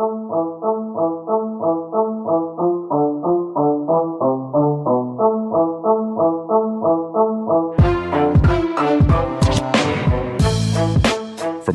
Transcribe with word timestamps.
From 0.00 0.08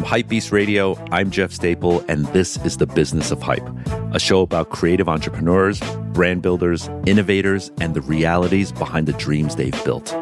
Hypebeast 0.02 0.52
Radio, 0.52 0.98
I'm 1.12 1.30
Jeff 1.30 1.52
Staple, 1.52 2.04
and 2.08 2.26
this 2.28 2.58
is 2.66 2.78
The 2.78 2.88
Business 2.88 3.30
of 3.30 3.44
Hype, 3.44 3.70
a 4.12 4.20
show 4.20 4.42
about 4.42 4.72
creative 4.72 5.08
entrepreneurs, 5.08 5.80
brand 6.14 6.42
builders, 6.42 6.90
innovators, 7.06 7.72
and 7.80 7.94
the 7.94 8.02
realities 8.02 8.72
behind 8.72 9.06
the 9.06 9.14
dreams 9.14 9.56
they've 9.56 9.84
built. 9.86 10.16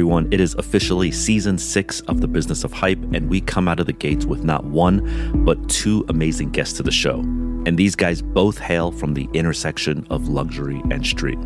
Everyone, 0.00 0.32
it 0.32 0.40
is 0.40 0.54
officially 0.54 1.10
season 1.10 1.58
six 1.58 2.00
of 2.08 2.22
The 2.22 2.26
Business 2.26 2.64
of 2.64 2.72
Hype, 2.72 3.02
and 3.12 3.28
we 3.28 3.42
come 3.42 3.68
out 3.68 3.80
of 3.80 3.84
the 3.84 3.92
gates 3.92 4.24
with 4.24 4.44
not 4.44 4.64
one, 4.64 5.44
but 5.44 5.68
two 5.68 6.06
amazing 6.08 6.52
guests 6.52 6.78
to 6.78 6.82
the 6.82 6.90
show. 6.90 7.20
And 7.66 7.76
these 7.76 7.94
guys 7.94 8.22
both 8.22 8.56
hail 8.56 8.92
from 8.92 9.12
the 9.12 9.28
intersection 9.34 10.06
of 10.08 10.26
luxury 10.26 10.80
and 10.90 11.06
street. 11.06 11.38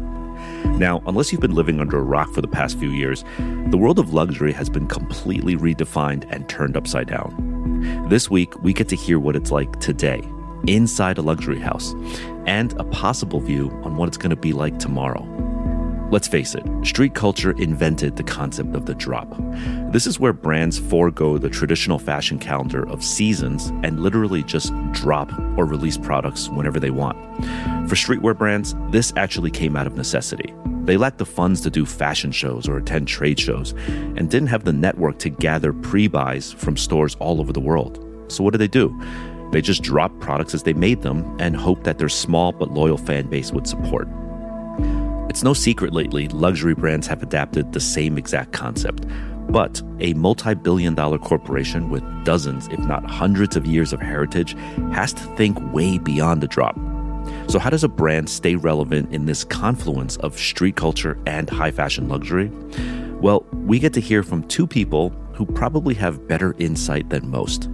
Now, 0.78 1.02
unless 1.08 1.32
you've 1.32 1.40
been 1.40 1.56
living 1.56 1.80
under 1.80 1.98
a 1.98 2.02
rock 2.04 2.32
for 2.32 2.42
the 2.42 2.46
past 2.46 2.78
few 2.78 2.90
years, 2.90 3.24
the 3.70 3.76
world 3.76 3.98
of 3.98 4.14
luxury 4.14 4.52
has 4.52 4.70
been 4.70 4.86
completely 4.86 5.56
redefined 5.56 6.24
and 6.30 6.48
turned 6.48 6.76
upside 6.76 7.08
down. 7.08 8.06
This 8.08 8.30
week, 8.30 8.62
we 8.62 8.72
get 8.72 8.88
to 8.90 8.96
hear 8.96 9.18
what 9.18 9.34
it's 9.34 9.50
like 9.50 9.80
today, 9.80 10.22
inside 10.68 11.18
a 11.18 11.22
luxury 11.22 11.58
house, 11.58 11.92
and 12.46 12.72
a 12.74 12.84
possible 12.84 13.40
view 13.40 13.68
on 13.82 13.96
what 13.96 14.06
it's 14.06 14.16
going 14.16 14.30
to 14.30 14.36
be 14.36 14.52
like 14.52 14.78
tomorrow. 14.78 15.43
Let's 16.14 16.28
face 16.28 16.54
it, 16.54 16.64
street 16.84 17.12
culture 17.12 17.60
invented 17.60 18.14
the 18.14 18.22
concept 18.22 18.76
of 18.76 18.86
the 18.86 18.94
drop. 18.94 19.34
This 19.90 20.06
is 20.06 20.20
where 20.20 20.32
brands 20.32 20.78
forego 20.78 21.38
the 21.38 21.50
traditional 21.50 21.98
fashion 21.98 22.38
calendar 22.38 22.88
of 22.88 23.02
seasons 23.02 23.72
and 23.82 23.98
literally 23.98 24.44
just 24.44 24.72
drop 24.92 25.36
or 25.58 25.64
release 25.64 25.98
products 25.98 26.48
whenever 26.48 26.78
they 26.78 26.90
want. 26.90 27.18
For 27.88 27.96
streetwear 27.96 28.38
brands, 28.38 28.76
this 28.90 29.12
actually 29.16 29.50
came 29.50 29.74
out 29.74 29.88
of 29.88 29.96
necessity. 29.96 30.54
They 30.84 30.96
lacked 30.96 31.18
the 31.18 31.26
funds 31.26 31.60
to 31.62 31.70
do 31.70 31.84
fashion 31.84 32.30
shows 32.30 32.68
or 32.68 32.76
attend 32.76 33.08
trade 33.08 33.40
shows 33.40 33.72
and 33.88 34.30
didn't 34.30 34.50
have 34.50 34.62
the 34.62 34.72
network 34.72 35.18
to 35.18 35.30
gather 35.30 35.72
pre 35.72 36.06
buys 36.06 36.52
from 36.52 36.76
stores 36.76 37.16
all 37.16 37.40
over 37.40 37.52
the 37.52 37.58
world. 37.58 37.98
So, 38.28 38.44
what 38.44 38.52
did 38.52 38.60
they 38.60 38.68
do? 38.68 38.96
They 39.50 39.60
just 39.60 39.82
dropped 39.82 40.20
products 40.20 40.54
as 40.54 40.62
they 40.62 40.74
made 40.74 41.02
them 41.02 41.36
and 41.40 41.56
hoped 41.56 41.82
that 41.82 41.98
their 41.98 42.08
small 42.08 42.52
but 42.52 42.70
loyal 42.70 42.98
fan 42.98 43.26
base 43.26 43.50
would 43.50 43.66
support. 43.66 44.06
It's 45.34 45.42
no 45.42 45.52
secret 45.52 45.92
lately, 45.92 46.28
luxury 46.28 46.76
brands 46.76 47.08
have 47.08 47.20
adapted 47.20 47.72
the 47.72 47.80
same 47.80 48.16
exact 48.16 48.52
concept. 48.52 49.04
But 49.48 49.82
a 49.98 50.14
multi 50.14 50.54
billion 50.54 50.94
dollar 50.94 51.18
corporation 51.18 51.90
with 51.90 52.04
dozens, 52.24 52.68
if 52.68 52.78
not 52.78 53.10
hundreds 53.10 53.56
of 53.56 53.66
years 53.66 53.92
of 53.92 54.00
heritage 54.00 54.54
has 54.92 55.12
to 55.14 55.22
think 55.34 55.58
way 55.72 55.98
beyond 55.98 56.40
the 56.40 56.46
drop. 56.46 56.76
So, 57.48 57.58
how 57.58 57.70
does 57.70 57.82
a 57.82 57.88
brand 57.88 58.30
stay 58.30 58.54
relevant 58.54 59.12
in 59.12 59.26
this 59.26 59.42
confluence 59.42 60.18
of 60.18 60.38
street 60.38 60.76
culture 60.76 61.18
and 61.26 61.50
high 61.50 61.72
fashion 61.72 62.08
luxury? 62.08 62.48
Well, 63.20 63.44
we 63.50 63.80
get 63.80 63.92
to 63.94 64.00
hear 64.00 64.22
from 64.22 64.44
two 64.44 64.68
people 64.68 65.08
who 65.32 65.46
probably 65.46 65.94
have 65.94 66.28
better 66.28 66.54
insight 66.60 67.10
than 67.10 67.28
most. 67.28 67.68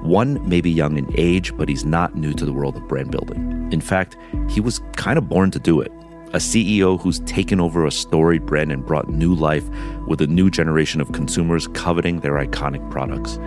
One 0.00 0.48
may 0.48 0.62
be 0.62 0.70
young 0.70 0.96
in 0.96 1.12
age, 1.18 1.54
but 1.58 1.68
he's 1.68 1.84
not 1.84 2.16
new 2.16 2.32
to 2.32 2.46
the 2.46 2.54
world 2.54 2.74
of 2.74 2.88
brand 2.88 3.10
building. 3.10 3.70
In 3.70 3.82
fact, 3.82 4.16
he 4.48 4.62
was 4.62 4.80
kind 4.94 5.18
of 5.18 5.28
born 5.28 5.50
to 5.50 5.58
do 5.58 5.82
it 5.82 5.92
a 6.36 6.38
CEO 6.38 7.00
who's 7.00 7.20
taken 7.20 7.58
over 7.60 7.86
a 7.86 7.90
storied 7.90 8.44
brand 8.44 8.70
and 8.70 8.84
brought 8.84 9.08
new 9.08 9.34
life 9.34 9.66
with 10.06 10.20
a 10.20 10.26
new 10.26 10.50
generation 10.50 11.00
of 11.00 11.12
consumers 11.12 11.66
coveting 11.68 12.20
their 12.20 12.34
iconic 12.34 12.90
products. 12.90 13.38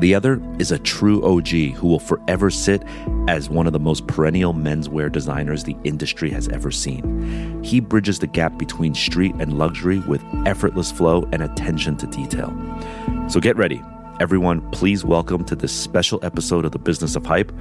The 0.00 0.16
other 0.16 0.42
is 0.58 0.72
a 0.72 0.80
true 0.80 1.24
OG 1.24 1.76
who 1.76 1.86
will 1.86 2.00
forever 2.00 2.50
sit 2.50 2.82
as 3.28 3.48
one 3.48 3.68
of 3.68 3.72
the 3.72 3.78
most 3.78 4.08
perennial 4.08 4.52
menswear 4.52 5.12
designers 5.12 5.62
the 5.62 5.76
industry 5.84 6.28
has 6.30 6.48
ever 6.48 6.72
seen. 6.72 7.62
He 7.62 7.78
bridges 7.78 8.18
the 8.18 8.26
gap 8.26 8.58
between 8.58 8.96
street 8.96 9.36
and 9.38 9.56
luxury 9.56 10.00
with 10.00 10.20
effortless 10.44 10.90
flow 10.90 11.28
and 11.30 11.40
attention 11.40 11.96
to 11.98 12.06
detail. 12.08 12.52
So 13.28 13.38
get 13.38 13.56
ready. 13.56 13.80
Everyone, 14.18 14.60
please 14.72 15.04
welcome 15.04 15.44
to 15.44 15.54
this 15.54 15.72
special 15.72 16.18
episode 16.24 16.64
of 16.64 16.72
The 16.72 16.80
Business 16.80 17.14
of 17.14 17.24
Hype, 17.24 17.52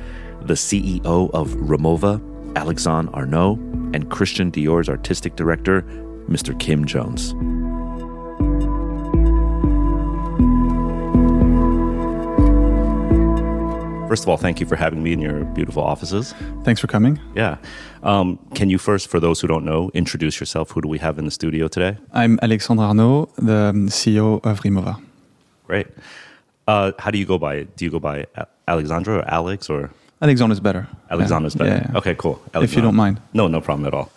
the 0.41 0.55
CEO 0.55 1.29
of 1.31 1.49
Rimowa, 1.49 2.32
Alexandre 2.55 3.13
Arnault, 3.13 3.59
and 3.93 4.09
Christian 4.09 4.49
Dior's 4.49 4.89
artistic 4.89 5.35
director, 5.35 5.81
Mr. 6.29 6.57
Kim 6.59 6.85
Jones. 6.85 7.33
First 14.13 14.25
of 14.25 14.29
all, 14.29 14.37
thank 14.37 14.59
you 14.59 14.67
for 14.67 14.75
having 14.75 15.01
me 15.01 15.11
in 15.11 15.19
your 15.19 15.43
beautiful 15.43 15.81
offices. 15.81 16.35
Thanks 16.63 16.79
for 16.79 16.85
coming. 16.85 17.19
Yeah. 17.35 17.57
Um, 18.03 18.37
can 18.53 18.69
you 18.69 18.77
first, 18.77 19.07
for 19.07 19.19
those 19.19 19.41
who 19.41 19.47
don't 19.47 19.65
know, 19.65 19.89
introduce 19.95 20.39
yourself? 20.39 20.69
Who 20.69 20.81
do 20.81 20.87
we 20.87 20.99
have 20.99 21.17
in 21.17 21.25
the 21.25 21.31
studio 21.31 21.67
today? 21.67 21.97
I'm 22.11 22.37
Alexandre 22.43 22.83
Arnault, 22.83 23.31
the 23.37 23.73
CEO 23.89 24.39
of 24.45 24.61
Rimowa. 24.61 25.01
Great. 25.65 25.87
Uh, 26.67 26.91
how 26.99 27.09
do 27.09 27.17
you 27.17 27.25
go 27.25 27.39
by? 27.39 27.63
Do 27.63 27.85
you 27.85 27.89
go 27.89 27.99
by 27.99 28.27
Alexandra 28.67 29.17
or 29.17 29.25
Alex 29.27 29.67
or? 29.67 29.89
Alexandre 30.23 30.53
is 30.53 30.59
better. 30.61 30.87
Alexandre 31.11 31.47
is 31.47 31.55
better. 31.55 31.69
Yeah, 31.69 31.87
yeah. 31.91 31.97
Okay, 31.97 32.15
cool. 32.15 32.41
Alexandre. 32.53 32.63
If 32.63 32.75
you 32.75 32.81
don't 32.81 32.95
mind. 32.95 33.19
No, 33.33 33.47
no 33.47 33.59
problem 33.59 33.85
at 33.85 33.93
all. 33.93 34.09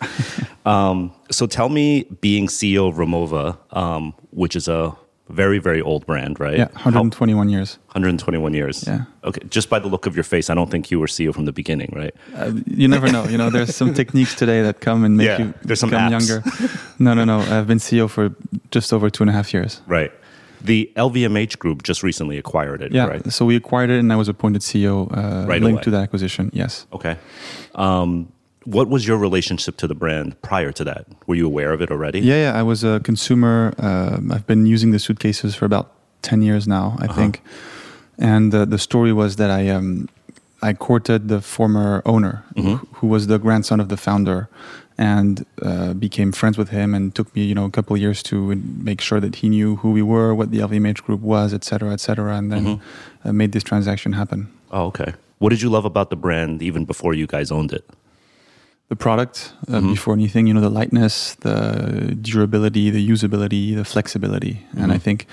um, 0.65 1.11
so 1.29 1.45
tell 1.47 1.67
me, 1.67 2.03
being 2.21 2.47
CEO 2.47 2.87
of 2.87 2.95
Rimowa, 2.95 3.57
um, 3.75 4.13
which 4.31 4.55
is 4.55 4.69
a 4.69 4.95
very, 5.29 5.59
very 5.59 5.81
old 5.81 6.05
brand, 6.05 6.39
right? 6.39 6.57
Yeah, 6.57 6.67
121 6.67 7.47
How, 7.47 7.51
years. 7.51 7.77
121 7.87 8.53
years. 8.53 8.85
Yeah. 8.87 9.03
Okay, 9.25 9.45
just 9.49 9.69
by 9.69 9.79
the 9.79 9.89
look 9.89 10.05
of 10.05 10.15
your 10.15 10.23
face, 10.23 10.49
I 10.49 10.55
don't 10.55 10.71
think 10.71 10.89
you 10.89 10.99
were 10.99 11.07
CEO 11.07 11.33
from 11.33 11.43
the 11.43 11.51
beginning, 11.51 11.91
right? 11.93 12.15
Uh, 12.33 12.53
you 12.65 12.87
never 12.87 13.11
know. 13.11 13.25
You 13.25 13.37
know, 13.37 13.49
there's 13.49 13.75
some 13.75 13.93
techniques 13.93 14.33
today 14.33 14.61
that 14.61 14.79
come 14.79 15.03
and 15.03 15.17
make 15.17 15.27
yeah, 15.27 15.39
you 15.39 15.53
there's 15.63 15.81
some 15.81 15.89
become 15.89 16.13
apps. 16.13 16.29
younger. 16.29 16.43
no, 16.99 17.13
no, 17.13 17.25
no. 17.25 17.39
I've 17.39 17.67
been 17.67 17.79
CEO 17.79 18.09
for 18.09 18.33
just 18.71 18.93
over 18.93 19.09
two 19.09 19.23
and 19.23 19.29
a 19.29 19.33
half 19.33 19.53
years. 19.53 19.81
Right. 19.87 20.13
The 20.67 20.91
LVMH 20.95 21.57
group 21.59 21.83
just 21.83 22.03
recently 22.03 22.37
acquired 22.37 22.81
it, 22.81 22.91
yeah, 22.91 23.05
right? 23.07 23.31
So 23.33 23.45
we 23.45 23.55
acquired 23.55 23.89
it 23.89 23.99
and 23.99 24.11
I 24.13 24.15
was 24.15 24.27
appointed 24.27 24.61
CEO 24.61 24.95
uh, 25.11 25.47
right 25.47 25.61
linked 25.61 25.77
away. 25.77 25.83
to 25.85 25.91
that 25.91 26.03
acquisition, 26.03 26.49
yes. 26.53 26.85
Okay. 26.93 27.17
Um, 27.75 28.31
what 28.65 28.89
was 28.89 29.07
your 29.07 29.17
relationship 29.17 29.77
to 29.77 29.87
the 29.87 29.95
brand 29.95 30.29
prior 30.41 30.71
to 30.73 30.83
that? 30.83 31.05
Were 31.25 31.35
you 31.35 31.45
aware 31.47 31.71
of 31.71 31.81
it 31.81 31.89
already? 31.89 32.19
Yeah, 32.19 32.51
yeah. 32.51 32.59
I 32.59 32.63
was 32.63 32.83
a 32.83 32.99
consumer. 32.99 33.73
Uh, 33.79 34.19
I've 34.35 34.45
been 34.45 34.65
using 34.65 34.91
the 34.91 34.99
suitcases 34.99 35.55
for 35.55 35.65
about 35.65 35.91
10 36.21 36.41
years 36.41 36.67
now, 36.67 36.97
I 36.99 37.05
Uh-huh. 37.05 37.13
think. 37.13 37.41
And 38.19 38.53
uh, 38.53 38.65
the 38.65 38.77
story 38.77 39.13
was 39.13 39.35
that 39.37 39.49
I, 39.49 39.69
um, 39.69 40.09
I 40.61 40.73
courted 40.73 41.29
the 41.29 41.39
former 41.39 42.01
owner, 42.05 42.43
Mhm. 42.55 42.63
who, 42.63 42.87
who 42.97 43.07
was 43.07 43.27
the 43.27 43.37
grandson 43.39 43.79
of 43.79 43.87
the 43.87 43.97
founder, 43.97 44.49
and 44.97 45.45
uh, 45.61 45.93
became 45.93 46.31
friends 46.31 46.57
with 46.57 46.69
him. 46.69 46.93
And 46.95 47.13
took 47.13 47.33
me, 47.35 47.43
you 47.43 47.53
know, 47.55 47.65
a 47.65 47.69
couple 47.71 47.95
of 47.95 48.01
years 48.01 48.23
to 48.23 48.55
make 48.83 48.99
sure 49.01 49.19
that 49.19 49.35
he 49.37 49.49
knew 49.49 49.75
who 49.77 49.91
we 49.91 50.01
were, 50.01 50.33
what 50.33 50.51
the 50.51 50.59
LVMH 50.59 51.03
group 51.03 51.21
was, 51.21 51.53
et 51.53 51.63
cetera, 51.63 51.91
et 51.93 51.99
cetera, 51.99 52.35
and 52.35 52.51
then 52.51 52.63
Mhm. 52.65 52.79
uh, 53.25 53.31
made 53.33 53.51
this 53.51 53.63
transaction 53.63 54.13
happen. 54.13 54.47
Oh, 54.71 54.85
okay. 54.87 55.13
What 55.39 55.49
did 55.49 55.61
you 55.61 55.69
love 55.69 55.85
about 55.85 56.09
the 56.09 56.15
brand 56.15 56.61
even 56.63 56.85
before 56.85 57.13
you 57.13 57.27
guys 57.27 57.51
owned 57.51 57.71
it? 57.73 57.85
The 58.89 58.95
product, 58.95 59.53
uh, 59.67 59.79
Mhm. 59.81 59.89
before 59.91 60.13
anything, 60.15 60.47
you 60.47 60.53
know, 60.53 60.61
the 60.61 60.69
lightness, 60.79 61.35
the 61.41 62.15
durability, 62.21 62.89
the 62.89 63.03
usability, 63.13 63.75
the 63.75 63.83
flexibility, 63.85 64.61
and 64.77 64.91
I 64.91 64.97
Mhm. 64.97 65.01
think 65.01 65.27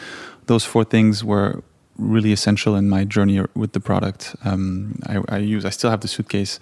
those 0.46 0.64
four 0.66 0.84
things 0.84 1.22
were 1.25 1.62
really 1.97 2.32
essential 2.32 2.75
in 2.77 2.88
my 2.88 3.05
journey 3.05 3.41
with 3.55 3.72
the 3.72 3.81
product. 3.81 4.34
Um, 4.44 4.99
I, 5.06 5.21
I 5.28 5.38
use, 5.38 5.65
I 5.65 5.71
still 5.71 5.91
have 5.91 6.00
the 6.00 6.09
suitcase, 6.09 6.59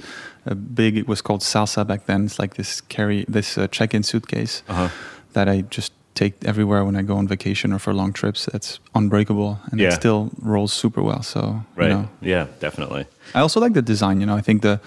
a 0.47 0.55
big. 0.55 0.97
It 0.97 1.09
was 1.09 1.23
called 1.23 1.41
Salsa 1.41 1.87
back 1.87 2.07
then. 2.07 2.25
It's 2.27 2.39
like 2.39 2.55
this 2.55 2.81
carry, 2.83 3.25
this 3.29 3.57
uh, 3.59 3.67
check-in 3.69 4.03
suitcase 4.03 4.63
Uh-huh. 4.69 4.89
that 5.33 5.49
I 5.49 5.63
just 5.63 5.93
take 6.15 6.35
everywhere 6.45 6.85
when 6.85 6.95
I 6.95 7.03
go 7.03 7.17
on 7.17 7.27
vacation 7.27 7.73
or 7.73 7.79
for 7.79 7.95
long 7.95 8.13
trips. 8.13 8.45
That's 8.53 8.79
unbreakable 8.95 9.59
and 9.71 9.81
Yeah. 9.81 9.89
it 9.89 9.93
still 9.95 10.31
rolls 10.43 10.73
super 10.73 11.03
well. 11.03 11.23
So, 11.23 11.41
you 11.41 11.83
Right. 11.83 11.89
know. 11.91 12.09
Yeah, 12.21 12.47
definitely. 12.61 13.07
I 13.35 13.41
also 13.41 13.59
like 13.61 13.73
the 13.73 13.81
design. 13.83 14.21
You 14.21 14.27
know, 14.27 14.37
I 14.37 14.43
think 14.43 14.61
the 14.63 14.79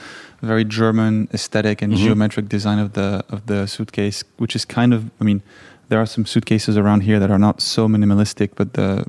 very 0.43 0.63
German 0.63 1.27
aesthetic 1.33 1.81
and 1.81 1.93
Mhm. 1.93 1.97
geometric 1.97 2.47
design 2.49 2.77
of 2.77 2.93
the 2.93 3.23
of 3.31 3.39
the 3.47 3.65
suitcase, 3.67 4.23
which 4.37 4.55
is 4.55 4.65
kind 4.65 4.93
of, 4.93 5.01
I 5.19 5.23
mean, 5.23 5.41
there 5.89 5.99
are 5.99 6.05
some 6.05 6.25
suitcases 6.27 6.77
around 6.77 7.01
here 7.01 7.19
that 7.19 7.31
are 7.31 7.39
not 7.39 7.61
so 7.61 7.87
minimalistic, 7.87 8.49
but 8.55 8.73
the 8.73 9.05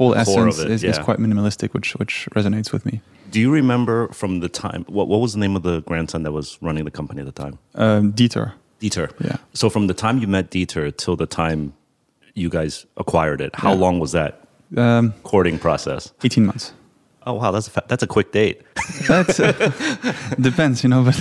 whole 0.00 0.14
essence 0.14 0.58
it, 0.58 0.70
is, 0.70 0.82
is 0.84 0.98
quite 0.98 1.18
minimalistic, 1.18 1.72
which 1.74 1.92
which 2.00 2.28
resonates 2.34 2.72
with 2.72 2.84
me. 2.86 3.00
Do 3.30 3.38
you 3.40 3.50
remember 3.52 4.08
from 4.12 4.40
the 4.40 4.48
time, 4.48 4.84
what, 4.88 5.06
what 5.06 5.20
was 5.20 5.32
the 5.34 5.38
name 5.38 5.54
of 5.56 5.62
the 5.62 5.82
grandson 5.82 6.22
that 6.24 6.32
was 6.32 6.58
running 6.60 6.84
the 6.84 6.90
company 6.90 7.20
at 7.20 7.26
the 7.32 7.42
time? 7.44 7.58
Um, 7.76 8.12
Dieter, 8.12 8.52
Dieter. 8.80 9.08
yeah, 9.20 9.36
So 9.54 9.70
from 9.70 9.86
the 9.86 9.94
time 9.94 10.18
you 10.18 10.26
met 10.26 10.50
Dieter 10.50 10.90
till 10.96 11.14
the 11.16 11.26
time 11.26 11.72
you 12.34 12.48
guys 12.48 12.86
acquired 12.96 13.40
it, 13.40 13.54
how 13.54 13.72
Yeah. 13.72 13.78
long 13.84 14.00
was 14.00 14.10
that 14.12 14.32
um, 14.76 15.12
courting 15.22 15.58
process? 15.58 16.12
eighteen 16.24 16.46
months. 16.46 16.72
Oh 17.26 17.34
wow, 17.34 17.50
that's 17.52 17.68
a 17.68 17.70
fa- 17.70 17.84
that's 17.90 18.02
a 18.02 18.06
quick 18.06 18.32
date. 18.32 18.62
That's 19.06 19.38
uh, 19.38 19.52
depends, 20.40 20.82
you 20.82 20.88
know, 20.88 21.04
but 21.04 21.16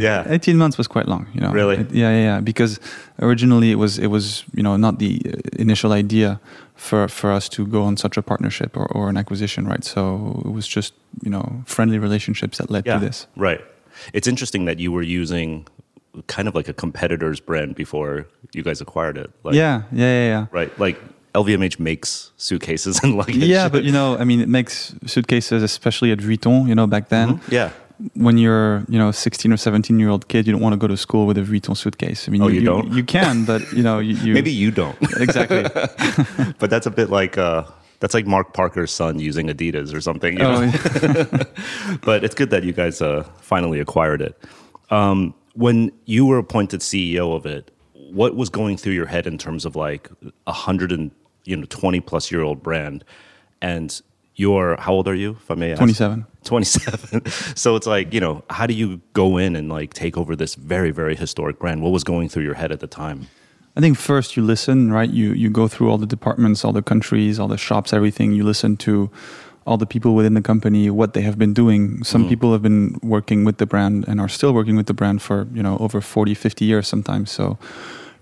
yeah. 0.00 0.24
18 0.28 0.56
months 0.56 0.78
was 0.78 0.86
quite 0.88 1.06
long, 1.08 1.26
you 1.34 1.40
know. 1.40 1.50
Really? 1.52 1.76
It- 1.76 1.92
yeah, 1.92 2.10
yeah, 2.10 2.22
yeah. 2.22 2.40
Because 2.40 2.78
originally 3.20 3.70
it 3.70 3.78
was 3.78 3.98
it 3.98 4.06
was 4.08 4.44
you 4.54 4.62
know 4.62 4.76
not 4.76 4.98
the 4.98 5.20
initial 5.58 5.92
idea 5.92 6.38
for 6.74 7.08
for 7.08 7.30
us 7.32 7.48
to 7.48 7.66
go 7.66 7.82
on 7.82 7.96
such 7.96 8.16
a 8.18 8.22
partnership 8.22 8.76
or, 8.76 8.86
or 8.92 9.08
an 9.08 9.16
acquisition, 9.16 9.66
right? 9.66 9.84
So 9.84 10.42
it 10.44 10.52
was 10.52 10.66
just 10.66 10.94
you 11.24 11.30
know 11.30 11.62
friendly 11.66 11.98
relationships 11.98 12.58
that 12.58 12.70
led 12.70 12.86
Yeah. 12.86 12.98
to 12.98 13.06
this. 13.06 13.26
Right. 13.36 13.60
It's 14.12 14.28
interesting 14.28 14.66
that 14.66 14.78
you 14.78 14.92
were 14.92 15.02
using 15.20 15.66
kind 16.26 16.48
of 16.48 16.54
like 16.54 16.68
a 16.68 16.72
competitor's 16.74 17.40
brand 17.40 17.74
before 17.74 18.26
you 18.54 18.62
guys 18.62 18.80
acquired 18.80 19.18
it. 19.18 19.30
Like, 19.44 19.54
yeah, 19.54 19.82
yeah, 19.92 20.04
yeah, 20.06 20.26
yeah. 20.28 20.46
Right. 20.50 20.78
Like 20.78 20.98
LVMH 21.34 21.78
makes 21.78 22.32
suitcases 22.36 23.00
and 23.02 23.16
luggage. 23.16 23.36
Yeah, 23.36 23.68
but 23.68 23.84
you 23.84 23.92
know, 23.92 24.16
I 24.18 24.24
mean, 24.24 24.40
it 24.40 24.48
makes 24.48 24.94
suitcases, 25.06 25.62
especially 25.62 26.12
at 26.12 26.18
Vuitton. 26.18 26.68
You 26.68 26.74
know, 26.74 26.86
back 26.86 27.08
then, 27.08 27.28
Mhm. 27.38 27.52
yeah. 27.52 27.70
When 28.14 28.38
you're 28.38 28.84
you 28.88 28.98
know 28.98 29.10
16 29.10 29.52
or 29.52 29.56
17 29.56 29.98
year 29.98 30.08
old 30.08 30.28
kid, 30.28 30.46
you 30.46 30.52
don't 30.52 30.62
want 30.62 30.74
to 30.74 30.78
go 30.78 30.86
to 30.86 30.96
school 30.96 31.26
with 31.26 31.38
a 31.38 31.42
Vuitton 31.42 31.76
suitcase. 31.76 32.28
I 32.28 32.32
mean, 32.32 32.42
Oh, 32.42 32.48
you 32.48 32.60
you, 32.60 32.66
don't? 32.66 32.92
You 32.92 33.04
can, 33.04 33.44
but 33.44 33.70
you 33.72 33.82
know, 33.82 33.98
you, 33.98 34.14
you 34.16 34.34
Maybe 34.34 34.52
you 34.52 34.70
don't. 34.70 34.96
exactly. 35.20 35.62
but 36.58 36.70
that's 36.70 36.86
a 36.86 36.90
bit 36.90 37.10
like 37.10 37.38
uh 37.38 37.64
that's 38.00 38.14
like 38.14 38.26
Mark 38.26 38.52
Parker's 38.52 38.90
son 38.90 39.18
using 39.18 39.48
Adidas 39.48 39.94
or 39.94 40.00
something. 40.00 40.34
You 40.34 40.38
know? 40.40 40.70
Oh, 40.72 40.88
yeah. 41.02 41.96
but 42.04 42.24
it's 42.24 42.34
good 42.34 42.50
that 42.50 42.62
you 42.62 42.72
guys 42.72 43.00
uh, 43.00 43.26
finally 43.40 43.80
acquired 43.80 44.20
it. 44.20 44.38
Um, 44.90 45.34
when 45.54 45.90
you 46.04 46.26
were 46.26 46.38
appointed 46.38 46.80
CEO 46.80 47.34
of 47.34 47.46
it, 47.46 47.70
what 47.94 48.36
was 48.36 48.50
going 48.50 48.76
through 48.76 48.92
your 48.92 49.06
head 49.06 49.26
in 49.26 49.38
terms 49.38 49.64
of 49.64 49.76
like 49.76 50.10
a 50.46 50.52
hundred 50.52 50.92
and 50.92 51.10
you 51.44 51.56
know 51.56 51.66
twenty 51.70 52.00
plus 52.00 52.30
year 52.30 52.42
old 52.42 52.62
brand, 52.62 53.04
and 53.62 54.00
you're 54.36 54.76
how 54.78 54.92
old 54.92 55.08
are 55.08 55.14
you? 55.14 55.30
If 55.32 55.50
I 55.50 55.54
may 55.54 55.72
ask. 55.72 55.78
27. 55.78 56.26
27 56.44 57.26
so 57.56 57.74
it's 57.74 57.88
like 57.88 58.14
you 58.14 58.20
know 58.20 58.44
how 58.50 58.66
do 58.66 58.74
you 58.74 59.00
go 59.14 59.36
in 59.36 59.56
and 59.56 59.68
like 59.68 59.92
take 59.94 60.16
over 60.16 60.36
this 60.36 60.54
very 60.54 60.92
very 60.92 61.16
historic 61.16 61.58
brand 61.58 61.82
what 61.82 61.90
was 61.90 62.04
going 62.04 62.28
through 62.28 62.44
your 62.44 62.54
head 62.54 62.70
at 62.70 62.78
the 62.78 62.86
time 62.86 63.26
I 63.76 63.80
think 63.82 63.98
first 63.98 64.38
you 64.38 64.42
listen, 64.42 64.90
right? 64.90 65.10
You 65.10 65.32
you 65.34 65.50
go 65.50 65.68
through 65.68 65.90
all 65.90 65.98
the 65.98 66.06
departments, 66.06 66.64
all 66.64 66.72
the 66.72 66.80
countries, 66.92 67.38
all 67.38 67.46
the 67.48 67.58
shops, 67.58 67.92
everything. 67.92 68.32
You 68.32 68.42
listen 68.42 68.76
to 68.78 69.10
all 69.66 69.76
the 69.76 69.84
people 69.84 70.14
within 70.14 70.32
the 70.32 70.40
company, 70.40 70.88
what 70.88 71.12
they 71.12 71.20
have 71.20 71.36
been 71.36 71.52
doing. 71.52 72.02
Some 72.02 72.24
Mhm. 72.24 72.28
people 72.30 72.52
have 72.52 72.62
been 72.62 72.96
working 73.02 73.44
with 73.44 73.58
the 73.58 73.66
brand 73.66 74.06
and 74.08 74.18
are 74.18 74.30
still 74.30 74.54
working 74.54 74.76
with 74.76 74.86
the 74.86 74.94
brand 74.94 75.20
for, 75.20 75.46
you 75.52 75.62
know, 75.62 75.76
over 75.78 76.00
40, 76.00 76.32
50 76.34 76.64
years 76.64 76.88
sometimes. 76.88 77.30
So 77.30 77.58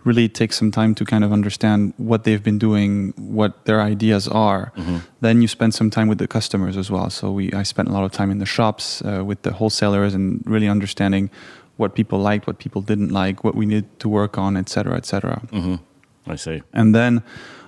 really 0.05 0.29
takes 0.29 0.59
some 0.59 0.71
time 0.71 0.95
to 0.95 1.05
kind 1.05 1.25
of 1.25 1.33
understand 1.33 1.95
what 1.97 2.25
they've 2.25 2.43
been 2.43 2.59
doing, 2.59 3.15
what 3.17 3.65
their 3.65 3.81
ideas 3.81 4.29
are. 4.29 4.73
Then 5.21 5.43
you 5.43 5.49
spend 5.49 5.75
some 5.75 5.91
time 5.91 6.09
with 6.09 6.19
the 6.19 6.29
customers 6.29 6.77
as 6.77 6.91
well. 6.91 7.11
So 7.11 7.33
we 7.33 7.53
I 7.53 7.63
spent 7.65 7.89
a 7.89 7.93
lot 7.93 8.05
of 8.05 8.13
time 8.13 8.31
in 8.31 8.39
the 8.39 8.47
shops 8.47 9.03
uh, 9.03 9.25
with 9.25 9.43
the 9.43 9.53
wholesalers 9.53 10.15
and 10.15 10.43
really 10.45 10.69
understanding 10.69 11.31
what 11.77 11.95
people 11.95 12.19
liked, 12.19 12.47
what 12.47 12.59
people 12.59 12.83
didn't 12.83 13.11
like, 13.11 13.43
what 13.43 13.55
we 13.55 13.67
need 13.67 13.85
to 13.99 14.09
work 14.09 14.39
on, 14.39 14.57
et 14.57 14.69
cetera, 14.69 14.97
et 14.97 15.07
cetera. 15.07 15.43
mm-hmm. 15.51 16.31
i 16.31 16.37
see 16.37 16.63
And 16.73 16.95
then 16.95 17.23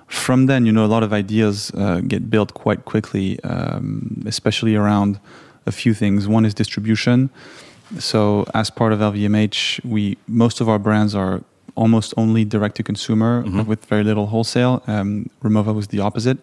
from 0.07 0.47
then, 0.47 0.67
you 0.67 0.73
know, 0.73 0.85
a 0.85 0.93
lot 0.97 1.03
of 1.03 1.13
ideas 1.13 1.73
uh, 1.75 2.01
get 2.01 2.31
built 2.31 2.55
quite 2.55 2.85
quickly, 2.85 3.41
um, 3.43 4.23
especially 4.27 4.77
around 4.77 5.19
a 5.67 5.73
few 5.73 5.95
things. 5.95 6.29
One 6.29 6.45
is 6.45 6.55
distribution. 6.55 7.31
So 7.99 8.47
as 8.55 8.71
part 8.71 8.93
of 8.93 9.01
LVMH, 9.01 9.85
we 9.85 10.17
most 10.27 10.61
of 10.61 10.69
our 10.69 10.79
brands 10.79 11.15
are 11.15 11.43
almost 11.77 12.13
only 12.17 12.45
direct 12.45 12.77
to 12.77 12.83
consumer 12.83 13.45
Mhm. 13.45 13.67
with 13.67 13.85
very 13.85 14.03
little 14.03 14.27
wholesale. 14.27 14.83
Um, 14.87 15.29
Rimowa 15.45 15.75
was 15.75 15.89
the 15.89 16.01
opposite, 16.01 16.39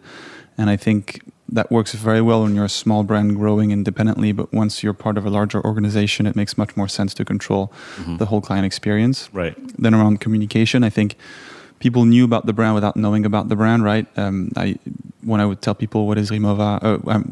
and 0.57 0.69
I 0.69 0.77
think 0.77 1.21
that 1.51 1.69
works 1.71 1.93
very 1.93 2.21
well 2.21 2.43
when 2.43 2.55
you're 2.55 2.65
a 2.65 2.69
small 2.69 3.03
brand 3.03 3.35
growing 3.35 3.71
independently. 3.71 4.31
But 4.31 4.53
once 4.53 4.81
you're 4.83 4.93
part 4.93 5.17
of 5.17 5.25
a 5.25 5.29
larger 5.29 5.63
organization, 5.65 6.25
it 6.25 6.35
makes 6.35 6.57
much 6.57 6.75
more 6.77 6.87
sense 6.87 7.13
to 7.15 7.25
control 7.25 7.71
Mhm. 7.99 8.17
the 8.19 8.25
whole 8.27 8.41
client 8.41 8.65
experience 8.65 9.29
right 9.33 9.55
then 9.77 9.93
around 9.93 10.19
communication, 10.19 10.83
I 10.83 10.89
think 10.89 11.15
people 11.85 12.03
knew 12.13 12.23
about 12.31 12.43
the 12.49 12.53
brand 12.59 12.73
without 12.79 12.95
knowing 13.03 13.23
about 13.31 13.45
the 13.51 13.55
brand, 13.61 13.81
right? 13.91 14.05
Um, 14.23 14.35
I 14.55 14.65
when 15.31 15.39
I 15.43 15.45
would 15.49 15.61
tell 15.65 15.75
people 15.83 16.01
what 16.09 16.17
is 16.23 16.27
Rimowa, 16.35 16.69
uh, 16.83 17.11
um, 17.13 17.25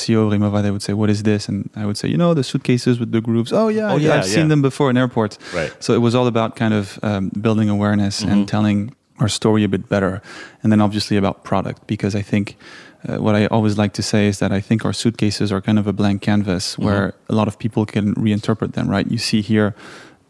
CEO 0.00 0.20
of 0.26 0.32
Rimowa, 0.34 0.58
they 0.66 0.72
would 0.74 0.82
say, 0.88 0.92
"What 1.00 1.10
is 1.14 1.20
this?" 1.30 1.42
And 1.50 1.58
I 1.82 1.84
would 1.88 1.98
say, 2.00 2.06
"You 2.12 2.18
know, 2.22 2.30
the 2.40 2.44
suitcases 2.52 2.94
with 3.00 3.10
the 3.16 3.20
grooves." 3.28 3.50
Oh 3.52 3.68
yeah, 3.78 3.92
Oh, 3.92 3.96
yeah, 3.96 4.16
I've 4.18 4.24
seen 4.36 4.48
them 4.52 4.62
before 4.62 4.88
in 4.92 4.96
airports. 4.96 5.34
right 5.60 5.72
So 5.84 5.90
it 5.98 6.02
was 6.06 6.14
all 6.18 6.26
about 6.34 6.50
kind 6.62 6.74
of 6.80 6.84
um, 7.08 7.24
building 7.46 7.68
awareness 7.76 8.14
Mhm. 8.22 8.30
and 8.32 8.38
telling 8.56 8.78
our 9.22 9.28
story 9.40 9.62
a 9.64 9.68
bit 9.76 9.84
better, 9.94 10.14
and 10.62 10.68
then 10.72 10.80
obviously 10.86 11.16
about 11.22 11.36
product 11.50 11.80
because 11.86 12.14
I 12.22 12.22
think. 12.32 12.46
Uh, 13.08 13.18
what 13.26 13.34
I 13.40 13.46
always 13.56 13.76
like 13.82 13.92
to 14.00 14.02
say 14.02 14.22
is 14.26 14.36
that 14.38 14.50
I 14.58 14.60
think 14.68 14.84
our 14.86 14.92
suitcases 15.02 15.48
are 15.54 15.60
kind 15.68 15.78
of 15.78 15.86
a 15.86 15.92
blank 16.00 16.18
canvas 16.28 16.64
where 16.86 17.04
a 17.32 17.34
lot 17.40 17.46
of 17.50 17.54
people 17.64 17.82
can 17.94 18.06
reinterpret 18.26 18.70
them, 18.72 18.86
right? 18.94 19.06
You 19.14 19.18
see 19.30 19.42
here 19.52 19.68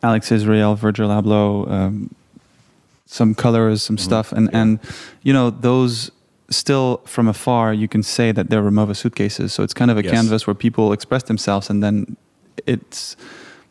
Alex 0.03 0.23
Israel, 0.39 0.75
Virgil 0.87 1.09
Abloh, 1.19 1.51
um, 1.77 1.95
some 3.07 3.35
colors, 3.35 3.83
some 3.83 3.97
Mhm. 3.97 4.01
stuff, 4.01 4.33
and 4.33 4.49
Yeah. 4.53 4.61
and 4.63 4.79
you 5.23 5.33
know 5.33 5.51
those 5.51 6.11
still 6.51 7.01
from 7.05 7.29
afar 7.29 7.73
you 7.75 7.89
can 7.89 8.03
say 8.03 8.33
that 8.33 8.51
they're 8.51 8.63
Rimowa 8.63 8.95
suitcases. 8.95 9.53
So 9.53 9.63
it's 9.65 9.75
kind 9.75 9.91
of 9.91 9.97
a 9.99 10.03
Yes. 10.03 10.13
canvas 10.13 10.47
where 10.47 10.55
people 10.55 10.93
express 10.93 11.23
themselves, 11.25 11.71
and 11.71 11.83
then 11.83 12.17
it's 12.67 13.17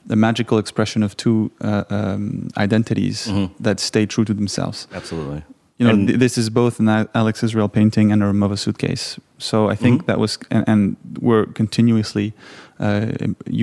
the 0.08 0.16
magical 0.16 0.58
expression 0.60 1.04
of 1.04 1.16
two 1.16 1.52
uh, 1.62 1.84
um, 1.90 2.48
identities 2.58 3.28
Mhm. 3.28 3.50
that 3.60 3.80
stay 3.80 4.06
true 4.06 4.26
to 4.26 4.34
themselves. 4.34 4.88
absolutely 4.94 5.44
You 5.78 5.88
know, 5.88 6.06
th- 6.08 6.20
this 6.20 6.38
is 6.38 6.50
both 6.50 6.80
an 6.80 6.88
Alex 7.14 7.44
Israel 7.44 7.68
painting 7.68 8.12
and 8.14 8.24
a 8.24 8.26
Rimowa 8.28 8.58
suitcase. 8.58 9.20
So 9.40 9.70
I 9.74 9.76
think 9.76 10.02
Mhm. 10.04 10.06
that 10.08 10.20
was, 10.20 10.38
and, 10.50 10.64
and 10.72 10.96
we're 11.20 11.46
continuously 11.48 12.34
uh, 12.80 13.08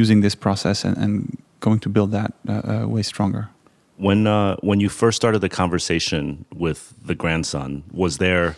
using 0.01 0.23
this 0.23 0.35
process 0.35 0.85
and, 0.87 0.97
and 1.05 1.13
going 1.61 1.79
to 1.81 1.89
build 1.89 2.11
that 2.13 2.33
uh, 2.49 2.53
uh, 2.53 2.87
way 2.95 3.03
stronger. 3.03 3.49
When 3.97 4.27
uh, 4.27 4.57
when 4.63 4.81
you 4.81 4.89
first 4.89 5.17
started 5.17 5.41
the 5.41 5.49
conversation 5.49 6.45
with 6.55 6.95
the 7.05 7.15
grandson 7.15 7.83
was 7.93 8.19
there 8.19 8.57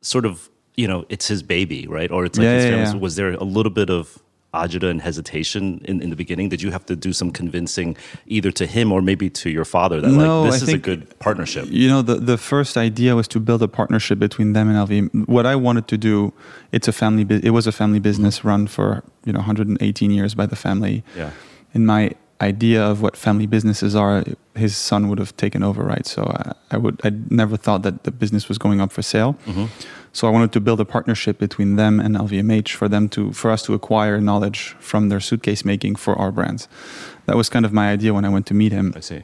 sort 0.00 0.24
of 0.24 0.48
you 0.76 0.86
know 0.88 1.04
it's 1.08 1.28
his 1.28 1.42
baby 1.42 1.86
right 1.88 2.10
or 2.10 2.24
it's 2.24 2.38
like 2.38 2.44
Yeah, 2.44 2.54
his 2.54 2.64
yeah, 2.64 2.92
yeah. 2.92 2.94
was 2.94 3.16
there 3.16 3.32
a 3.32 3.44
little 3.44 3.70
bit 3.72 3.90
of 3.90 4.18
agita 4.52 4.90
and 4.90 5.00
hesitation 5.00 5.80
in, 5.84 6.02
in 6.02 6.10
the 6.10 6.16
beginning 6.16 6.48
did 6.48 6.60
you 6.60 6.72
have 6.72 6.84
to 6.84 6.96
do 6.96 7.12
some 7.12 7.30
convincing 7.30 7.96
either 8.26 8.50
to 8.50 8.66
him 8.66 8.90
or 8.90 9.00
maybe 9.00 9.30
to 9.30 9.48
your 9.48 9.64
father 9.64 10.00
that 10.00 10.10
No, 10.10 10.42
like 10.42 10.50
this 10.52 10.62
I 10.62 10.66
is 10.66 10.72
a 10.74 10.78
good 10.78 11.02
partnership 11.20 11.66
You 11.70 11.88
know, 11.88 12.02
the, 12.02 12.16
the 12.16 12.36
first 12.36 12.76
idea 12.76 13.14
was 13.14 13.28
to 13.28 13.38
build 13.38 13.62
a 13.62 13.68
partnership 13.68 14.18
between 14.18 14.52
them 14.54 14.68
and 14.68 14.76
LV. 14.76 15.28
What 15.28 15.46
I 15.46 15.54
wanted 15.54 15.86
to 15.86 15.96
do, 15.96 16.32
it's 16.72 16.88
a 16.88 16.92
family. 16.92 17.24
It 17.48 17.50
was 17.50 17.68
a 17.68 17.72
family 17.72 18.00
business 18.00 18.44
run 18.44 18.66
for 18.66 19.04
you 19.24 19.32
know 19.32 19.38
118 19.38 20.10
years 20.10 20.34
by 20.34 20.46
the 20.46 20.56
family. 20.56 21.04
yeah 21.16 21.30
In 21.72 21.86
my 21.86 22.10
idea 22.40 22.82
of 22.82 23.02
what 23.02 23.16
family 23.16 23.46
businesses 23.46 23.94
are, 23.94 24.24
his 24.54 24.76
son 24.76 25.08
would 25.08 25.18
have 25.18 25.36
taken 25.36 25.62
over, 25.62 25.82
right? 25.82 26.06
So 26.06 26.22
I, 26.22 26.52
I 26.70 26.76
would. 26.78 27.00
I 27.04 27.10
never 27.28 27.56
thought 27.56 27.82
that 27.82 28.04
the 28.04 28.10
business 28.10 28.48
was 28.48 28.58
going 28.58 28.80
up 28.80 28.92
for 28.92 29.02
sale. 29.02 29.32
hmm 29.44 29.66
So 30.12 30.26
I 30.28 30.30
wanted 30.32 30.50
to 30.52 30.60
build 30.60 30.80
a 30.80 30.84
partnership 30.84 31.38
between 31.38 31.76
them 31.76 32.00
and 32.00 32.16
LVMH 32.16 32.70
for 32.74 32.88
them 32.88 33.08
to 33.08 33.32
for 33.32 33.50
us 33.52 33.62
to 33.62 33.74
acquire 33.74 34.20
knowledge 34.20 34.74
from 34.80 35.08
their 35.08 35.20
suitcase 35.20 35.64
making 35.64 35.98
for 35.98 36.14
our 36.18 36.32
brands. 36.32 36.68
That 37.26 37.36
was 37.36 37.48
kind 37.48 37.64
of 37.64 37.72
my 37.72 37.92
idea 37.94 38.12
when 38.12 38.24
I 38.24 38.28
went 38.28 38.46
to 38.46 38.54
meet 38.54 38.72
him. 38.72 38.92
i 38.96 39.00
see 39.00 39.22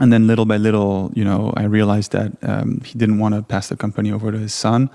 And 0.00 0.12
then 0.12 0.26
little 0.26 0.44
by 0.44 0.58
little, 0.58 1.10
you 1.14 1.24
know, 1.24 1.52
I 1.62 1.64
realized 1.78 2.12
that 2.12 2.30
um, 2.42 2.80
he 2.84 2.98
didn't 2.98 3.18
want 3.18 3.34
to 3.34 3.42
pass 3.42 3.68
the 3.68 3.76
company 3.76 4.12
over 4.12 4.32
to 4.32 4.38
his 4.38 4.52
son. 4.52 4.90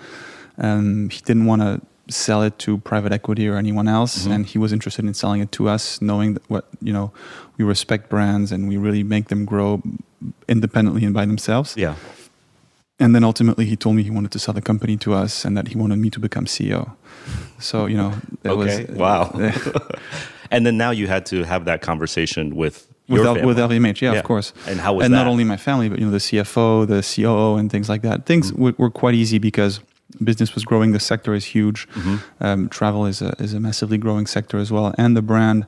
Um, 0.58 1.10
he 1.10 1.22
didn't 1.25 1.46
want 1.46 1.62
to 1.62 1.81
sell 2.10 2.42
it 2.42 2.58
to 2.60 2.78
private 2.80 3.12
equity 3.13 3.48
or 3.48 3.56
anyone 3.58 3.88
else, 3.88 4.25
Mhm. 4.28 4.32
and 4.34 4.46
he 4.46 4.58
was 4.58 4.72
interested 4.74 5.06
in 5.06 5.13
selling 5.13 5.42
it 5.42 5.51
to 5.54 5.70
us, 5.70 6.01
knowing 6.01 6.34
that 6.34 6.44
what 6.50 6.66
you 6.82 6.92
know, 6.94 7.12
we 7.58 7.66
respect 7.66 8.10
brands 8.10 8.51
and 8.51 8.68
we 8.68 8.78
really 8.78 9.04
make 9.04 9.28
them 9.28 9.46
grow 9.46 9.82
independently 10.48 11.06
and 11.06 11.13
by 11.13 11.25
themselves. 11.25 11.75
yeah 11.78 11.96
And 13.01 13.13
then 13.16 13.24
ultimately, 13.24 13.66
he 13.66 13.75
told 13.78 13.96
me 13.96 14.04
he 14.04 14.12
wanted 14.12 14.32
to 14.32 14.39
sell 14.39 14.54
the 14.54 14.62
company 14.62 14.98
to 14.98 15.13
us 15.13 15.46
and 15.46 15.56
that 15.58 15.68
he 15.70 15.75
wanted 15.78 16.00
me 16.00 16.10
to 16.10 16.20
become 16.20 16.46
CEO. 16.48 16.82
So 17.60 17.86
you 17.88 17.96
know, 17.98 18.12
it 18.44 18.50
okay 18.50 18.86
was 18.88 18.98
wow 18.98 19.32
and 20.51 20.66
then 20.66 20.78
now 20.78 20.92
you 20.92 21.08
had 21.08 21.25
to 21.28 21.44
have 21.44 21.63
that 21.66 21.82
conversation 21.82 22.56
with 22.56 22.88
with, 23.08 23.25
L- 23.25 23.44
with 23.46 23.58
LVMH, 23.58 24.01
yeah, 24.01 24.12
Yeah. 24.13 24.20
of 24.20 24.24
course. 24.25 24.54
and 24.68 24.80
how 24.80 24.94
was 24.94 25.06
and 25.06 25.13
that 25.13 25.18
not 25.24 25.28
only 25.28 25.44
my 25.44 25.58
family, 25.58 25.89
but 25.89 25.98
you 26.00 26.06
know 26.06 26.12
the 26.12 26.20
CFO, 26.20 26.86
the 26.86 27.01
COO, 27.01 27.58
and 27.60 27.72
things 27.72 27.89
like 27.89 28.01
that. 28.04 28.25
Things 28.28 28.51
Mm-hmm. 28.51 28.58
w- 28.66 28.75
were 28.78 28.92
quite 28.92 29.16
easy 29.16 29.39
because 29.39 29.80
business 30.24 30.56
was 30.56 30.63
growing. 30.66 30.92
The 30.94 31.00
sector 31.00 31.34
is 31.34 31.46
huge. 31.46 31.88
Mhm. 31.94 32.20
Um, 32.42 32.70
travel 32.70 33.06
is 33.06 33.22
a 33.22 33.36
is 33.39 33.54
a 33.54 33.60
massively 33.60 33.98
growing 33.98 34.28
sector 34.28 34.58
as 34.58 34.72
well, 34.72 34.94
and 34.98 35.16
the 35.16 35.22
brand 35.22 35.66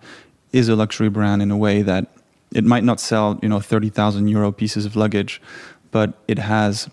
is 0.51 0.69
a 0.69 0.75
luxury 0.75 1.09
brand 1.09 1.41
in 1.41 1.51
a 1.51 1.57
way 1.57 1.81
that 1.83 2.07
it 2.53 2.63
might 2.65 2.83
not 2.83 2.99
sell 2.99 3.39
you 3.41 3.49
know 3.49 3.59
thirty 3.59 3.89
thousand 3.89 4.27
euro 4.27 4.51
pieces 4.51 4.85
of 4.85 4.95
luggage, 4.95 5.41
but 5.91 6.13
it 6.27 6.39
has 6.39 6.89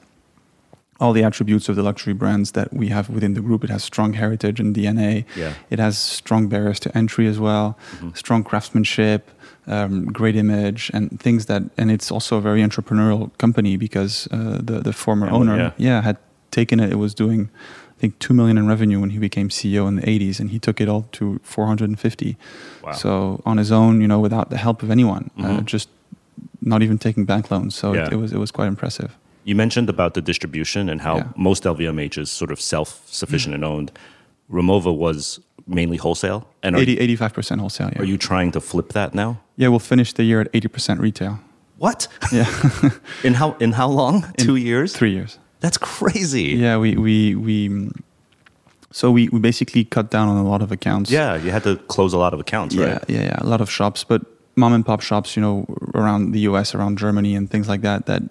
all 1.00 1.12
the 1.12 1.22
attributes 1.22 1.68
of 1.68 1.76
the 1.76 1.82
luxury 1.82 2.12
brands 2.12 2.50
that 2.52 2.72
we 2.74 2.88
have 2.88 3.08
within 3.08 3.34
the 3.34 3.40
group. 3.40 3.62
It 3.62 3.70
has 3.70 3.84
strong 3.84 4.14
heritage 4.14 4.58
and 4.58 4.74
DNA. 4.74 5.24
yeah 5.36 5.52
It 5.70 5.78
has 5.78 5.96
strong 5.96 6.48
barriers 6.48 6.80
to 6.80 6.88
entry 6.98 7.28
as 7.28 7.38
well, 7.38 7.78
Mhm. 8.00 8.16
strong 8.16 8.42
craftsmanship, 8.42 9.30
um, 9.68 10.06
great 10.06 10.34
image, 10.34 10.90
and 10.92 11.20
things 11.20 11.46
that. 11.46 11.62
And 11.78 11.90
it's 11.92 12.10
also 12.10 12.36
a 12.38 12.40
very 12.40 12.62
entrepreneurial 12.62 13.30
company 13.38 13.76
because 13.76 14.26
uh, 14.32 14.58
the 14.60 14.80
the 14.82 14.92
former 14.92 15.26
Family, 15.28 15.50
owner, 15.52 15.72
yeah. 15.78 16.02
had 16.02 16.16
taken 16.50 16.80
it. 16.80 16.90
It 16.92 16.96
was 16.96 17.14
doing 17.14 17.50
I 17.96 18.00
think, 18.00 18.18
2 18.20 18.32
million 18.32 18.56
in 18.58 18.68
revenue 18.68 19.00
when 19.00 19.10
he 19.10 19.18
became 19.18 19.48
CEO 19.48 19.88
in 19.88 19.96
the 19.96 20.02
80s, 20.02 20.38
and 20.38 20.50
he 20.50 20.60
took 20.60 20.80
it 20.80 20.88
all 20.88 21.08
to 21.12 21.40
450. 21.42 22.36
Wow. 22.84 22.92
So 22.92 23.42
on 23.44 23.56
his 23.56 23.72
own, 23.72 24.00
you 24.00 24.06
know, 24.06 24.20
without 24.20 24.50
the 24.50 24.56
help 24.56 24.84
of 24.84 24.90
anyone, 24.92 25.30
uh, 25.36 25.42
Mhm. 25.42 25.64
just 25.64 25.88
not 26.62 26.80
even 26.80 26.98
taking 26.98 27.24
bank 27.24 27.50
loans. 27.50 27.74
So 27.74 27.94
Yeah. 27.94 28.06
it, 28.06 28.12
it 28.12 28.16
was 28.16 28.32
it 28.32 28.38
was 28.38 28.52
quite 28.52 28.68
impressive. 28.68 29.10
You 29.44 29.56
mentioned 29.56 29.88
about 29.90 30.14
the 30.14 30.20
distribution 30.20 30.88
and 30.88 31.00
how 31.00 31.16
Yeah. 31.16 31.24
most 31.36 31.66
LVMH 31.66 32.18
is 32.18 32.30
sort 32.30 32.52
of 32.52 32.60
self-sufficient 32.60 33.52
and 33.54 33.64
owned. 33.64 33.90
Rimowa 34.48 34.92
was 34.96 35.40
mainly 35.66 35.96
wholesale, 35.96 36.46
and 36.62 36.76
80, 36.76 36.98
85% 37.00 37.60
wholesale. 37.60 37.90
Yeah. 37.92 38.02
are 38.02 38.06
you 38.06 38.16
trying 38.16 38.52
to 38.52 38.60
flip 38.60 38.92
that 38.92 39.12
now? 39.12 39.38
yeah, 39.56 39.68
we'll 39.70 39.80
finish 39.80 40.12
the 40.12 40.22
year 40.22 40.40
at 40.40 40.48
80% 40.52 41.00
retail. 41.00 41.40
What? 41.78 42.06
Yeah, 42.32 42.46
in 43.24 43.34
how 43.34 43.56
in 43.58 43.72
how 43.72 43.88
long? 43.88 44.24
Two 44.36 44.54
years? 44.56 44.92
three 44.92 45.10
years. 45.12 45.38
That's 45.60 45.78
crazy. 45.78 46.56
Yeah, 46.56 46.78
we 46.78 46.96
we 46.96 47.34
we. 47.34 47.90
So 48.90 49.10
we, 49.10 49.28
we 49.28 49.38
basically 49.38 49.84
cut 49.84 50.10
down 50.10 50.28
on 50.28 50.38
a 50.38 50.48
lot 50.48 50.62
of 50.62 50.72
accounts. 50.72 51.10
Yeah, 51.10 51.36
you 51.36 51.50
had 51.50 51.62
to 51.64 51.76
close 51.88 52.14
a 52.14 52.18
lot 52.18 52.32
of 52.32 52.40
accounts, 52.40 52.74
yeah, 52.74 52.92
right? 52.92 53.04
yeah, 53.06 53.22
yeah. 53.22 53.36
A 53.38 53.44
lot 53.46 53.60
of 53.60 53.70
shops, 53.70 54.02
but 54.02 54.22
mom 54.56 54.72
and 54.72 54.84
pop 54.84 55.02
shops, 55.02 55.36
you 55.36 55.42
know, 55.42 55.66
around 55.94 56.32
the 56.32 56.40
U.S., 56.40 56.74
around 56.74 56.96
Germany, 56.96 57.36
and 57.36 57.50
things 57.50 57.68
like 57.68 57.82
that. 57.82 58.06
That 58.06 58.22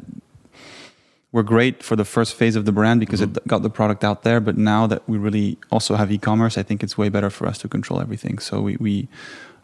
were 1.31 1.43
great 1.43 1.83
for 1.83 1.95
the 1.95 2.05
first 2.05 2.33
phase 2.33 2.55
of 2.55 2.65
the 2.65 2.71
brand 2.71 2.99
because 2.99 3.21
Mm-hmm. 3.21 3.37
it 3.37 3.47
got 3.47 3.61
the 3.61 3.69
product 3.69 4.03
out 4.03 4.23
there. 4.23 4.39
But 4.39 4.57
now 4.57 4.87
that 4.87 5.07
we 5.07 5.17
really 5.19 5.57
also 5.69 5.95
have 5.95 6.11
e-commerce, 6.11 6.57
I 6.57 6.63
think 6.63 6.81
it's 6.83 6.97
way 6.97 7.09
better 7.09 7.29
for 7.29 7.45
us 7.47 7.57
to 7.59 7.67
control 7.67 8.01
everything. 8.01 8.39
So 8.39 8.61
we, 8.61 8.77
we 8.77 9.07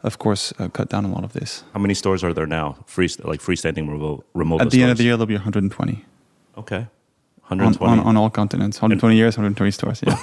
of 0.03 0.19
course, 0.19 0.53
uh, 0.59 0.67
cut 0.67 0.89
down 0.89 1.05
a 1.05 1.11
lot 1.11 1.23
of 1.23 1.31
this. 1.33 1.63
How 1.73 1.79
many 1.79 1.93
stores 1.93 2.23
are 2.23 2.33
there 2.33 2.45
now? 2.45 2.75
Free, 2.85 3.09
like 3.23 3.39
freestanding 3.41 3.89
remote, 3.89 4.25
remote 4.33 4.61
At 4.61 4.69
the 4.71 4.81
end 4.83 4.91
of 4.91 4.97
the 4.97 5.05
year, 5.05 5.13
there'll 5.15 5.25
be 5.25 5.33
120 5.35 6.05
Okay, 6.57 6.87
120. 7.57 7.91
on, 7.91 7.99
on 8.07 8.17
all 8.17 8.29
continents. 8.29 8.81
120 8.81 9.15
years, 9.15 9.37
120 9.37 9.71
stores. 9.71 10.01
Yeah. 10.05 10.17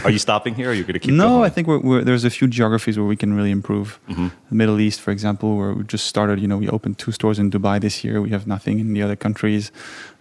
are 0.04 0.10
you 0.10 0.18
stopping 0.18 0.54
here? 0.54 0.68
Or 0.68 0.70
are 0.72 0.74
you 0.74 0.82
going 0.82 0.94
to 0.94 0.98
keep? 1.00 1.14
no, 1.14 1.28
going? 1.28 1.44
I 1.44 1.48
think 1.48 1.68
we're, 1.68 1.78
we're, 1.78 2.04
there's 2.04 2.24
a 2.24 2.30
few 2.30 2.48
geographies 2.48 2.98
where 2.98 3.06
we 3.06 3.16
can 3.16 3.34
really 3.34 3.50
improve. 3.50 3.98
Mm-hmm. 4.08 4.28
The 4.48 4.54
Middle 4.54 4.80
East, 4.80 5.00
for 5.00 5.10
example, 5.10 5.56
where 5.56 5.72
we 5.74 5.84
just 5.84 6.06
started. 6.06 6.40
You 6.40 6.48
know, 6.48 6.56
we 6.58 6.68
opened 6.68 6.98
two 6.98 7.12
stores 7.12 7.38
in 7.38 7.50
Dubai 7.50 7.80
this 7.80 8.04
year. 8.04 8.20
We 8.20 8.30
have 8.30 8.46
nothing 8.46 8.78
in 8.80 8.92
the 8.92 9.02
other 9.02 9.16
countries. 9.16 9.72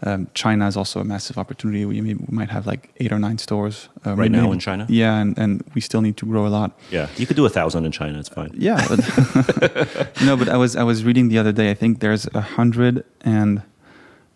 Um, 0.02 0.28
China 0.34 0.68
is 0.68 0.78
also 0.78 1.02
a 1.02 1.04
massive 1.04 1.38
opportunity. 1.38 1.86
We, 1.86 2.02
we 2.02 2.16
might 2.30 2.50
have 2.50 2.66
like 2.66 2.92
eight 2.98 3.12
or 3.12 3.20
nine 3.20 3.38
stores 3.38 3.90
uh, 4.06 4.16
Right 4.16 4.32
now 4.32 4.44
maybe- 4.44 4.54
in 4.54 4.60
China? 4.60 4.86
Yeah, 4.90 5.20
and, 5.20 5.38
and 5.38 5.64
we 5.76 5.82
still 5.82 6.02
need 6.02 6.16
to 6.18 6.26
grow 6.26 6.48
a 6.48 6.50
lot. 6.50 6.72
Yeah, 6.90 7.08
you 7.18 7.26
could 7.26 7.36
do 7.36 7.46
a 7.46 7.50
thousand 7.50 7.86
in 7.86 7.92
China. 7.92 8.18
It's 8.20 8.30
fine. 8.30 8.52
Yeah, 8.54 8.86
but 8.88 9.00
no, 10.24 10.38
but 10.38 10.48
I 10.50 10.58
was 10.58 10.76
I 10.76 10.84
was 10.84 11.04
reading 11.04 11.28
the 11.30 11.38
other 11.38 11.52
day. 11.52 11.70
I 11.70 11.74
think 11.74 12.00
there's 12.00 12.28
a 12.34 12.42
hundred 12.42 13.04
and 13.22 13.62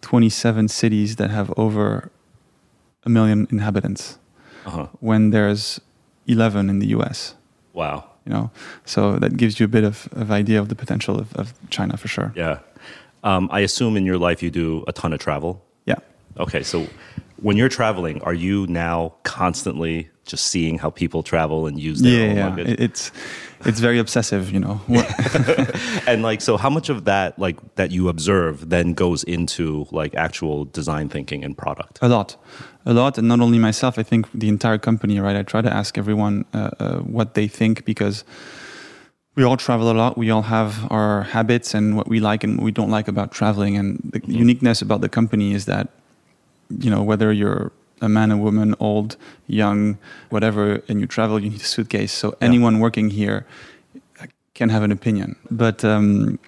twenty-seven 0.03 0.67
cities 0.67 1.15
that 1.15 1.29
have 1.31 1.51
over 1.57 2.12
a 3.05 3.10
million 3.10 3.48
inhabitants. 3.50 4.19
Uh-huh. 4.65 4.88
When 5.00 5.31
there's 5.31 5.81
eleven 6.27 6.69
in 6.69 6.79
the 6.79 6.88
U.S. 6.98 7.36
Wow. 7.74 8.03
You 8.25 8.31
know, 8.31 8.51
so 8.86 9.19
that 9.19 9.36
gives 9.36 9.60
you 9.60 9.65
a 9.65 9.67
bit 9.67 9.83
of, 9.83 10.07
of 10.13 10.31
idea 10.31 10.60
of 10.62 10.67
the 10.69 10.75
potential 10.75 11.19
of, 11.19 11.36
of 11.36 11.53
China 11.69 11.98
for 11.98 12.07
sure. 12.07 12.31
Yeah. 12.38 12.60
Um, 13.24 13.50
I 13.51 13.60
assume 13.60 13.98
in 13.98 14.05
your 14.05 14.17
life 14.17 14.41
you 14.41 14.50
do 14.50 14.86
a 14.88 14.93
ton 14.93 15.12
of 15.12 15.19
travel. 15.19 15.62
Yeah. 15.86 16.00
Okay, 16.38 16.63
so 16.63 16.88
when 17.41 17.57
you're 17.57 17.67
traveling, 17.69 18.22
are 18.22 18.33
you 18.33 18.65
now 18.67 19.13
constantly 19.24 20.10
just 20.25 20.45
seeing 20.45 20.79
how 20.79 20.89
people 20.89 21.22
travel 21.22 21.67
and 21.67 21.77
use 21.77 22.01
their 22.01 22.33
Yeah, 22.33 22.48
own 22.48 22.57
yeah. 22.60 22.75
it's 22.79 23.12
it's 23.65 23.81
very 23.81 24.00
obsessive, 24.00 24.51
you 24.53 24.60
know. 24.60 24.79
And 26.07 26.21
like, 26.21 26.41
so 26.41 26.57
how 26.57 26.69
much 26.69 26.89
of 26.89 27.05
that, 27.05 27.37
like, 27.39 27.57
that 27.75 27.91
you 27.91 28.09
observe, 28.09 28.69
then 28.69 28.93
goes 28.93 29.23
into 29.23 29.87
like 29.91 30.15
actual 30.15 30.65
design 30.65 31.09
thinking 31.09 31.43
and 31.43 31.57
product? 31.57 31.99
A 32.01 32.09
lot, 32.09 32.35
a 32.85 32.93
lot, 32.93 33.17
and 33.17 33.27
not 33.27 33.39
only 33.39 33.59
myself. 33.59 33.97
I 33.97 34.03
think 34.03 34.27
the 34.33 34.49
entire 34.49 34.77
company. 34.77 35.19
Right, 35.19 35.35
I 35.35 35.43
try 35.43 35.61
to 35.61 35.73
ask 35.73 35.97
everyone 35.97 36.45
uh, 36.53 36.71
uh, 36.79 36.97
what 36.99 37.33
they 37.33 37.47
think 37.47 37.85
because 37.85 38.23
we 39.35 39.43
all 39.43 39.57
travel 39.57 39.89
a 39.91 39.93
lot. 39.93 40.17
We 40.17 40.29
all 40.29 40.43
have 40.43 40.91
our 40.91 41.23
habits 41.23 41.73
and 41.73 41.95
what 41.97 42.07
we 42.07 42.19
like 42.19 42.43
and 42.43 42.57
what 42.57 42.65
we 42.65 42.71
don't 42.71 42.91
like 42.91 43.07
about 43.07 43.31
traveling. 43.31 43.77
And 43.77 43.99
the 44.13 44.21
uniqueness 44.27 44.81
about 44.81 45.01
the 45.01 45.09
company 45.09 45.53
is 45.53 45.65
that 45.65 45.89
you 46.79 46.89
know 46.89 47.03
whether 47.03 47.31
you're 47.31 47.71
a 48.01 48.09
man, 48.09 48.31
a 48.31 48.37
woman, 48.37 48.75
old, 48.79 49.15
young, 49.47 49.97
whatever, 50.29 50.83
and 50.89 50.99
you 50.99 51.07
travel, 51.07 51.39
you 51.39 51.49
need 51.49 51.61
a 51.61 51.63
suitcase. 51.63 52.11
So 52.11 52.35
anyone 52.41 52.79
working 52.79 53.09
here 53.09 53.45
can 54.55 54.69
have 54.69 54.83
an 54.83 54.91
opinion. 54.91 55.36
But 55.51 55.83
um, 55.83 56.39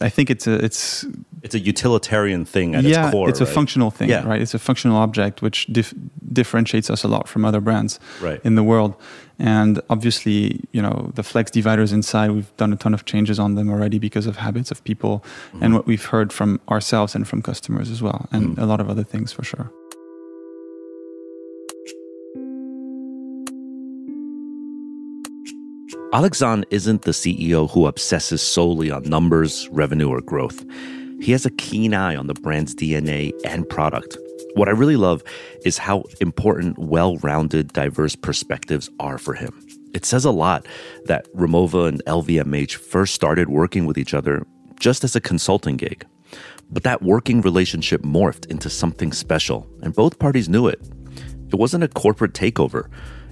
I 0.00 0.08
think 0.08 0.30
it's 0.30 0.46
a 0.46 0.54
it's 0.64 1.04
It's 1.42 1.54
a 1.54 1.58
utilitarian 1.60 2.44
thing 2.44 2.74
at 2.74 2.82
yeah, 2.84 3.04
its 3.06 3.10
core. 3.12 3.28
it's 3.30 3.40
a 3.40 3.44
right? 3.44 3.54
functional 3.54 3.90
thing, 3.90 4.08
Yeah. 4.10 4.26
right? 4.28 4.42
It's 4.42 4.54
a 4.54 4.58
functional 4.58 4.96
object 4.96 5.40
which 5.40 5.66
dif- 5.66 5.94
differentiates 6.32 6.90
us 6.90 7.04
a 7.04 7.08
lot 7.08 7.28
from 7.28 7.44
other 7.44 7.60
brands 7.60 8.00
Right. 8.20 8.40
in 8.44 8.54
the 8.56 8.62
world. 8.62 8.94
And 9.38 9.80
obviously, 9.88 10.60
you 10.72 10.82
know, 10.82 11.12
the 11.14 11.22
flex 11.22 11.50
dividers 11.52 11.92
inside, 11.92 12.30
we've 12.32 12.50
done 12.56 12.72
a 12.72 12.76
ton 12.76 12.92
of 12.94 13.04
changes 13.04 13.38
on 13.38 13.54
them 13.54 13.68
already 13.70 13.98
because 14.00 14.26
of 14.28 14.36
habits 14.36 14.70
of 14.72 14.82
people 14.82 15.10
Mm-hmm. 15.18 15.62
and 15.62 15.74
what 15.74 15.86
we've 15.86 16.06
heard 16.10 16.32
from 16.32 16.58
ourselves 16.68 17.14
and 17.14 17.24
from 17.26 17.40
customers 17.42 17.88
as 17.90 18.00
well, 18.02 18.20
and 18.32 18.42
Mm-hmm. 18.42 18.62
a 18.64 18.66
lot 18.66 18.80
of 18.80 18.88
other 18.90 19.04
things 19.04 19.32
for 19.32 19.44
sure. 19.44 19.70
Alexandre 26.14 26.66
isn't 26.70 27.02
the 27.02 27.10
CEO 27.10 27.70
who 27.70 27.86
obsesses 27.86 28.40
solely 28.40 28.90
on 28.90 29.02
numbers, 29.02 29.68
revenue, 29.70 30.08
or 30.08 30.22
growth. 30.22 30.64
He 31.20 31.32
has 31.32 31.44
a 31.44 31.50
keen 31.50 31.92
eye 31.92 32.16
on 32.16 32.28
the 32.28 32.34
brand's 32.34 32.74
DNA 32.74 33.32
and 33.44 33.68
product. 33.68 34.16
What 34.54 34.68
I 34.68 34.72
really 34.72 34.96
love 34.96 35.22
is 35.66 35.76
how 35.76 36.04
important 36.22 36.78
well 36.78 37.18
rounded, 37.18 37.74
diverse 37.74 38.16
perspectives 38.16 38.88
are 38.98 39.18
for 39.18 39.34
him. 39.34 39.52
It 39.92 40.06
says 40.06 40.24
a 40.24 40.30
lot 40.30 40.66
that 41.04 41.30
Rimowa 41.34 41.88
and 41.88 42.02
LVMH 42.06 42.76
first 42.76 43.14
started 43.14 43.50
working 43.50 43.84
with 43.84 43.98
each 43.98 44.14
other 44.14 44.46
just 44.80 45.04
as 45.04 45.14
a 45.14 45.20
consulting 45.20 45.76
gig. 45.76 46.06
But 46.70 46.84
that 46.84 47.02
working 47.02 47.42
relationship 47.42 48.00
morphed 48.00 48.46
into 48.46 48.70
something 48.70 49.12
special, 49.12 49.68
and 49.82 49.94
both 49.94 50.18
parties 50.18 50.48
knew 50.48 50.68
it. 50.68 50.80
It 51.48 51.56
wasn't 51.56 51.84
a 51.84 51.88
corporate 51.88 52.32
takeover. 52.32 52.88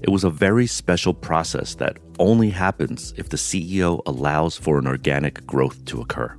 It 0.07 0.13
was 0.13 0.23
a 0.23 0.31
very 0.31 0.69
special 0.69 1.13
process 1.13 1.75
that 1.75 1.99
only 2.21 2.49
happens 2.49 3.13
if 3.17 3.31
the 3.31 3.37
CEO 3.37 4.03
allows 4.07 4.57
for 4.57 4.79
an 4.79 4.87
organic 4.87 5.45
growth 5.45 5.85
to 5.87 6.01
occur. 6.01 6.33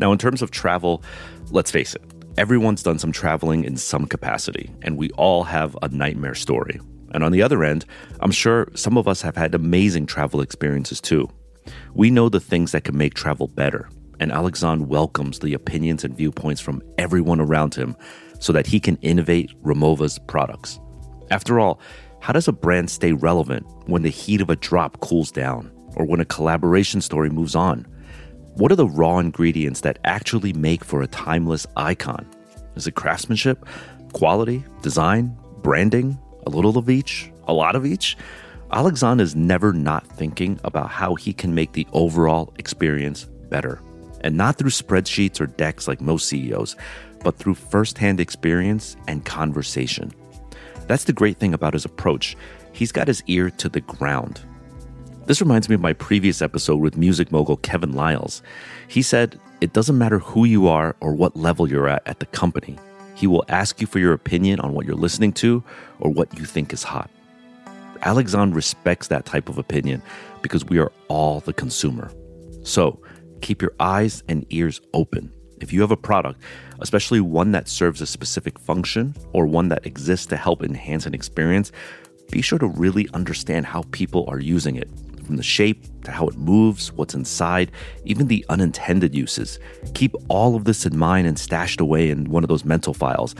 Now, 0.00 0.10
in 0.10 0.18
terms 0.18 0.42
of 0.42 0.50
travel, 0.50 1.04
let's 1.52 1.70
face 1.70 1.94
it, 1.94 2.02
everyone's 2.36 2.82
done 2.82 2.98
some 2.98 3.12
traveling 3.12 3.62
in 3.62 3.76
some 3.76 4.06
capacity, 4.06 4.74
and 4.82 4.96
we 4.96 5.10
all 5.10 5.44
have 5.44 5.78
a 5.82 5.88
nightmare 5.88 6.34
story. 6.34 6.80
And 7.14 7.22
on 7.22 7.30
the 7.30 7.42
other 7.42 7.62
end, 7.62 7.86
I'm 8.18 8.32
sure 8.32 8.68
some 8.74 8.98
of 8.98 9.06
us 9.06 9.22
have 9.22 9.36
had 9.36 9.54
amazing 9.54 10.06
travel 10.06 10.40
experiences 10.40 11.00
too. 11.00 11.30
We 11.94 12.10
know 12.10 12.28
the 12.28 12.40
things 12.40 12.72
that 12.72 12.82
can 12.82 12.98
make 12.98 13.14
travel 13.14 13.46
better, 13.46 13.88
and 14.18 14.32
Alexandre 14.32 14.84
welcomes 14.84 15.38
the 15.38 15.54
opinions 15.54 16.02
and 16.02 16.16
viewpoints 16.16 16.60
from 16.60 16.82
everyone 16.98 17.40
around 17.40 17.72
him 17.76 17.94
so 18.40 18.52
that 18.52 18.66
he 18.66 18.80
can 18.80 18.96
innovate 18.96 19.52
Rimowa's 19.62 20.18
products. 20.26 20.80
After 21.30 21.60
all, 21.60 21.80
how 22.20 22.34
does 22.34 22.48
a 22.48 22.52
brand 22.52 22.90
stay 22.90 23.12
relevant 23.12 23.66
when 23.86 24.02
the 24.02 24.10
heat 24.10 24.42
of 24.42 24.50
a 24.50 24.56
drop 24.56 25.00
cools 25.00 25.32
down 25.32 25.70
or 25.96 26.04
when 26.04 26.20
a 26.20 26.24
collaboration 26.26 27.00
story 27.00 27.30
moves 27.30 27.54
on? 27.54 27.86
What 28.54 28.70
are 28.70 28.76
the 28.76 28.86
raw 28.86 29.18
ingredients 29.18 29.80
that 29.80 29.98
actually 30.04 30.52
make 30.52 30.84
for 30.84 31.00
a 31.00 31.06
timeless 31.06 31.66
icon? 31.76 32.26
Is 32.76 32.86
it 32.86 32.94
craftsmanship, 32.94 33.64
quality, 34.12 34.62
design, 34.82 35.34
branding, 35.62 36.18
a 36.46 36.50
little 36.50 36.76
of 36.76 36.90
each, 36.90 37.32
a 37.48 37.54
lot 37.54 37.74
of 37.74 37.86
each? 37.86 38.18
Alexandre 38.70 39.24
is 39.24 39.34
never 39.34 39.72
not 39.72 40.06
thinking 40.06 40.60
about 40.62 40.90
how 40.90 41.14
he 41.14 41.32
can 41.32 41.54
make 41.54 41.72
the 41.72 41.86
overall 41.92 42.52
experience 42.58 43.24
better. 43.48 43.80
And 44.20 44.36
not 44.36 44.56
through 44.56 44.70
spreadsheets 44.70 45.40
or 45.40 45.46
decks 45.46 45.88
like 45.88 46.02
most 46.02 46.28
CEOs, 46.28 46.76
but 47.24 47.36
through 47.36 47.54
firsthand 47.54 48.20
experience 48.20 48.96
and 49.08 49.24
conversation. 49.24 50.12
That's 50.90 51.04
the 51.04 51.12
great 51.12 51.36
thing 51.36 51.54
about 51.54 51.74
his 51.74 51.84
approach. 51.84 52.36
He's 52.72 52.90
got 52.90 53.06
his 53.06 53.22
ear 53.28 53.48
to 53.48 53.68
the 53.68 53.80
ground. 53.80 54.40
This 55.26 55.40
reminds 55.40 55.68
me 55.68 55.76
of 55.76 55.80
my 55.80 55.92
previous 55.92 56.42
episode 56.42 56.80
with 56.80 56.96
music 56.96 57.30
mogul 57.30 57.58
Kevin 57.58 57.92
Liles. 57.92 58.42
He 58.88 59.00
said, 59.00 59.38
It 59.60 59.72
doesn't 59.72 59.96
matter 59.96 60.18
who 60.18 60.46
you 60.46 60.66
are 60.66 60.96
or 60.98 61.14
what 61.14 61.36
level 61.36 61.70
you're 61.70 61.86
at 61.86 62.02
at 62.08 62.18
the 62.18 62.26
company. 62.26 62.76
He 63.14 63.28
will 63.28 63.44
ask 63.48 63.80
you 63.80 63.86
for 63.86 64.00
your 64.00 64.12
opinion 64.12 64.58
on 64.58 64.74
what 64.74 64.84
you're 64.84 64.96
listening 64.96 65.32
to 65.34 65.62
or 66.00 66.10
what 66.10 66.36
you 66.36 66.44
think 66.44 66.72
is 66.72 66.82
hot. 66.82 67.08
Alexandre 68.02 68.56
respects 68.56 69.06
that 69.06 69.26
type 69.26 69.48
of 69.48 69.58
opinion 69.58 70.02
because 70.42 70.64
we 70.64 70.80
are 70.80 70.90
all 71.06 71.38
the 71.38 71.52
consumer. 71.52 72.10
So 72.64 73.00
keep 73.42 73.62
your 73.62 73.74
eyes 73.78 74.24
and 74.28 74.44
ears 74.50 74.80
open. 74.92 75.32
If 75.60 75.72
you 75.72 75.80
have 75.82 75.90
a 75.90 75.96
product, 75.96 76.40
especially 76.80 77.20
one 77.20 77.52
that 77.52 77.68
serves 77.68 78.00
a 78.00 78.06
specific 78.06 78.58
function 78.58 79.14
or 79.32 79.46
one 79.46 79.68
that 79.68 79.86
exists 79.86 80.26
to 80.26 80.36
help 80.36 80.62
enhance 80.62 81.06
an 81.06 81.14
experience, 81.14 81.70
be 82.30 82.42
sure 82.42 82.58
to 82.58 82.66
really 82.66 83.08
understand 83.12 83.66
how 83.66 83.84
people 83.90 84.24
are 84.28 84.40
using 84.40 84.76
it. 84.76 84.88
From 85.24 85.36
the 85.36 85.42
shape 85.42 85.84
to 86.04 86.10
how 86.10 86.26
it 86.26 86.36
moves, 86.36 86.92
what's 86.92 87.14
inside, 87.14 87.70
even 88.04 88.26
the 88.26 88.44
unintended 88.48 89.14
uses. 89.14 89.58
Keep 89.94 90.16
all 90.28 90.56
of 90.56 90.64
this 90.64 90.86
in 90.86 90.96
mind 90.96 91.26
and 91.26 91.38
stashed 91.38 91.80
away 91.80 92.10
in 92.10 92.30
one 92.30 92.42
of 92.42 92.48
those 92.48 92.64
mental 92.64 92.94
files 92.94 93.34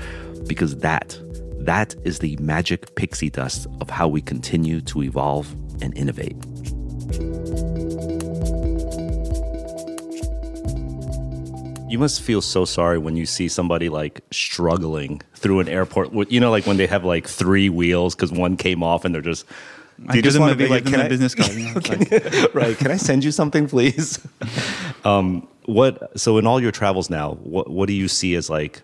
because 0.46 0.76
that, 0.78 1.18
That 1.60 1.94
is 2.04 2.20
the 2.20 2.36
magic 2.38 2.94
pixie 2.94 3.28
dust 3.28 3.66
of 3.82 3.90
how 3.90 4.08
we 4.08 4.22
continue 4.22 4.80
to 4.82 5.02
evolve 5.02 5.52
and 5.82 5.96
innovate. 5.96 6.36
You 11.90 11.98
must 11.98 12.22
feel 12.22 12.40
so 12.40 12.64
sorry 12.64 12.98
when 12.98 13.16
you 13.16 13.26
see 13.26 13.48
somebody 13.48 13.88
like 13.88 14.20
struggling 14.30 15.22
through 15.34 15.58
an 15.58 15.68
airport. 15.68 16.12
You 16.30 16.38
know, 16.38 16.50
like 16.50 16.64
when 16.64 16.76
they 16.76 16.86
have 16.86 17.04
like 17.04 17.26
three 17.26 17.68
wheels 17.68 18.14
because 18.14 18.30
one 18.30 18.56
came 18.56 18.82
off 18.82 19.04
and 19.04 19.14
they're 19.14 19.22
just. 19.22 19.44
Do 20.10 20.16
you 20.16 20.22
just 20.22 20.38
want 20.38 20.52
to 20.52 20.56
be 20.56 20.66
like, 20.66 20.86
can 20.86 21.00
I, 21.00 21.08
business 21.08 21.34
card? 21.34 21.50
You 21.50 21.66
know, 21.66 21.74
like, 21.88 22.54
right? 22.54 22.78
Can 22.78 22.90
I 22.90 22.96
send 22.96 23.22
you 23.22 23.32
something, 23.32 23.68
please? 23.68 24.18
um, 25.04 25.46
what? 25.66 26.18
So, 26.18 26.38
in 26.38 26.46
all 26.46 26.62
your 26.62 26.72
travels 26.72 27.10
now, 27.10 27.34
what 27.42 27.68
what 27.68 27.86
do 27.86 27.92
you 27.92 28.08
see 28.08 28.34
as 28.36 28.48
like 28.48 28.82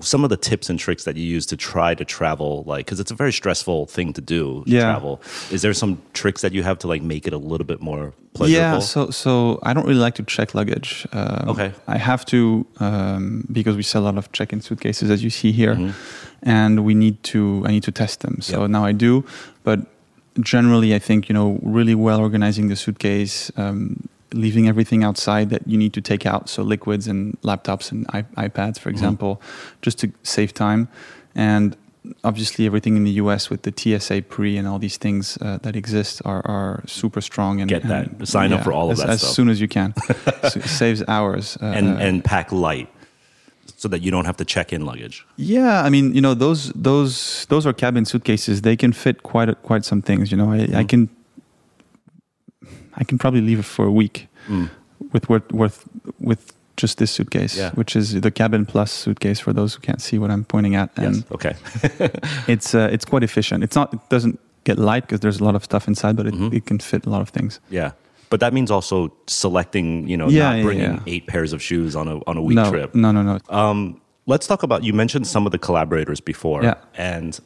some 0.00 0.24
of 0.24 0.30
the 0.30 0.36
tips 0.38 0.70
and 0.70 0.78
tricks 0.78 1.04
that 1.04 1.16
you 1.16 1.24
use 1.24 1.44
to 1.44 1.56
try 1.56 1.94
to 1.94 2.04
travel 2.04 2.64
like 2.66 2.86
because 2.86 2.98
it's 2.98 3.10
a 3.10 3.14
very 3.14 3.32
stressful 3.32 3.86
thing 3.86 4.12
to 4.12 4.22
do 4.22 4.64
to 4.64 4.70
yeah. 4.70 4.80
travel 4.80 5.20
is 5.50 5.60
there 5.60 5.74
some 5.74 6.00
tricks 6.14 6.40
that 6.40 6.52
you 6.52 6.62
have 6.62 6.78
to 6.78 6.88
like 6.88 7.02
make 7.02 7.26
it 7.26 7.32
a 7.34 7.38
little 7.38 7.66
bit 7.66 7.80
more 7.80 8.14
pleasurable 8.32 8.74
yeah 8.74 8.78
so 8.78 9.10
so 9.10 9.58
i 9.62 9.74
don't 9.74 9.86
really 9.86 10.00
like 10.00 10.14
to 10.14 10.22
check 10.22 10.54
luggage 10.54 11.06
um, 11.12 11.50
okay 11.50 11.72
i 11.88 11.98
have 11.98 12.24
to 12.24 12.66
um, 12.80 13.46
because 13.52 13.76
we 13.76 13.82
sell 13.82 14.02
a 14.02 14.06
lot 14.06 14.16
of 14.16 14.32
check-in 14.32 14.62
suitcases 14.62 15.10
as 15.10 15.22
you 15.22 15.28
see 15.28 15.52
here 15.52 15.74
mm-hmm. 15.74 16.48
and 16.48 16.84
we 16.84 16.94
need 16.94 17.22
to 17.22 17.62
i 17.66 17.70
need 17.70 17.82
to 17.82 17.92
test 17.92 18.20
them 18.20 18.40
so 18.40 18.62
yep. 18.62 18.70
now 18.70 18.84
i 18.84 18.92
do 18.92 19.22
but 19.62 19.80
generally 20.40 20.94
i 20.94 20.98
think 20.98 21.28
you 21.28 21.34
know 21.34 21.58
really 21.62 21.94
well 21.94 22.18
organizing 22.18 22.68
the 22.68 22.76
suitcase 22.76 23.52
um, 23.58 24.08
leaving 24.34 24.68
everything 24.68 25.04
outside 25.04 25.50
that 25.50 25.66
you 25.66 25.78
need 25.78 25.92
to 25.94 26.00
take 26.00 26.26
out, 26.26 26.48
so 26.48 26.62
liquids 26.62 27.06
and 27.06 27.40
laptops 27.42 27.90
and 27.92 28.06
iPads, 28.08 28.78
for 28.78 28.88
mm-hmm. 28.88 28.90
example, 28.90 29.36
mm-hmm. 29.36 29.78
just 29.82 29.98
to 30.00 30.12
save 30.22 30.54
time. 30.54 30.88
And 31.34 31.76
obviously, 32.24 32.66
everything 32.66 32.96
in 32.96 33.04
the 33.04 33.12
US 33.12 33.50
with 33.50 33.62
the 33.62 33.72
TSA 33.72 34.22
pre 34.22 34.56
and 34.56 34.66
all 34.66 34.78
these 34.78 34.96
things 34.96 35.38
uh, 35.40 35.58
that 35.62 35.76
exist 35.76 36.22
are, 36.24 36.42
are 36.46 36.82
super 36.86 37.20
strong. 37.20 37.60
And 37.60 37.68
get 37.68 37.82
that, 37.84 38.06
and, 38.08 38.28
sign 38.28 38.50
yeah, 38.50 38.56
up 38.56 38.64
for 38.64 38.72
all 38.72 38.90
of 38.90 38.92
as, 38.92 38.98
that 38.98 39.10
as 39.10 39.20
stuff. 39.20 39.34
soon 39.34 39.48
as 39.48 39.60
you 39.60 39.68
can. 39.68 39.94
so 40.48 40.60
saves 40.60 41.02
hours. 41.08 41.58
Uh, 41.60 41.66
and 41.66 42.00
and 42.00 42.24
pack 42.24 42.52
light. 42.52 42.88
So 43.76 43.88
that 43.88 44.00
you 44.00 44.12
don't 44.12 44.26
have 44.26 44.36
to 44.36 44.44
check 44.44 44.72
in 44.72 44.84
luggage. 44.84 45.26
Yeah, 45.36 45.82
I 45.82 45.90
mean, 45.90 46.14
you 46.14 46.20
know, 46.20 46.34
those 46.34 46.70
those 46.74 47.46
those 47.46 47.66
are 47.66 47.72
cabin 47.72 48.04
suitcases. 48.04 48.62
They 48.62 48.76
can 48.76 48.92
fit 48.92 49.24
quite 49.24 49.48
a, 49.48 49.54
quite 49.56 49.84
some 49.84 50.02
things. 50.02 50.30
You 50.30 50.36
know, 50.36 50.52
I, 50.52 50.58
mm-hmm. 50.58 50.76
I 50.76 50.84
can 50.84 51.08
I 52.94 53.04
can 53.04 53.18
probably 53.18 53.40
leave 53.40 53.58
it 53.58 53.64
for 53.64 53.84
a 53.84 53.90
week 53.90 54.28
mm. 54.48 54.70
with 55.12 55.28
worth 55.28 55.88
with 56.20 56.52
just 56.76 56.98
this 56.98 57.10
suitcase, 57.10 57.56
yeah. 57.56 57.70
which 57.72 57.94
is 57.96 58.20
the 58.20 58.30
Cabin 58.30 58.66
Plus 58.66 58.90
suitcase 58.90 59.38
for 59.40 59.52
those 59.52 59.74
who 59.74 59.80
can't 59.80 60.00
see 60.00 60.18
what 60.18 60.30
I'm 60.30 60.44
pointing 60.44 60.74
at. 60.74 60.90
And 60.96 61.16
yes. 61.16 61.24
okay, 61.32 61.54
it's 62.52 62.74
uh, 62.74 62.88
it's 62.92 63.04
quite 63.04 63.22
efficient. 63.22 63.62
It's 63.64 63.76
not 63.76 63.92
it 63.94 64.00
doesn't 64.08 64.38
get 64.64 64.78
light 64.78 65.04
because 65.04 65.20
there's 65.20 65.40
a 65.40 65.44
lot 65.44 65.54
of 65.54 65.64
stuff 65.64 65.88
inside, 65.88 66.16
but 66.16 66.26
it, 66.26 66.34
mm-hmm. 66.34 66.54
it 66.54 66.66
can 66.66 66.78
fit 66.78 67.06
a 67.06 67.10
lot 67.10 67.20
of 67.20 67.30
things. 67.30 67.60
Yeah. 67.70 67.92
But 68.30 68.40
that 68.40 68.54
means 68.54 68.70
also 68.70 69.12
selecting, 69.26 70.08
you 70.08 70.16
know, 70.16 70.28
yeah, 70.28 70.56
not 70.56 70.62
bringing 70.62 70.84
yeah, 70.84 70.92
yeah. 70.92 71.02
eight 71.06 71.26
pairs 71.26 71.52
of 71.52 71.62
shoes 71.62 71.94
on 71.94 72.08
a 72.08 72.20
on 72.26 72.38
a 72.38 72.42
week 72.42 72.56
no, 72.56 72.70
trip. 72.70 72.94
No, 72.94 73.12
no, 73.12 73.22
no. 73.22 73.38
Um, 73.50 74.00
let's 74.26 74.46
talk 74.46 74.62
about. 74.62 74.84
You 74.84 74.94
mentioned 74.94 75.26
some 75.26 75.44
of 75.44 75.52
the 75.52 75.58
collaborators 75.58 76.20
before, 76.20 76.62
yeah. 76.62 76.76
and 76.96 77.38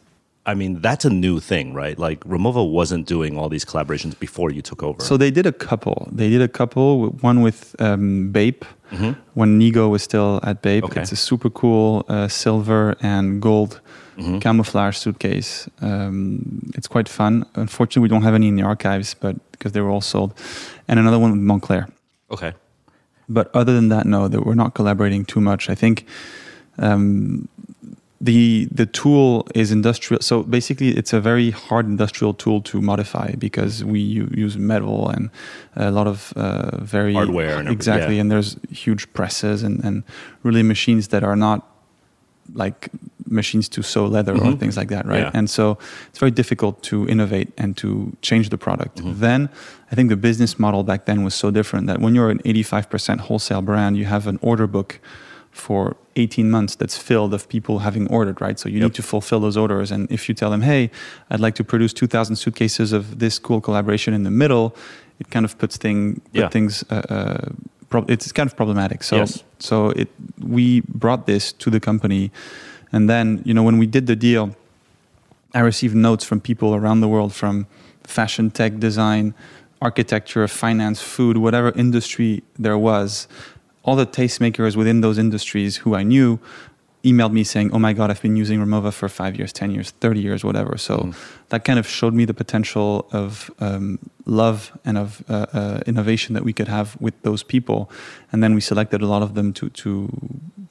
I 0.47 0.55
mean, 0.55 0.81
that's 0.81 1.05
a 1.05 1.11
new 1.11 1.41
thing, 1.41 1.75
right? 1.75 1.99
Like 1.99 2.21
Rimowa 2.21 2.71
wasn't 2.71 3.07
doing 3.07 3.37
all 3.37 3.49
these 3.49 3.65
collaborations 3.65 4.17
before 4.19 4.53
you 4.53 4.63
took 4.63 4.81
over. 4.83 5.03
So 5.03 5.17
they 5.17 5.33
did 5.33 5.45
a 5.45 5.53
couple. 5.53 6.09
They 6.13 6.31
did 6.31 6.41
a 6.41 6.49
couple. 6.49 7.09
One 7.21 7.43
with 7.43 7.75
um, 7.81 8.31
Bape 8.31 8.65
mm-hmm. 8.93 9.21
when 9.35 9.59
Nigo 9.59 9.91
was 9.91 10.05
still 10.05 10.39
at 10.45 10.63
Bape. 10.63 10.85
Okay. 10.85 11.03
It's 11.03 11.11
a 11.11 11.17
super 11.17 11.51
cool 11.51 12.05
uh, 12.09 12.29
silver 12.29 12.95
and 13.01 13.43
gold 13.43 13.81
mm-hmm. 14.17 14.39
camouflage 14.39 14.97
suitcase. 14.97 15.69
Um, 15.81 16.71
it's 16.77 16.87
quite 16.87 17.09
fun. 17.09 17.45
Unfortunately, 17.57 18.03
we 18.03 18.09
don't 18.09 18.23
have 18.23 18.35
any 18.35 18.47
in 18.47 18.55
the 18.55 18.63
archives, 18.63 19.15
but 19.15 19.35
because 19.51 19.73
they 19.73 19.81
were 19.81 19.91
all 19.91 20.01
sold. 20.01 20.33
And 20.87 21.01
another 21.01 21.19
one 21.19 21.33
with 21.33 21.41
Moncler. 21.41 21.91
Okay. 22.31 22.53
But 23.29 23.51
other 23.53 23.75
than 23.75 23.89
that, 23.89 24.07
no, 24.07 24.29
that 24.29 24.47
we're 24.47 24.55
not 24.55 24.75
collaborating 24.75 25.25
too 25.25 25.41
much. 25.41 25.69
I 25.69 25.75
think. 25.75 26.07
Um, 26.79 27.49
the 28.21 28.67
the 28.73 28.87
tool 28.87 29.47
is 29.55 29.71
industrial 29.71 30.23
so 30.23 30.43
basically 30.43 30.89
it's 30.97 31.13
a 31.13 31.21
very 31.21 31.51
hard 31.51 31.87
industrial 31.87 32.33
tool 32.33 32.63
to 32.63 32.81
modify 32.81 33.33
because 33.33 33.85
we 33.85 34.01
use 34.01 34.57
metal 34.57 35.09
and 35.11 35.31
a 35.77 35.91
lot 35.91 36.07
of 36.07 36.33
uh, 36.37 36.79
very 36.79 37.13
hardware 37.13 37.59
and 37.59 37.69
exactly 37.69 38.15
yeah. 38.15 38.23
and 38.23 38.31
there's 38.31 38.57
huge 38.71 39.13
presses 39.13 39.63
and, 39.63 39.85
and 39.85 40.03
really 40.43 40.63
machines 40.63 41.09
that 41.09 41.23
are 41.23 41.37
not 41.37 41.69
like 42.55 42.89
machines 43.27 43.69
to 43.69 43.83
sew 43.83 44.07
leather 44.07 44.35
mm-hmm. 44.35 44.55
or 44.55 44.57
things 44.57 44.77
like 44.77 44.89
that 44.89 45.05
right 45.05 45.21
yeah. 45.21 45.31
and 45.35 45.51
so 45.51 45.77
it's 46.09 46.19
very 46.19 46.31
difficult 46.31 46.83
to 46.83 47.07
innovate 47.09 47.53
and 47.59 47.77
to 47.77 48.17
change 48.23 48.49
the 48.49 48.57
product 48.57 48.99
mm-hmm. 48.99 49.21
then 49.21 49.51
i 49.93 49.95
think 49.95 50.09
the 50.09 50.17
business 50.17 50.59
model 50.59 50.83
back 50.85 51.05
then 51.05 51.23
was 51.23 51.35
so 51.35 51.51
different 51.51 51.87
that 51.87 52.01
when 52.01 52.15
you're 52.15 52.31
an 52.31 52.39
85% 52.45 53.21
wholesale 53.21 53.63
brand 53.63 53.99
you 53.99 54.07
have 54.07 54.27
an 54.27 54.39
order 54.41 54.67
book 54.67 55.01
for 55.57 55.97
18 56.17 56.51
months 56.51 56.75
that's 56.77 56.97
filled 56.97 57.33
of 57.35 57.49
people 57.49 57.81
having 57.81 58.07
ordered, 58.09 58.41
right? 58.41 58.59
So 58.59 58.69
you 58.69 58.79
yep. 58.79 58.85
need 58.85 58.95
to 58.95 59.03
fulfill 59.03 59.41
those 59.41 59.57
orders. 59.57 59.91
And 59.91 60.11
if 60.11 60.29
you 60.29 60.35
tell 60.35 60.51
them, 60.51 60.63
hey, 60.63 60.91
I'd 61.31 61.41
like 61.41 61.55
to 61.57 61.65
produce 61.65 61.93
2,000 61.93 62.37
suitcases 62.37 62.93
of 62.93 63.19
this 63.19 63.39
cool 63.39 63.61
collaboration 63.61 64.15
in 64.15 64.23
the 64.23 64.31
middle, 64.31 64.77
it 65.19 65.31
kind 65.31 65.45
of 65.45 65.57
puts 65.59 65.77
thing, 65.77 66.21
put 66.33 66.41
yeah. 66.41 66.49
things, 66.49 66.85
uh, 66.91 67.03
uh, 67.09 67.49
pro- 67.89 68.05
it's 68.09 68.31
kind 68.33 68.49
of 68.49 68.57
problematic. 68.57 69.03
So, 69.03 69.17
yes. 69.17 69.43
so 69.59 69.91
it, 69.91 70.09
we 70.39 70.81
brought 70.83 71.27
this 71.27 71.53
to 71.53 71.71
the 71.71 71.81
company. 71.81 72.31
And 72.93 73.09
then, 73.09 73.43
you 73.45 73.55
know, 73.55 73.63
when 73.63 73.79
we 73.79 73.87
did 73.87 74.07
the 74.07 74.17
deal, 74.17 74.55
I 75.55 75.61
received 75.61 75.95
notes 75.95 76.25
from 76.25 76.41
people 76.41 76.75
around 76.75 77.01
the 77.01 77.09
world 77.09 77.33
from 77.33 77.67
fashion, 78.05 78.51
tech, 78.51 78.79
design, 78.79 79.35
architecture, 79.81 80.47
finance, 80.49 81.03
food, 81.03 81.39
whatever 81.39 81.71
industry 81.73 82.43
there 82.59 82.79
was 82.79 83.27
all 83.87 83.97
the 83.97 84.07
tastemakers 84.07 84.77
within 84.77 85.01
those 85.01 85.17
industries 85.17 85.77
who 85.77 85.95
I 85.95 86.03
knew 86.03 86.39
emailed 87.05 87.33
me 87.33 87.45
saying, 87.45 87.71
"Oh 87.73 87.79
my 87.79 87.93
God, 87.93 88.11
I've 88.11 88.21
been 88.21 88.37
using 88.37 88.59
Rimowa 88.59 88.93
for 88.93 89.09
five 89.09 89.37
years, 89.37 89.53
ten 89.53 89.71
years, 89.71 89.93
thirty 90.01 90.21
years, 90.21 90.45
whatever." 90.45 90.77
So 90.77 90.97
mm. 90.99 91.15
that 91.49 91.65
kind 91.65 91.79
of 91.79 91.87
showed 91.87 92.15
me 92.15 92.25
the 92.25 92.35
potential 92.35 93.09
of 93.13 93.51
um, 93.61 93.99
love 94.27 94.77
and 94.85 94.99
of 94.99 95.23
uh, 95.29 95.47
uh, 95.53 95.81
innovation 95.87 96.35
that 96.35 96.45
we 96.45 96.53
could 96.53 96.69
have 96.69 97.01
with 97.01 97.15
those 97.23 97.43
people, 97.45 97.89
and 98.33 98.43
then 98.43 98.55
we 98.55 98.61
selected 98.61 99.01
a 99.03 99.07
lot 99.07 99.23
of 99.23 99.35
them 99.35 99.53
to 99.55 99.71
to 99.71 100.09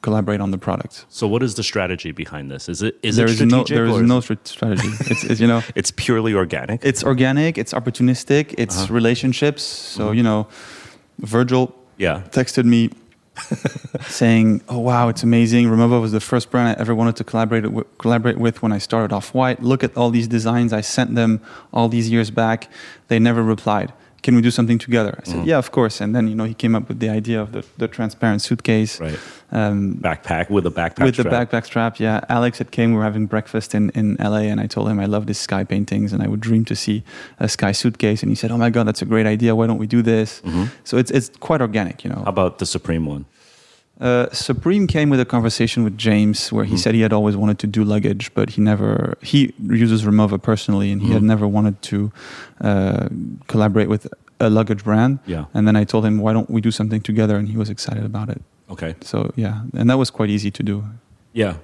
collaborate 0.01 0.41
on 0.41 0.51
the 0.51 0.57
product. 0.57 1.05
So, 1.09 1.27
what 1.27 1.41
is 1.41 1.55
the 1.55 1.63
strategy 1.63 2.11
behind 2.11 2.51
this? 2.51 2.67
Is 2.67 2.81
it 2.81 2.99
is 3.01 3.15
there 3.15 3.27
it 3.27 3.41
is? 3.41 3.41
No, 3.41 3.63
there 3.63 3.85
is 3.85 4.01
no 4.01 4.19
strategy. 4.19 4.89
it's, 5.11 5.23
it's, 5.23 5.39
you 5.39 5.47
know, 5.47 5.63
it's 5.75 5.91
purely 5.91 6.33
organic. 6.33 6.83
It's 6.83 7.03
organic. 7.03 7.57
It's 7.57 7.73
opportunistic. 7.73 8.53
It's 8.57 8.77
uh-huh. 8.77 8.93
relationships. 8.93 9.63
So 9.63 10.01
mm-hmm. 10.03 10.17
you 10.17 10.23
know, 10.23 10.47
Virgil 11.19 11.73
yeah. 11.97 12.21
texted 12.31 12.65
me 12.65 12.89
saying, 14.07 14.61
"Oh 14.69 14.79
wow, 14.79 15.09
it's 15.09 15.23
amazing! 15.23 15.67
Rimowa 15.67 15.99
was 16.01 16.11
the 16.11 16.19
first 16.19 16.49
brand 16.51 16.69
I 16.69 16.81
ever 16.81 16.95
wanted 16.95 17.15
to 17.17 17.23
collaborate 17.23 17.65
collaborate 17.97 18.37
with 18.37 18.61
when 18.61 18.71
I 18.71 18.77
started 18.77 19.13
off 19.13 19.33
white. 19.33 19.61
Look 19.61 19.83
at 19.83 19.95
all 19.97 20.09
these 20.09 20.27
designs 20.27 20.73
I 20.73 20.81
sent 20.81 21.15
them 21.15 21.41
all 21.73 21.89
these 21.89 22.09
years 22.09 22.31
back. 22.31 22.71
They 23.07 23.19
never 23.19 23.43
replied. 23.43 23.93
Can 24.25 24.35
we 24.35 24.41
do 24.41 24.51
something 24.51 24.79
together?" 24.87 25.13
I 25.21 25.23
said, 25.23 25.35
mm-hmm. 25.35 25.51
"Yeah, 25.51 25.65
of 25.65 25.69
course." 25.77 25.95
And 26.03 26.09
then 26.15 26.27
you 26.29 26.35
know 26.39 26.47
he 26.53 26.57
came 26.63 26.73
up 26.77 26.85
with 26.89 26.99
the 26.99 27.11
idea 27.19 27.39
of 27.45 27.49
the, 27.55 27.61
the 27.77 27.87
transparent 27.87 28.41
suitcase, 28.41 28.93
right? 28.99 29.19
Um, 29.51 29.79
backpack 30.09 30.49
with 30.49 30.65
a 30.65 30.73
backpack 30.79 31.05
with 31.05 31.15
strap. 31.15 31.31
the 31.31 31.37
backpack 31.37 31.65
strap. 31.65 31.99
Yeah, 31.99 32.37
Alex 32.37 32.57
had 32.57 32.69
came. 32.71 32.89
We 32.93 32.97
were 32.97 33.07
having 33.11 33.27
breakfast 33.27 33.75
in 33.77 33.83
in 33.99 34.07
LA, 34.19 34.43
and 34.51 34.59
I 34.59 34.67
told 34.67 34.85
him 34.89 34.99
I 34.99 35.07
love 35.15 35.23
these 35.29 35.43
sky 35.49 35.63
paintings, 35.63 36.13
and 36.13 36.19
I 36.25 36.27
would 36.27 36.43
dream 36.49 36.65
to 36.65 36.75
see 36.75 37.03
a 37.39 37.47
sky 37.47 37.73
suitcase. 37.73 38.23
And 38.23 38.31
he 38.31 38.35
said, 38.35 38.51
"Oh 38.51 38.57
my 38.65 38.71
god, 38.75 38.85
that's 38.87 39.03
a 39.07 39.09
great 39.13 39.27
idea. 39.35 39.55
Why 39.55 39.67
don't 39.67 39.81
we 39.85 39.87
do 39.97 40.01
this?" 40.01 40.41
Mm-hmm. 40.41 40.65
So 40.83 40.97
it's 40.97 41.11
it's 41.11 41.29
quite 41.39 41.61
organic, 41.61 42.03
you 42.03 42.09
know. 42.09 42.21
How 42.25 42.33
about 42.37 42.57
the 42.57 42.65
Supreme 42.65 43.05
one? 43.05 43.25
Uh, 43.99 44.29
Supreme 44.31 44.87
came 44.87 45.09
with 45.09 45.21
a 45.21 45.25
conversation 45.25 45.83
with 45.83 45.97
James 45.97 46.51
where 46.51 46.65
he 46.65 46.71
mm-hmm. 46.71 46.77
said 46.77 46.95
he 46.95 47.01
had 47.01 47.13
always 47.13 47.37
wanted 47.37 47.59
to 47.59 47.67
do 47.67 47.83
luggage, 47.83 48.33
but 48.33 48.49
he 48.51 48.61
never 48.61 49.17
he 49.21 49.53
uses 49.61 50.03
Rimowa 50.03 50.41
personally, 50.41 50.91
and 50.91 51.01
he 51.01 51.07
mm-hmm. 51.07 51.13
had 51.13 51.23
never 51.23 51.47
wanted 51.47 51.81
to 51.83 52.11
uh, 52.59 53.07
collaborate 53.47 53.87
with 53.87 54.07
a 54.39 54.49
luggage 54.49 54.83
brand. 54.83 55.19
Yeah. 55.25 55.45
And 55.53 55.65
then 55.65 55.77
I 55.77 55.85
told 55.85 56.05
him, 56.05 56.19
why 56.19 56.33
don't 56.33 56.49
we 56.49 56.59
do 56.59 56.71
something 56.71 57.01
together? 57.01 57.37
And 57.37 57.47
he 57.47 57.55
was 57.55 57.69
excited 57.69 58.03
about 58.03 58.29
it. 58.29 58.41
Okay. 58.69 58.95
So 59.01 59.31
yeah, 59.35 59.61
and 59.73 59.89
that 59.89 59.97
was 59.97 60.09
quite 60.09 60.29
easy 60.29 60.51
to 60.51 60.63
do. 60.63 60.83
Yeah, 61.33 61.57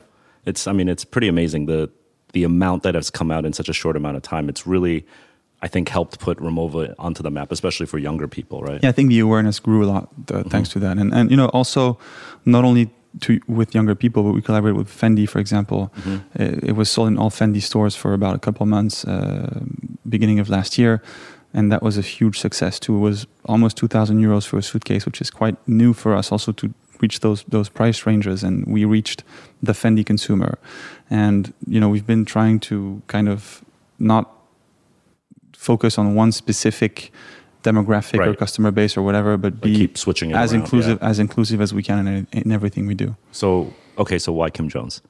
it's 0.45 0.67
I 0.67 0.71
mean 0.71 0.87
it's 0.87 1.03
pretty 1.03 1.27
amazing 1.27 1.65
the 1.65 1.89
the 2.33 2.45
amount 2.45 2.83
that 2.83 2.95
has 2.95 3.09
come 3.09 3.29
out 3.29 3.45
in 3.45 3.51
such 3.51 3.67
a 3.67 3.73
short 3.73 3.97
amount 3.97 4.15
of 4.15 4.23
time. 4.23 4.47
It's 4.47 4.65
really 4.65 5.05
I 5.61 5.67
think 5.67 5.89
helped 5.89 6.19
put 6.19 6.39
Rimowa 6.39 6.95
onto 6.97 7.21
the 7.21 7.29
map, 7.29 7.51
especially 7.51 7.85
for 7.85 7.99
younger 7.99 8.27
people, 8.27 8.61
right? 8.61 8.81
Yeah, 8.81 8.89
I 8.89 8.91
think 8.91 9.09
the 9.09 9.19
awareness 9.19 9.59
grew 9.59 9.83
a 9.83 9.87
lot 9.87 10.03
uh, 10.03 10.07
mm-hmm. 10.07 10.49
thanks 10.49 10.69
to 10.69 10.79
that, 10.79 10.97
and 10.97 11.13
and 11.13 11.29
you 11.29 11.37
know 11.37 11.49
also 11.49 11.97
not 12.45 12.63
only 12.65 12.89
to 13.19 13.39
with 13.47 13.75
younger 13.75 13.95
people, 13.95 14.23
but 14.23 14.31
we 14.31 14.41
collaborated 14.41 14.77
with 14.77 14.89
Fendi, 14.89 15.27
for 15.27 15.39
example. 15.39 15.91
Mm-hmm. 15.97 16.41
It, 16.41 16.63
it, 16.69 16.71
was 16.75 16.89
sold 16.89 17.09
in 17.09 17.17
all 17.17 17.29
Fendi 17.29 17.61
stores 17.61 17.95
for 17.95 18.13
about 18.13 18.35
a 18.35 18.39
couple 18.39 18.65
months, 18.65 19.05
uh, 19.05 19.61
beginning 20.07 20.39
of 20.39 20.49
last 20.49 20.77
year, 20.77 21.01
and 21.53 21.71
that 21.71 21.83
was 21.83 21.97
a 21.97 22.01
huge 22.01 22.39
success 22.39 22.79
too. 22.79 22.95
It 22.95 22.99
was 22.99 23.27
almost 23.45 23.77
two 23.77 23.87
thousand 23.87 24.21
euros 24.21 24.47
for 24.47 24.57
a 24.57 24.63
suitcase, 24.63 25.05
which 25.05 25.21
is 25.21 25.29
quite 25.29 25.55
new 25.67 25.93
for 25.93 26.15
us, 26.15 26.31
also 26.31 26.51
to 26.53 26.73
reach 27.01 27.19
those 27.19 27.43
those 27.43 27.69
price 27.69 28.05
ranges, 28.05 28.43
and 28.43 28.65
we 28.65 28.85
reached 28.85 29.23
the 29.61 29.73
Fendi 29.73 30.05
consumer. 30.05 30.57
And 31.09 31.53
you 31.67 31.79
know, 31.79 31.89
we've 31.89 32.07
been 32.07 32.25
trying 32.25 32.59
to 32.61 33.01
kind 33.07 33.29
of 33.29 33.63
not 33.99 34.40
focus 35.61 35.99
on 35.99 36.15
one 36.15 36.31
specific 36.31 37.11
demographic 37.63 38.25
or 38.25 38.33
customer 38.33 38.71
base 38.71 38.97
or 38.97 39.03
whatever, 39.03 39.37
but 39.37 39.53
Like 39.53 39.61
be 39.61 39.75
keep 39.75 39.97
switching 39.97 40.31
it 40.31 40.35
as 40.35 40.51
around, 40.51 40.61
inclusive 40.61 40.97
yeah. 40.99 41.09
as 41.09 41.19
inclusive 41.19 41.61
as 41.61 41.71
we 41.71 41.83
can 41.83 42.07
in, 42.07 42.27
in 42.31 42.51
everything 42.51 42.87
we 42.87 42.95
do. 42.95 43.15
So 43.31 43.71
okay, 43.97 44.17
so 44.17 44.33
why 44.33 44.49
Kim 44.49 44.67
Jones? 44.69 45.01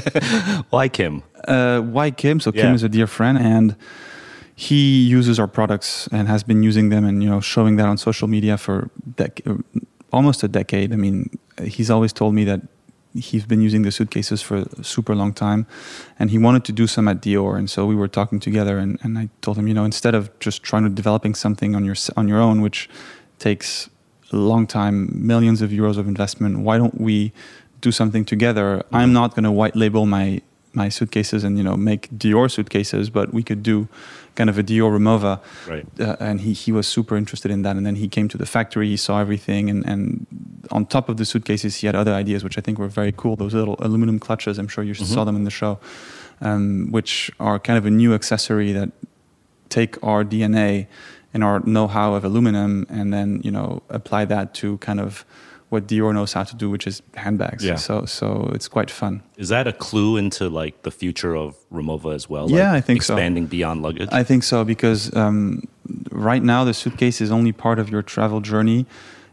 why 0.70 0.88
Kim? 0.88 1.22
Uh, 1.48 1.80
why 1.80 2.12
Kim? 2.12 2.38
So 2.38 2.52
Yeah. 2.54 2.62
Kim 2.62 2.74
is 2.74 2.84
a 2.84 2.88
dear 2.88 3.08
friend, 3.08 3.36
and 3.38 3.74
he 4.54 5.02
uses 5.18 5.40
our 5.40 5.48
products 5.48 6.08
and 6.12 6.28
has 6.28 6.44
been 6.44 6.62
using 6.62 6.90
them 6.90 7.04
and 7.04 7.22
you 7.22 7.28
know 7.28 7.40
showing 7.40 7.76
that 7.78 7.88
on 7.88 7.98
social 7.98 8.28
media 8.28 8.56
for 8.56 8.88
dec- 9.16 9.64
almost 10.12 10.44
a 10.44 10.48
decade. 10.48 10.92
I 10.92 10.96
mean, 10.96 11.28
he's 11.64 11.90
always 11.90 12.12
told 12.12 12.34
me 12.34 12.44
that 12.44 12.60
he's 13.14 13.46
been 13.46 13.60
using 13.60 13.82
the 13.82 13.90
suitcases 13.90 14.42
for 14.42 14.66
a 14.78 14.84
super 14.84 15.14
long 15.14 15.32
time, 15.32 15.66
and 16.18 16.30
he 16.30 16.38
wanted 16.38 16.64
to 16.64 16.72
do 16.72 16.86
some 16.86 17.08
at 17.08 17.20
Dior. 17.20 17.58
And 17.58 17.70
so 17.70 17.86
we 17.86 17.94
were 17.94 18.08
talking 18.08 18.40
together, 18.40 18.78
and, 18.78 18.98
and 19.02 19.18
I 19.18 19.28
told 19.40 19.58
him, 19.58 19.66
you 19.68 19.74
know, 19.74 19.84
instead 19.84 20.14
of 20.14 20.36
just 20.38 20.62
trying 20.62 20.84
to 20.84 20.88
developing 20.88 21.34
something 21.34 21.74
on 21.74 21.84
your 21.84 21.96
on 22.16 22.28
your 22.28 22.40
own, 22.40 22.60
which 22.60 22.88
takes 23.38 23.88
a 24.32 24.36
long 24.36 24.66
time, 24.66 25.10
millions 25.14 25.62
of 25.62 25.70
euros 25.70 25.96
of 25.96 26.06
investment, 26.06 26.58
why 26.60 26.76
don't 26.78 27.00
we 27.00 27.32
do 27.80 27.92
something 27.92 28.24
together? 28.24 28.82
I'm 28.92 29.12
not 29.12 29.34
going 29.34 29.44
to 29.44 29.52
white 29.52 29.76
label 29.76 30.06
my 30.06 30.42
my 30.72 30.88
suitcases 30.88 31.44
and 31.44 31.56
you 31.56 31.64
know 31.64 31.76
make 31.76 32.08
Dior 32.10 32.50
suitcases, 32.50 33.10
but 33.10 33.32
we 33.32 33.42
could 33.42 33.62
do 33.62 33.88
kind 34.38 34.48
of 34.48 34.56
a 34.56 34.62
Dior 34.62 34.90
Rimowa. 34.96 35.40
Right. 35.66 35.86
Uh, 36.00 36.16
and 36.20 36.40
he, 36.40 36.52
he 36.52 36.70
was 36.70 36.86
super 36.86 37.16
interested 37.16 37.50
in 37.50 37.62
that. 37.62 37.76
And 37.76 37.84
then 37.84 37.96
he 37.96 38.08
came 38.08 38.28
to 38.28 38.38
the 38.38 38.46
factory, 38.46 38.88
he 38.88 38.96
saw 38.96 39.20
everything, 39.20 39.68
and, 39.68 39.84
and 39.84 40.26
on 40.70 40.86
top 40.86 41.08
of 41.08 41.16
the 41.16 41.24
suitcases, 41.24 41.76
he 41.76 41.86
had 41.88 41.96
other 41.96 42.14
ideas, 42.14 42.44
which 42.44 42.56
I 42.56 42.60
think 42.60 42.78
were 42.78 42.92
very 43.00 43.12
cool. 43.20 43.34
Those 43.34 43.52
little 43.52 43.76
aluminum 43.80 44.18
clutches, 44.20 44.58
I'm 44.58 44.68
sure 44.68 44.84
you 44.84 44.94
saw 44.94 45.24
them 45.24 45.34
in 45.34 45.42
the 45.42 45.50
show, 45.50 45.80
um, 46.40 46.92
which 46.92 47.32
are 47.40 47.58
kind 47.58 47.76
of 47.76 47.84
a 47.84 47.90
new 47.90 48.14
accessory 48.14 48.70
that 48.72 48.90
take 49.68 50.02
our 50.04 50.24
DNA 50.24 50.86
and 51.34 51.42
our 51.42 51.58
know-how 51.60 52.14
of 52.14 52.24
aluminum, 52.24 52.86
and 52.88 53.12
then 53.12 53.40
you 53.44 53.50
know 53.50 53.82
apply 53.90 54.24
that 54.24 54.54
to 54.54 54.78
kind 54.78 55.00
of 55.00 55.26
what 55.70 55.86
Dior 55.86 56.14
knows 56.14 56.32
how 56.32 56.44
to 56.44 56.56
do, 56.56 56.70
which 56.70 56.86
is 56.86 57.02
handbags. 57.14 57.64
Yeah. 57.64 57.76
So 57.76 58.04
so 58.06 58.50
it's 58.54 58.68
quite 58.68 58.90
fun. 58.90 59.22
Is 59.36 59.48
that 59.50 59.66
a 59.66 59.72
clue 59.72 60.16
into 60.16 60.48
like 60.48 60.82
the 60.82 60.90
future 60.90 61.36
of 61.36 61.56
Rimowa 61.70 62.14
as 62.14 62.28
well? 62.28 62.50
Yeah, 62.50 62.72
Like, 62.72 62.78
I 62.78 62.80
think 62.80 63.02
so. 63.02 63.14
expanding 63.14 63.46
beyond 63.46 63.82
luggage. 63.82 64.08
I 64.12 64.24
think 64.24 64.44
so 64.44 64.64
because 64.64 65.14
um, 65.14 65.62
right 66.10 66.42
now 66.42 66.64
the 66.64 66.74
suitcase 66.74 67.20
is 67.20 67.30
only 67.30 67.52
part 67.52 67.78
of 67.78 67.90
your 67.90 68.02
travel 68.02 68.40
journey. 68.40 68.86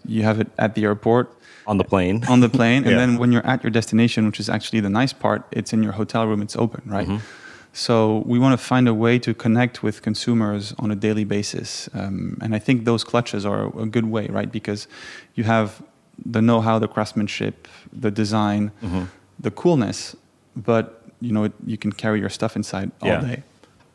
You 0.08 0.24
have 0.24 0.40
it 0.40 0.48
at 0.60 0.76
the 0.76 0.84
airport, 0.84 1.34
on 1.66 1.78
the 1.78 1.84
plane. 1.84 2.24
on 2.28 2.42
the 2.42 2.50
plane, 2.50 2.84
and 2.88 2.98
then 3.00 3.18
when 3.18 3.32
you're 3.32 3.46
at 3.48 3.64
your 3.64 3.72
destination, 3.72 4.26
which 4.26 4.40
is 4.40 4.50
actually 4.50 4.82
the 4.82 4.90
nice 4.90 5.14
part, 5.14 5.44
it's 5.52 5.74
in 5.74 5.82
your 5.82 5.94
hotel 5.94 6.28
room. 6.28 6.42
It's 6.42 6.56
open, 6.56 6.84
right? 6.86 7.08
Mm-hmm. 7.08 7.26
So 7.74 8.24
we 8.26 8.40
want 8.40 8.58
to 8.58 8.64
find 8.66 8.88
a 8.88 8.94
way 8.94 9.20
to 9.20 9.34
connect 9.34 9.84
with 9.84 10.02
consumers 10.02 10.74
on 10.80 10.92
a 10.92 10.96
daily 10.96 11.26
basis, 11.26 11.90
um, 11.94 12.38
and 12.42 12.54
I 12.56 12.60
think 12.60 12.86
those 12.86 13.04
clutches 13.04 13.46
are 13.46 13.68
a 13.80 13.86
good 13.86 14.06
way, 14.06 14.28
right? 14.28 14.52
Because 14.52 14.88
you 15.34 15.44
have 15.46 15.82
the 16.24 16.42
know-how, 16.42 16.80
the 16.80 16.88
craftsmanship, 16.88 17.68
the 17.92 18.12
design, 18.12 18.72
Mm-hmm. 18.84 19.04
the 19.40 19.52
coolness, 19.52 20.16
but 20.56 21.02
you 21.22 21.32
know 21.32 21.44
it, 21.46 21.54
you 21.66 21.78
can 21.78 21.92
carry 21.92 22.20
your 22.20 22.30
stuff 22.30 22.56
inside 22.56 22.92
all 23.02 23.10
Yeah. 23.10 23.22
day. 23.22 23.44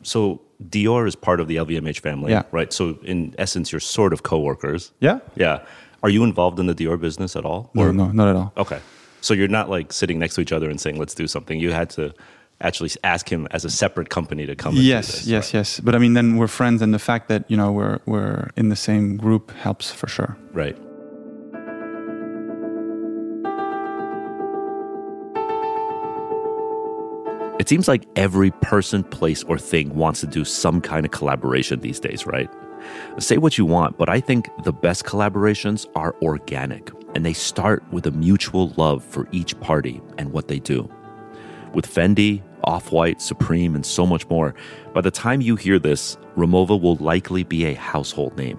so 0.03 0.41
Dior 0.69 1.07
is 1.07 1.15
part 1.15 1.39
of 1.39 1.47
the 1.47 1.55
LVMH 1.57 1.99
family, 2.01 2.31
Yeah. 2.31 2.43
right? 2.51 2.71
So 2.73 2.99
in 3.03 3.33
essence, 3.39 3.71
you're 3.71 3.79
sort 3.79 4.13
of 4.13 4.21
coworkers. 4.23 4.91
Yeah. 4.99 5.19
Yeah. 5.35 5.59
Are 6.03 6.09
you 6.09 6.23
involved 6.23 6.59
in 6.59 6.67
the 6.67 6.75
Dior 6.75 6.99
business 6.99 7.35
at 7.35 7.45
all? 7.45 7.69
No, 7.73 7.91
no, 7.91 8.11
not 8.11 8.27
at 8.27 8.35
all. 8.35 8.51
Okay. 8.57 8.79
So 9.21 9.33
you're 9.33 9.47
not 9.59 9.69
like 9.69 9.91
sitting 9.93 10.19
next 10.19 10.35
to 10.35 10.41
each 10.41 10.51
other 10.51 10.69
and 10.69 10.79
saying, 10.79 10.97
let's 10.99 11.15
do 11.15 11.27
something. 11.27 11.59
You 11.59 11.71
had 11.71 11.89
to 11.91 12.13
actually 12.59 12.91
ask 13.03 13.27
him 13.31 13.47
as 13.51 13.65
a 13.65 13.69
separate 13.69 14.09
company 14.09 14.45
to 14.45 14.55
come 14.55 14.75
yes 14.75 15.07
this. 15.07 15.27
yes 15.27 15.45
right? 15.47 15.53
yes 15.59 15.79
but 15.79 15.95
i 15.95 15.97
mean 15.97 16.13
then 16.13 16.37
we're 16.37 16.45
friends 16.47 16.79
and 16.83 16.93
the 16.93 16.99
fact 16.99 17.27
that 17.27 17.41
you 17.49 17.57
know 17.57 17.71
we're 17.71 17.97
we're 18.05 18.51
in 18.55 18.69
the 18.69 18.75
same 18.75 19.17
group 19.17 19.49
helps 19.63 19.89
for 19.91 20.07
sure 20.07 20.37
Right. 20.53 20.77
It 27.61 27.69
seems 27.69 27.87
like 27.87 28.07
every 28.15 28.49
person, 28.49 29.03
place, 29.03 29.43
or 29.43 29.55
thing 29.55 29.93
wants 29.93 30.19
to 30.21 30.25
do 30.25 30.43
some 30.43 30.81
kind 30.81 31.05
of 31.05 31.11
collaboration 31.11 31.79
these 31.79 31.99
days, 31.99 32.25
right? 32.25 32.49
Say 33.19 33.37
what 33.37 33.55
you 33.59 33.67
want, 33.67 33.99
but 33.99 34.09
I 34.09 34.19
think 34.19 34.49
the 34.63 34.73
best 34.73 35.05
collaborations 35.05 35.85
are 35.93 36.15
organic 36.23 36.89
and 37.13 37.23
they 37.23 37.33
start 37.33 37.83
with 37.91 38.07
a 38.07 38.11
mutual 38.11 38.69
love 38.77 39.03
for 39.03 39.27
each 39.31 39.59
party 39.59 40.01
and 40.17 40.33
what 40.33 40.47
they 40.47 40.57
do. 40.57 40.89
With 41.75 41.85
Fendi, 41.85 42.41
Off 42.63 42.91
White, 42.91 43.21
Supreme, 43.21 43.75
and 43.75 43.85
so 43.85 44.07
much 44.07 44.27
more, 44.27 44.55
by 44.95 45.01
the 45.01 45.11
time 45.11 45.39
you 45.39 45.55
hear 45.55 45.77
this, 45.77 46.17
Rimowa 46.35 46.81
will 46.81 46.95
likely 46.95 47.43
be 47.43 47.65
a 47.65 47.75
household 47.75 48.35
name. 48.37 48.57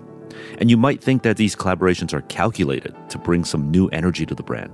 And 0.59 0.71
you 0.71 0.77
might 0.77 1.03
think 1.03 1.25
that 1.25 1.39
these 1.39 1.57
collaborations 1.57 2.13
are 2.13 2.23
calculated 2.23 2.95
to 3.09 3.19
bring 3.19 3.45
some 3.45 3.69
new 3.69 3.89
energy 3.89 4.27
to 4.27 4.35
the 4.37 4.45
brand. 4.45 4.71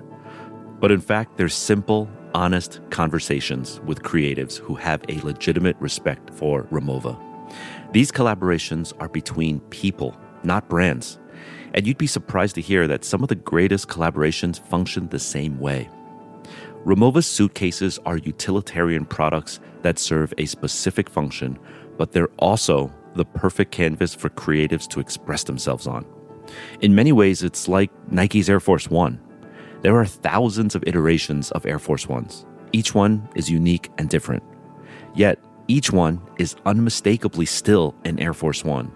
But 0.81 0.93
in 0.93 1.01
fact, 1.01 1.39
they're 1.39 1.49
simple, 1.49 2.11
honest 2.39 2.81
conversations 2.91 3.81
with 3.81 4.05
creatives 4.05 4.59
who 4.59 4.77
have 4.77 5.03
a 5.09 5.21
legitimate 5.23 5.77
respect 5.81 6.33
for 6.33 6.63
Rimowa. 6.71 7.19
These 7.93 8.13
collaborations 8.13 8.93
are 9.01 9.09
between 9.09 9.59
people, 9.71 10.17
not 10.45 10.69
brands. 10.69 11.19
And 11.75 11.85
you'd 11.85 11.99
be 11.99 12.07
surprised 12.07 12.55
to 12.55 12.61
hear 12.61 12.87
that 12.87 13.05
some 13.05 13.25
of 13.25 13.29
the 13.29 13.35
greatest 13.35 13.89
collaborations 13.89 14.65
function 14.69 15.09
the 15.09 15.19
same 15.19 15.59
way. 15.59 15.89
Rimowa's 16.85 17.27
suitcases 17.27 17.99
are 18.07 18.19
utilitarian 18.19 19.05
products 19.05 19.59
that 19.83 19.99
serve 19.99 20.33
a 20.39 20.47
specific 20.47 21.11
function, 21.11 21.59
but 21.97 22.13
they're 22.13 22.31
also 22.39 22.95
the 23.17 23.25
perfect 23.25 23.73
canvas 23.73 24.15
for 24.15 24.31
creatives 24.31 24.87
to 24.91 25.01
express 25.01 25.43
themselves 25.43 25.89
on. 25.89 26.07
In 26.83 26.95
many 26.95 27.11
ways, 27.11 27.43
it's 27.43 27.67
like 27.67 27.91
Nike's 28.13 28.49
Air 28.49 28.61
Force 28.61 28.89
One. 28.89 29.21
There 29.81 29.97
are 29.97 30.05
thousands 30.05 30.75
of 30.75 30.83
iterations 30.87 31.53
of 31.53 31.65
Air 31.65 31.79
Force 31.79 32.09
Ones. 32.09 32.45
Each 32.73 32.95
one 32.95 33.29
is 33.37 33.49
unique 33.49 33.91
and 33.97 34.09
different. 34.09 34.43
Yet, 35.15 35.39
each 35.69 35.93
one 35.93 36.21
is 36.39 36.57
unmistakably 36.67 37.47
still 37.47 37.95
an 38.05 38.19
Air 38.19 38.35
Force 38.35 38.65
One. 38.65 38.91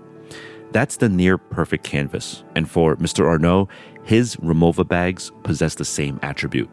That's 0.72 0.96
the 0.96 1.08
near 1.08 1.38
perfect 1.38 1.84
canvas. 1.84 2.42
And 2.56 2.68
for 2.68 2.96
Mr. 2.96 3.26
Arnault, 3.26 3.68
his 4.02 4.36
Rimowa 4.36 4.88
bags 4.88 5.30
possess 5.44 5.76
the 5.76 5.84
same 5.84 6.18
attribute. 6.22 6.70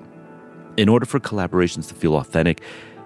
In 0.78 0.89
order 0.89 1.06
for 1.06 1.19
collaborations 1.19 1.88
to 1.89 1.93
feel 1.93 2.15
authentic, 2.15 2.62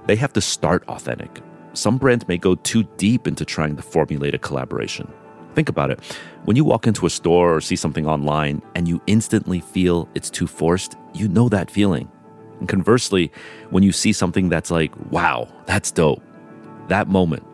they 0.06 0.16
have 0.16 0.32
to 0.34 0.42
start 0.42 0.88
authentic. 0.88 1.42
Some 1.74 1.98
brands 1.98 2.28
may 2.28 2.38
go 2.38 2.56
too 2.56 2.84
deep 2.98 3.28
into 3.28 3.44
trying 3.44 3.76
to 3.76 3.82
formulate 3.82 4.36
a 4.36 4.40
collaboration. 4.40 5.12
Think 5.56 5.70
about 5.70 5.92
it. 5.92 6.00
When 6.46 6.58
you 6.58 6.66
walk 6.66 6.88
into 6.88 7.06
a 7.06 7.10
store 7.10 7.56
or 7.56 7.62
see 7.62 7.76
something 7.76 8.08
online 8.08 8.62
and 8.76 8.88
you 8.88 9.02
instantly 9.08 9.60
feel 9.60 10.10
it's 10.16 10.30
too 10.30 10.48
forced, 10.48 10.96
you 11.14 11.28
know 11.28 11.50
that 11.50 11.70
feeling. 11.70 12.10
And 12.60 12.68
conversely, 12.68 13.32
when 13.70 13.84
you 13.84 13.92
see 13.92 14.14
something 14.14 14.50
that's 14.50 14.72
like, 14.72 14.92
wow, 15.12 15.48
that's 15.66 15.92
dope, 15.92 16.22
that 16.88 17.08
moment, 17.08 17.46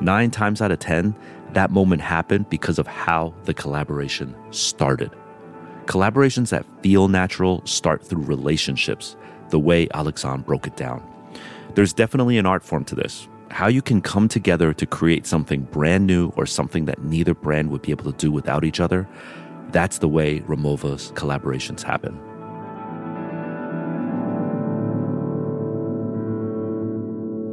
nine 0.00 0.30
times 0.30 0.60
out 0.60 0.72
of 0.72 0.78
10, 0.78 1.14
that 1.52 1.70
moment 1.70 2.02
happened 2.02 2.48
because 2.50 2.78
of 2.78 2.86
how 2.86 3.34
the 3.44 3.54
collaboration 3.54 4.34
started. 4.50 5.10
Collaborations 5.86 6.50
that 6.50 6.66
feel 6.82 7.08
natural 7.08 7.64
start 7.64 8.04
through 8.04 8.22
relationships, 8.22 9.16
the 9.50 9.58
way 9.58 9.88
Alexandre 9.94 10.44
broke 10.44 10.66
it 10.66 10.76
down. 10.76 11.02
There's 11.74 11.92
definitely 11.92 12.36
an 12.36 12.46
art 12.46 12.62
form 12.64 12.84
to 12.86 12.94
this. 12.94 13.28
How 13.50 13.66
you 13.66 13.82
can 13.82 14.00
come 14.00 14.28
together 14.28 14.72
to 14.74 14.86
create 14.86 15.26
something 15.26 15.62
brand 15.62 16.06
new 16.06 16.32
or 16.36 16.46
something 16.46 16.84
that 16.84 17.02
neither 17.02 17.34
brand 17.34 17.70
would 17.70 17.82
be 17.82 17.90
able 17.90 18.10
to 18.12 18.16
do 18.18 18.30
without 18.30 18.64
each 18.64 18.78
other. 18.78 19.08
That's 19.70 19.98
the 19.98 20.08
way 20.08 20.40
Rimowa's 20.40 21.12
collaborations 21.12 21.82
happen. 21.82 22.18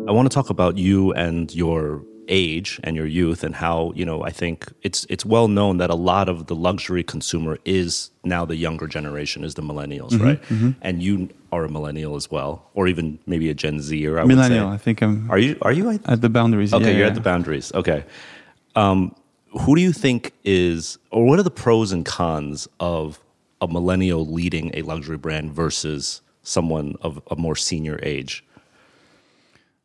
I 0.08 0.12
want 0.12 0.30
to 0.30 0.34
talk 0.34 0.50
about 0.50 0.78
you 0.78 1.14
and 1.14 1.54
your 1.56 2.04
age 2.28 2.80
and 2.84 2.96
your 2.96 3.06
youth 3.06 3.44
and 3.44 3.56
how 3.56 3.92
you 3.96 4.06
know 4.06 4.24
I 4.24 4.32
think 4.32 4.72
it's 4.82 5.06
it's 5.10 5.26
well 5.26 5.48
known 5.48 5.78
that 5.78 5.90
a 5.90 5.96
lot 5.96 6.30
of 6.30 6.48
the 6.48 6.56
luxury 6.56 7.04
consumer 7.04 7.58
is 7.66 8.12
now 8.24 8.46
the 8.46 8.56
younger 8.56 8.88
generation 8.88 9.44
is 9.44 9.54
the 9.54 9.62
millennials 9.62 10.12
mm-hmm, 10.12 10.24
right 10.24 10.42
mm-hmm. 10.44 10.72
and 10.82 11.04
you 11.04 11.30
are 11.56 11.64
a 11.66 11.70
millennial 11.70 12.16
as 12.16 12.30
well 12.30 12.52
or 12.74 12.88
even 12.88 13.18
maybe 13.26 13.50
a 13.50 13.54
Gen 13.54 13.80
Z 13.80 14.08
or 14.08 14.20
I 14.20 14.24
would 14.24 14.28
millennial 14.36 14.68
i 14.70 14.78
think 14.78 15.02
i'm 15.02 15.30
are 15.32 15.40
you 15.40 15.58
are 15.62 15.72
you 15.72 15.90
I- 15.90 16.00
at 16.14 16.20
the 16.22 16.30
boundaries 16.30 16.74
okay 16.74 16.86
yeah, 16.86 16.92
you're 16.92 17.00
yeah. 17.02 17.08
at 17.08 17.16
the 17.16 17.22
boundaries 17.32 17.72
okay. 17.74 18.04
Um, 18.76 19.16
who 19.62 19.76
do 19.78 19.82
you 19.82 19.94
think 19.94 20.34
is 20.44 20.98
or 21.12 21.26
what 21.26 21.40
are 21.40 21.44
the 21.44 21.58
pros 21.64 21.92
and 21.94 22.06
cons 22.06 22.68
of 22.80 23.20
a 23.62 23.68
millennial 23.68 24.26
leading 24.40 24.70
a 24.74 24.82
luxury 24.82 25.18
brand 25.18 25.54
versus 25.54 26.22
someone 26.44 26.96
of 27.02 27.22
a 27.32 27.36
more 27.38 27.56
senior 27.56 27.98
age 28.04 28.44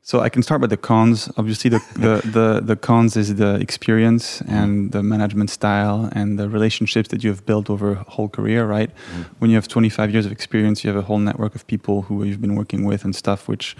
So 0.02 0.20
I 0.20 0.28
can 0.30 0.42
start 0.42 0.60
with 0.62 0.70
the 0.70 0.76
cons. 0.78 1.30
Obviously, 1.36 1.68
the, 1.70 1.78
the, 1.94 2.22
the, 2.30 2.60
the 2.64 2.76
cons 2.76 3.16
is 3.16 3.34
the 3.36 3.56
experience 3.56 4.40
and 4.42 4.92
the 4.92 5.02
management 5.02 5.50
style 5.50 6.08
and 6.12 6.38
the 6.38 6.48
relationships 6.48 7.08
that 7.10 7.22
you 7.22 7.30
have 7.30 7.44
built 7.44 7.68
over 7.68 7.92
a 7.92 8.04
whole 8.10 8.28
career, 8.28 8.66
right? 8.66 8.90
Mm-hmm. 8.90 9.22
When 9.40 9.50
you 9.50 9.56
have 9.56 9.68
25 9.68 10.10
years 10.10 10.26
of 10.26 10.32
experience, 10.32 10.82
you 10.84 10.88
have 10.88 10.96
a 10.96 11.02
whole 11.06 11.18
network 11.18 11.54
of 11.54 11.66
people 11.66 12.02
who 12.02 12.24
you've 12.24 12.40
been 12.40 12.54
working 12.56 12.84
with 12.84 13.04
and 13.04 13.14
stuff, 13.14 13.46
which 13.46 13.76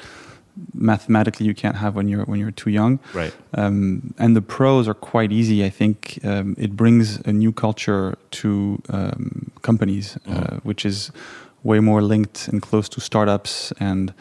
mathematically 0.75 1.47
you 1.47 1.55
can't 1.55 1.77
have 1.77 1.95
when 1.97 2.07
you're 2.09 2.25
when 2.25 2.39
you're 2.39 2.51
too 2.51 2.71
young. 2.71 2.99
Right. 3.15 3.33
Um, 3.55 4.13
and 4.19 4.37
the 4.37 4.43
pros 4.43 4.89
are 4.89 4.95
quite 4.95 5.33
easy. 5.33 5.65
I 5.65 5.71
think 5.71 6.19
um, 6.25 6.55
it 6.59 6.77
brings 6.77 7.19
a 7.25 7.33
new 7.33 7.53
culture 7.53 8.19
to 8.33 8.83
um, 8.91 9.51
companies, 9.63 10.19
uh, 10.27 10.31
Mhm. 10.31 10.65
which 10.65 10.85
is 10.85 11.13
way 11.63 11.81
more 11.81 12.03
linked 12.03 12.49
and 12.49 12.61
close 12.61 12.89
to 12.91 13.01
startups 13.01 13.73
and 13.81 14.13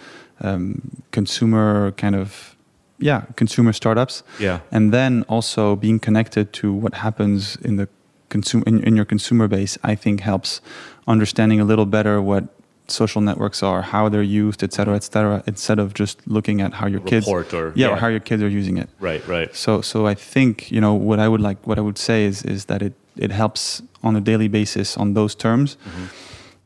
um, 0.42 0.82
consumer 1.12 1.92
kind 1.98 2.16
of 2.16 2.56
yeah 3.00 3.22
consumer 3.36 3.74
startups. 3.74 4.24
Yeah. 4.40 4.60
And 4.72 4.94
then 4.94 5.24
also 5.28 5.76
being 5.76 6.00
connected 6.00 6.54
to 6.54 6.74
what 6.74 6.94
happens 6.94 7.56
in 7.58 7.78
the 7.78 7.88
consumer 8.30 8.64
in, 8.68 8.84
in 8.84 8.96
your 8.96 9.06
consumer 9.06 9.48
base, 9.48 9.78
I 9.84 9.96
think 9.96 10.22
helps 10.22 10.62
understanding 11.08 11.60
a 11.60 11.66
little 11.66 11.86
better 11.86 12.22
what 12.22 12.44
social 12.88 13.22
networks 13.22 13.62
are, 13.64 13.82
how 13.82 14.10
they're 14.10 14.24
used, 14.24 14.64
et 14.64 14.74
cetera, 14.74 14.96
et 14.96 15.04
cetera, 15.04 15.44
instead 15.46 15.80
of 15.80 15.94
just 15.94 16.26
looking 16.28 16.62
at 16.62 16.74
how 16.74 16.88
your 16.88 17.02
kids 17.02 17.28
Report 17.28 17.54
or 17.54 17.74
yeah, 17.76 17.90
or 17.90 17.96
how 17.98 18.08
your 18.08 18.20
kids 18.20 18.42
are 18.42 18.50
using 18.50 18.78
it. 18.78 18.90
right, 19.00 19.26
right. 19.28 19.56
So 19.56 19.82
so 19.82 20.08
I 20.08 20.16
think 20.16 20.72
you 20.72 20.82
know 20.82 20.94
what 20.94 21.20
I 21.20 21.28
would 21.28 21.42
like 21.42 21.66
what 21.68 21.78
I 21.78 21.82
would 21.82 21.98
say 21.98 22.26
is 22.26 22.44
is 22.44 22.66
that 22.66 22.82
it 22.82 22.94
it 23.18 23.32
helps 23.32 23.82
on 24.04 24.16
a 24.16 24.22
daily 24.22 24.48
basis 24.48 24.98
on 24.98 25.14
those 25.14 25.36
terms. 25.36 25.76
Mm-hmm. 25.76 26.06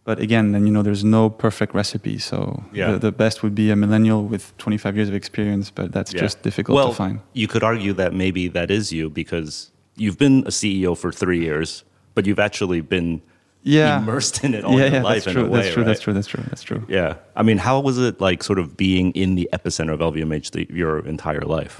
But 0.05 0.19
again, 0.19 0.51
then 0.51 0.67
you 0.67 0.73
know 0.73 0.81
there's 0.83 1.03
no 1.03 1.29
perfect 1.29 1.73
recipe. 1.73 2.17
So 2.17 2.63
Yeah. 2.73 2.91
the, 2.91 2.99
the 2.99 3.11
best 3.11 3.41
would 3.43 3.55
be 3.55 3.71
a 3.71 3.75
millennial 3.75 4.23
with 4.25 4.55
25 4.57 4.95
years 4.97 5.07
of 5.09 5.15
experience, 5.15 5.71
but 5.71 5.91
that's 5.93 6.13
Yeah. 6.13 6.21
just 6.21 6.41
difficult 6.43 6.75
well, 6.75 6.89
to 6.89 6.95
find. 6.95 7.19
You 7.33 7.47
could 7.47 7.63
argue 7.63 7.93
that 7.93 8.13
maybe 8.13 8.49
that 8.49 8.69
is 8.69 8.91
you 8.91 9.09
because 9.09 9.71
you've 9.95 10.17
been 10.17 10.43
a 10.45 10.51
CEO 10.51 10.95
for 10.97 11.11
three 11.11 11.39
years, 11.39 11.83
but 12.15 12.25
you've 12.25 12.39
actually 12.39 12.81
been 12.81 13.21
Yeah. 13.63 13.99
immersed 14.01 14.43
in 14.43 14.53
it 14.53 14.65
all 14.65 14.73
yeah, 14.77 14.85
your 14.85 14.93
yeah, 14.95 15.03
life 15.03 15.23
that's 15.23 15.27
in 15.27 15.33
true. 15.33 15.45
a 15.45 15.47
way. 15.49 15.61
that's 15.61 15.73
true. 15.73 15.83
right? 15.83 15.87
That's 15.87 16.01
true. 16.01 16.13
That's 16.13 16.27
true. 16.27 16.43
That's 16.49 16.63
true. 16.63 16.83
Yeah. 16.89 17.15
I 17.37 17.43
mean, 17.43 17.59
how 17.59 17.79
was 17.79 17.97
it 17.97 18.19
like 18.19 18.43
sort 18.43 18.59
of 18.59 18.75
being 18.75 19.11
in 19.11 19.35
the 19.35 19.47
epicenter 19.53 19.93
of 19.93 20.01
LVMH 20.01 20.51
the, 20.51 20.67
your 20.69 20.99
entire 21.07 21.41
life? 21.41 21.79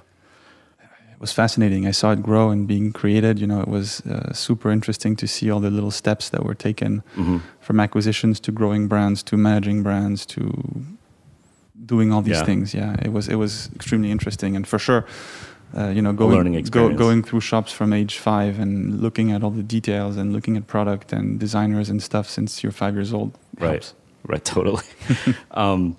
Was 1.24 1.32
fascinating. 1.32 1.88
I 1.88 1.92
saw 1.92 2.12
it 2.12 2.22
grow 2.22 2.50
and 2.50 2.68
being 2.68 2.92
created. 2.92 3.40
You 3.40 3.48
know, 3.48 3.62
it 3.62 3.70
was 3.70 4.02
uh, 4.02 4.34
super 4.34 4.70
interesting 4.72 5.16
to 5.16 5.26
see 5.28 5.50
all 5.50 5.62
the 5.62 5.70
little 5.70 5.92
steps 5.92 6.28
that 6.30 6.44
were 6.44 6.54
taken 6.56 7.02
Mhm. 7.16 7.40
from 7.62 7.80
acquisitions 7.80 8.42
to 8.42 8.52
growing 8.52 8.90
brands 8.90 9.24
to 9.24 9.38
managing 9.38 9.84
brands 9.84 10.26
to 10.36 10.42
doing 11.86 12.12
all 12.12 12.22
these 12.22 12.40
Yeah. 12.40 12.46
things. 12.46 12.74
Yeah, 12.74 12.96
it 13.06 13.12
was 13.14 13.28
it 13.30 13.36
was 13.36 13.70
extremely 13.76 14.12
interesting 14.12 14.56
and 14.58 14.68
for 14.68 14.80
sure. 14.80 15.06
Uh, 15.76 15.88
you 15.96 16.02
know, 16.02 16.14
going 16.14 16.62
go, 16.70 16.90
going 16.94 17.24
through 17.24 17.42
shops 17.42 17.72
from 17.72 17.94
age 17.94 18.20
five 18.20 18.60
and 18.60 19.02
looking 19.02 19.32
at 19.32 19.44
all 19.44 19.50
the 19.52 19.64
details 19.64 20.18
and 20.18 20.32
looking 20.34 20.58
at 20.58 20.68
product 20.68 21.14
and 21.14 21.40
designers 21.40 21.90
and 21.90 22.02
stuff 22.04 22.30
since 22.30 22.62
you're 22.64 22.74
five 22.74 22.94
years 22.96 23.12
old 23.14 23.32
Right. 23.60 23.70
helps. 23.72 23.94
Right, 24.28 24.44
totally. 24.56 24.84
um, 25.52 25.96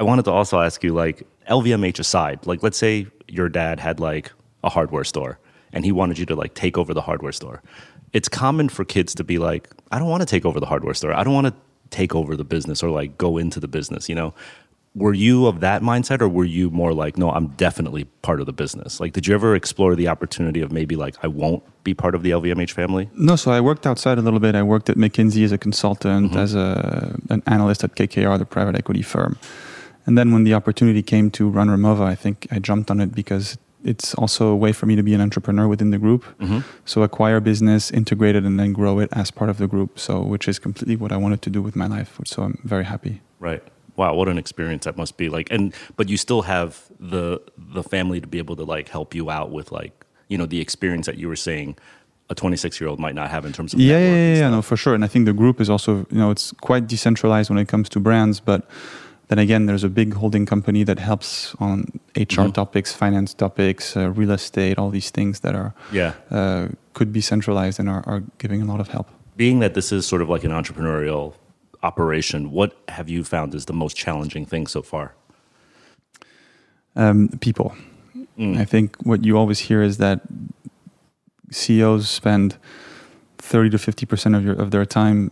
I 0.00 0.02
wanted 0.04 0.24
to 0.24 0.32
also 0.32 0.58
ask 0.60 0.82
you, 0.82 0.92
like 1.04 1.22
LVMH 1.48 1.98
aside, 2.00 2.38
like 2.46 2.62
let's 2.64 2.78
say 2.78 3.06
your 3.32 3.48
dad 3.48 3.80
had 3.80 3.98
like 3.98 4.30
a 4.62 4.68
hardware 4.68 5.04
store 5.04 5.38
and 5.72 5.84
he 5.84 5.92
wanted 5.92 6.18
you 6.18 6.26
to 6.26 6.36
like 6.36 6.52
take 6.54 6.76
over 6.76 6.92
the 6.94 7.00
hardware 7.08 7.32
store. 7.32 7.62
It's 8.12 8.28
common 8.28 8.68
for 8.68 8.84
kids 8.84 9.14
to 9.14 9.24
be 9.24 9.38
like, 9.38 9.70
I 9.90 9.98
don't 9.98 10.08
want 10.08 10.20
to 10.20 10.26
take 10.26 10.44
over 10.44 10.60
the 10.60 10.66
hardware 10.66 10.94
store. 10.94 11.14
I 11.14 11.24
don't 11.24 11.32
want 11.32 11.46
to 11.48 11.54
take 11.90 12.14
over 12.14 12.36
the 12.36 12.44
business 12.44 12.82
or 12.82 12.90
like 12.90 13.16
go 13.16 13.38
into 13.38 13.58
the 13.58 13.68
business. 13.68 14.08
You 14.08 14.14
know, 14.14 14.34
were 14.94 15.14
you 15.14 15.46
of 15.46 15.60
that 15.60 15.80
mindset 15.80 16.20
or 16.20 16.28
were 16.28 16.44
you 16.44 16.68
more 16.68 16.92
like, 16.92 17.16
no, 17.16 17.30
I'm 17.30 17.46
definitely 17.56 18.04
part 18.20 18.40
of 18.40 18.46
the 18.46 18.52
business? 18.52 19.00
Like, 19.00 19.14
did 19.14 19.26
you 19.26 19.34
ever 19.34 19.54
explore 19.56 19.94
the 19.94 20.08
opportunity 20.08 20.60
of 20.60 20.70
maybe 20.70 20.94
like 20.96 21.16
I 21.24 21.28
won't 21.28 21.62
be 21.84 21.94
part 21.94 22.14
of 22.14 22.22
the 22.22 22.30
LVMH 22.32 22.72
family? 22.72 23.08
No, 23.14 23.34
so 23.36 23.50
I 23.50 23.60
worked 23.62 23.86
outside 23.86 24.18
a 24.18 24.22
little 24.22 24.40
bit. 24.40 24.54
I 24.54 24.62
worked 24.62 24.90
at 24.90 24.96
McKinsey 24.98 25.42
as 25.44 25.52
a 25.52 25.56
consultant, 25.58 26.32
Mm-hmm. 26.32 26.38
as 26.38 26.54
a, 26.54 27.18
an 27.30 27.42
analyst 27.46 27.82
at 27.82 27.94
KKR, 27.96 28.38
the 28.38 28.44
private 28.44 28.76
equity 28.76 29.00
firm. 29.02 29.38
And 30.06 30.18
then 30.18 30.32
when 30.32 30.44
the 30.44 30.54
opportunity 30.54 31.02
came 31.02 31.30
to 31.32 31.48
run 31.48 31.68
Rimowa, 31.68 32.02
I 32.02 32.14
think 32.14 32.46
I 32.50 32.58
jumped 32.58 32.90
on 32.90 33.00
it 33.00 33.14
because 33.14 33.56
it's 33.84 34.14
also 34.14 34.48
a 34.48 34.56
way 34.56 34.72
for 34.72 34.86
me 34.86 34.96
to 34.96 35.02
be 35.02 35.14
an 35.14 35.20
entrepreneur 35.20 35.66
within 35.68 35.90
the 35.90 35.98
group. 35.98 36.24
Mm-hmm. 36.38 36.60
So 36.84 37.02
acquire 37.02 37.40
business, 37.40 37.90
integrate 37.90 38.36
it, 38.36 38.44
and 38.44 38.58
then 38.58 38.72
grow 38.72 38.98
it 38.98 39.08
as 39.12 39.30
part 39.30 39.50
of 39.50 39.58
the 39.58 39.66
group. 39.66 39.98
So 39.98 40.20
which 40.20 40.48
is 40.48 40.58
completely 40.58 40.96
what 40.96 41.12
I 41.12 41.16
wanted 41.16 41.42
to 41.42 41.50
do 41.50 41.62
with 41.62 41.76
my 41.76 41.86
life. 41.86 42.20
So 42.24 42.42
I'm 42.42 42.58
very 42.64 42.84
happy. 42.84 43.20
Right. 43.40 43.62
Wow, 43.96 44.14
what 44.14 44.28
an 44.28 44.38
experience 44.38 44.84
that 44.84 44.96
must 44.96 45.16
be 45.16 45.28
like. 45.28 45.50
And 45.50 45.74
but 45.96 46.08
you 46.08 46.16
still 46.16 46.42
have 46.42 46.84
the 46.98 47.40
the 47.56 47.82
family 47.82 48.20
to 48.20 48.26
be 48.26 48.38
able 48.38 48.56
to 48.56 48.64
like 48.64 48.88
help 48.88 49.14
you 49.14 49.30
out 49.30 49.50
with 49.50 49.70
like, 49.70 50.06
you 50.28 50.38
know, 50.38 50.46
the 50.46 50.60
experience 50.60 51.06
that 51.06 51.18
you 51.18 51.28
were 51.28 51.36
saying 51.36 51.76
a 52.30 52.34
26 52.34 52.80
year 52.80 52.88
old 52.88 52.98
might 52.98 53.14
not 53.14 53.30
have 53.30 53.44
in 53.44 53.52
terms 53.52 53.74
of 53.74 53.80
yeah, 53.80 53.98
yeah, 53.98 54.14
yeah, 54.14 54.34
yeah, 54.36 54.48
no, 54.48 54.62
for 54.62 54.76
sure. 54.76 54.94
And 54.94 55.04
I 55.04 55.08
think 55.08 55.26
the 55.26 55.32
group 55.32 55.60
is 55.60 55.68
also, 55.68 56.06
you 56.10 56.18
know, 56.18 56.30
it's 56.30 56.52
quite 56.52 56.86
decentralized 56.86 57.50
when 57.50 57.58
it 57.58 57.68
comes 57.68 57.88
to 57.90 58.00
brands, 58.00 58.40
but 58.40 58.68
then 59.32 59.38
again, 59.38 59.64
there's 59.64 59.82
a 59.82 59.88
big 59.88 60.12
holding 60.12 60.44
company 60.44 60.84
that 60.84 60.98
helps 60.98 61.54
on 61.58 61.84
HR 62.14 62.48
Mhm. 62.48 62.52
topics, 62.52 62.92
finance 62.92 63.32
topics, 63.32 63.96
uh, 63.96 64.10
real 64.10 64.30
estate, 64.32 64.76
all 64.78 64.90
these 64.90 65.08
things 65.10 65.40
that 65.40 65.54
are 65.54 65.72
Yeah. 65.90 66.12
uh, 66.30 66.68
could 66.92 67.12
be 67.14 67.22
centralized 67.22 67.80
and 67.80 67.88
are, 67.88 68.02
are 68.06 68.22
giving 68.36 68.60
a 68.60 68.66
lot 68.66 68.78
of 68.80 68.88
help. 68.88 69.08
Being 69.36 69.60
that 69.60 69.72
this 69.72 69.90
is 69.90 70.04
sort 70.06 70.20
of 70.20 70.28
like 70.28 70.44
an 70.44 70.50
entrepreneurial 70.50 71.32
operation, 71.82 72.50
what 72.50 72.76
have 72.88 73.08
you 73.08 73.24
found 73.24 73.54
is 73.54 73.64
the 73.64 73.72
most 73.72 73.96
challenging 73.96 74.44
thing 74.44 74.66
so 74.66 74.82
far? 74.82 75.14
Um, 76.94 77.28
people. 77.40 77.74
Mm. 78.38 78.58
I 78.58 78.66
think 78.66 78.96
what 79.02 79.24
you 79.24 79.38
always 79.38 79.60
hear 79.60 79.82
is 79.82 79.96
that 79.96 80.20
CEOs 81.50 82.10
spend 82.10 82.56
30 83.38 83.70
to 83.70 83.78
50 83.78 84.04
percent 84.06 84.34
of 84.34 84.44
your 84.44 84.54
of 84.60 84.70
their 84.70 84.84
time 84.84 85.30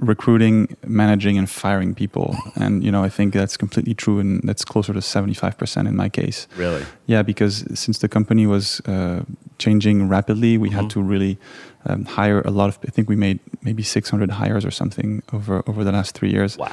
recruiting, 0.00 0.76
managing, 0.86 1.38
and 1.38 1.48
firing 1.48 1.94
people. 1.94 2.36
And 2.56 2.82
you 2.84 2.90
know, 2.90 3.02
I 3.04 3.08
think 3.08 3.34
that's 3.34 3.56
completely 3.56 3.94
true, 3.94 4.18
and 4.20 4.40
that's 4.48 4.64
closer 4.64 4.92
to 4.92 5.00
75 5.02 5.56
percent 5.58 5.88
in 5.88 5.96
my 5.96 6.08
case. 6.08 6.46
Really? 6.56 6.82
Yeah, 7.06 7.22
because 7.22 7.64
since 7.74 7.98
the 7.98 8.08
company 8.08 8.46
was 8.46 8.80
uh, 8.86 9.22
changing 9.58 10.08
rapidly, 10.08 10.58
we 10.58 10.68
Mhm. 10.70 10.72
had 10.74 10.90
to 10.90 11.02
really 11.02 11.38
um, 11.86 12.04
hire 12.06 12.40
a 12.44 12.50
lot 12.50 12.68
of. 12.68 12.78
I 12.88 12.90
think 12.90 13.08
we 13.08 13.16
made 13.16 13.38
maybe 13.62 13.82
600 13.82 14.30
hires 14.30 14.64
or 14.64 14.70
something 14.70 15.22
over 15.32 15.62
over 15.66 15.84
the 15.84 15.92
last 15.92 16.18
three 16.18 16.30
years. 16.30 16.56
Wow. 16.58 16.68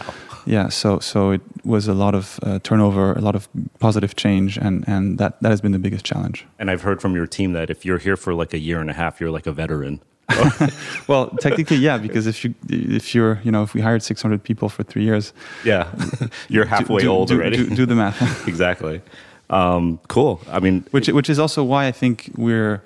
Yeah, 0.46 0.70
so 0.70 1.00
so 1.00 1.32
it 1.32 1.42
was 1.64 1.88
a 1.88 1.94
lot 1.94 2.16
of 2.16 2.40
uh, 2.44 2.60
turnover, 2.64 3.14
a 3.14 3.22
lot 3.22 3.36
of 3.36 3.48
positive 3.80 4.16
change, 4.16 4.58
and 4.58 4.84
and 4.88 5.18
that 5.18 5.34
that 5.42 5.50
has 5.50 5.62
been 5.62 5.72
the 5.74 5.80
biggest 5.80 6.06
challenge. 6.06 6.46
And 6.60 6.72
I've 6.72 6.82
heard 6.84 7.02
from 7.02 7.14
your 7.16 7.28
team 7.28 7.54
that 7.54 7.70
if 7.70 7.86
you're 7.86 8.00
here 8.00 8.18
for 8.18 8.34
like 8.34 8.54
a 8.56 8.60
year 8.60 8.80
and 8.82 8.90
a 8.90 8.94
half, 8.94 9.20
you're 9.22 9.32
like 9.36 9.50
a 9.50 9.52
veteran. 9.54 10.00
Well, 11.08 11.28
technically, 11.42 11.78
yeah, 11.78 11.98
because 11.98 12.28
if 12.28 12.44
you 12.46 12.54
if 12.70 13.14
you're 13.14 13.40
you 13.44 13.52
know 13.52 13.64
if 13.64 13.74
we 13.74 13.82
hired 13.82 14.02
600 14.04 14.44
people 14.44 14.70
for 14.70 14.84
three 14.84 15.04
years, 15.04 15.34
Yeah. 15.64 15.88
you're 16.50 16.66
halfway 16.66 17.00
do, 17.02 17.06
do- 17.08 17.12
old 17.12 17.28
do, 17.30 17.36
already. 17.36 17.68
Do, 17.76 17.86
the 17.86 17.96
math. 17.96 18.48
exactly. 18.54 19.02
Um, 19.50 20.00
cool. 20.08 20.40
I 20.50 20.60
mean, 20.60 20.86
which 20.92 21.08
which 21.10 21.30
is 21.30 21.40
also 21.40 21.64
why 21.64 21.88
I 21.88 21.92
think 21.92 22.32
we're 22.38 22.82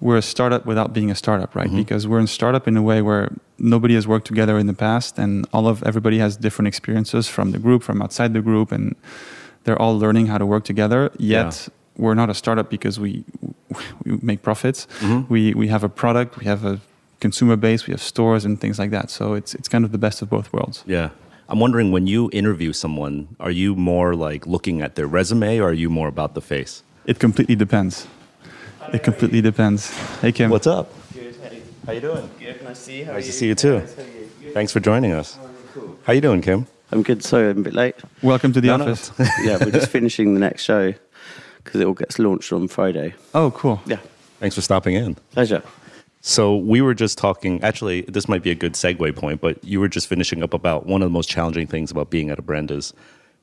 we're 0.00 0.18
a 0.18 0.22
startup 0.22 0.66
without 0.66 0.92
being 0.92 1.10
a 1.10 1.14
startup, 1.14 1.54
right? 1.54 1.70
Mhm. 1.70 1.76
Because 1.76 2.06
we're 2.06 2.20
in 2.20 2.26
startup 2.26 2.68
in 2.68 2.76
a 2.76 2.82
way 2.82 3.02
where 3.02 3.28
nobody 3.58 3.94
has 3.94 4.06
worked 4.06 4.26
together 4.26 4.58
in 4.58 4.66
the 4.66 4.74
past, 4.74 5.18
and 5.18 5.46
all 5.52 5.66
of 5.66 5.82
everybody 5.82 6.18
has 6.18 6.36
different 6.36 6.68
experiences 6.68 7.28
from 7.28 7.50
the 7.52 7.58
group, 7.58 7.82
from 7.82 8.02
outside 8.02 8.32
the 8.34 8.40
group, 8.42 8.70
and 8.72 8.94
they're 9.64 9.80
all 9.80 9.98
learning 9.98 10.26
how 10.26 10.38
to 10.38 10.46
work 10.46 10.64
together. 10.64 11.10
Yet 11.18 11.68
we're 11.96 12.14
not 12.14 12.30
a 12.30 12.34
startup 12.34 12.70
because 12.70 12.98
we 13.00 13.24
we 14.04 14.18
make 14.22 14.42
profits. 14.42 14.86
Mhm. 15.00 15.28
We 15.28 15.54
we 15.54 15.68
have 15.68 15.84
a 15.84 15.88
product, 15.88 16.38
we 16.38 16.44
have 16.46 16.64
a 16.64 16.80
consumer 17.20 17.56
base, 17.56 17.86
we 17.86 17.92
have 17.92 18.02
stores 18.02 18.44
and 18.44 18.60
things 18.60 18.78
like 18.78 18.90
that. 18.90 19.10
So 19.10 19.34
it's 19.34 19.54
it's 19.54 19.68
kind 19.68 19.84
of 19.84 19.90
the 19.92 19.98
best 19.98 20.22
of 20.22 20.28
both 20.30 20.52
worlds. 20.52 20.84
Yeah. 20.86 21.08
I'm 21.48 21.60
wondering 21.60 21.92
when 21.92 22.06
you 22.06 22.30
interview 22.32 22.72
someone, 22.72 23.28
are 23.38 23.50
you 23.50 23.74
more 23.76 24.14
like 24.14 24.46
looking 24.46 24.80
at 24.82 24.94
their 24.94 25.06
resume 25.06 25.58
or 25.60 25.68
are 25.68 25.72
you 25.76 25.90
more 25.90 26.08
about 26.08 26.34
the 26.34 26.40
face? 26.40 26.82
It 27.06 27.18
completely 27.18 27.54
depends. 27.56 28.06
It 28.92 29.02
completely 29.02 29.40
depends. 29.42 29.90
Hey 30.22 30.32
Kim. 30.32 30.50
What's 30.50 30.66
up? 30.66 30.86
Good. 31.12 31.36
How, 31.42 31.50
How 31.86 31.92
you 31.92 32.00
doing? 32.00 32.30
good. 32.40 32.62
Nice 32.64 32.78
to 32.78 32.84
see 32.84 32.98
you. 32.98 33.04
How 33.04 33.12
Nice 33.12 33.24
are 33.24 33.32
to 33.32 33.32
see 33.38 33.46
you 33.48 33.54
too. 33.54 33.78
Nice, 33.78 33.94
how 33.94 34.02
are 34.02 34.06
you? 34.46 34.52
Thanks 34.54 34.72
for 34.72 34.80
joining 34.80 35.12
us. 35.12 35.38
Cool. 35.74 35.96
How 36.04 36.12
you 36.14 36.20
doing, 36.20 36.40
Kim? 36.42 36.66
I'm 36.92 37.02
good. 37.02 37.22
Sorry, 37.24 37.50
I'm 37.50 37.58
a 37.58 37.62
bit 37.62 37.74
late. 37.74 37.96
Welcome 38.22 38.52
to 38.52 38.60
the 38.60 38.68
No, 38.68 38.76
no, 38.76 38.84
office. 38.84 39.10
yeah, 39.44 39.58
we're 39.60 39.72
just 39.72 39.90
finishing 39.90 40.34
the 40.34 40.40
next 40.40 40.62
show 40.62 40.94
because 41.64 41.80
it 41.80 41.86
all 41.86 41.94
gets 41.94 42.18
launched 42.18 42.52
on 42.52 42.68
Friday. 42.68 43.14
Oh, 43.34 43.50
cool. 43.52 43.80
Yeah, 43.86 43.98
Thanks 44.38 44.54
for 44.54 44.60
stopping 44.62 44.94
in. 44.94 45.14
pleasure. 45.32 45.62
So 46.20 46.56
we 46.56 46.80
were 46.80 46.94
just 46.94 47.18
talking. 47.18 47.62
Actually, 47.62 48.02
this 48.02 48.28
might 48.28 48.42
be 48.42 48.50
a 48.50 48.54
good 48.54 48.72
segue 48.74 49.14
point, 49.16 49.40
but 49.40 49.62
you 49.62 49.78
were 49.80 49.88
just 49.88 50.06
finishing 50.06 50.42
up 50.42 50.54
about 50.54 50.86
one 50.86 51.02
of 51.02 51.06
the 51.06 51.12
most 51.12 51.28
challenging 51.28 51.66
things 51.66 51.90
about 51.90 52.08
being 52.10 52.30
at 52.30 52.38
a 52.38 52.42
brand 52.42 52.70
is 52.70 52.94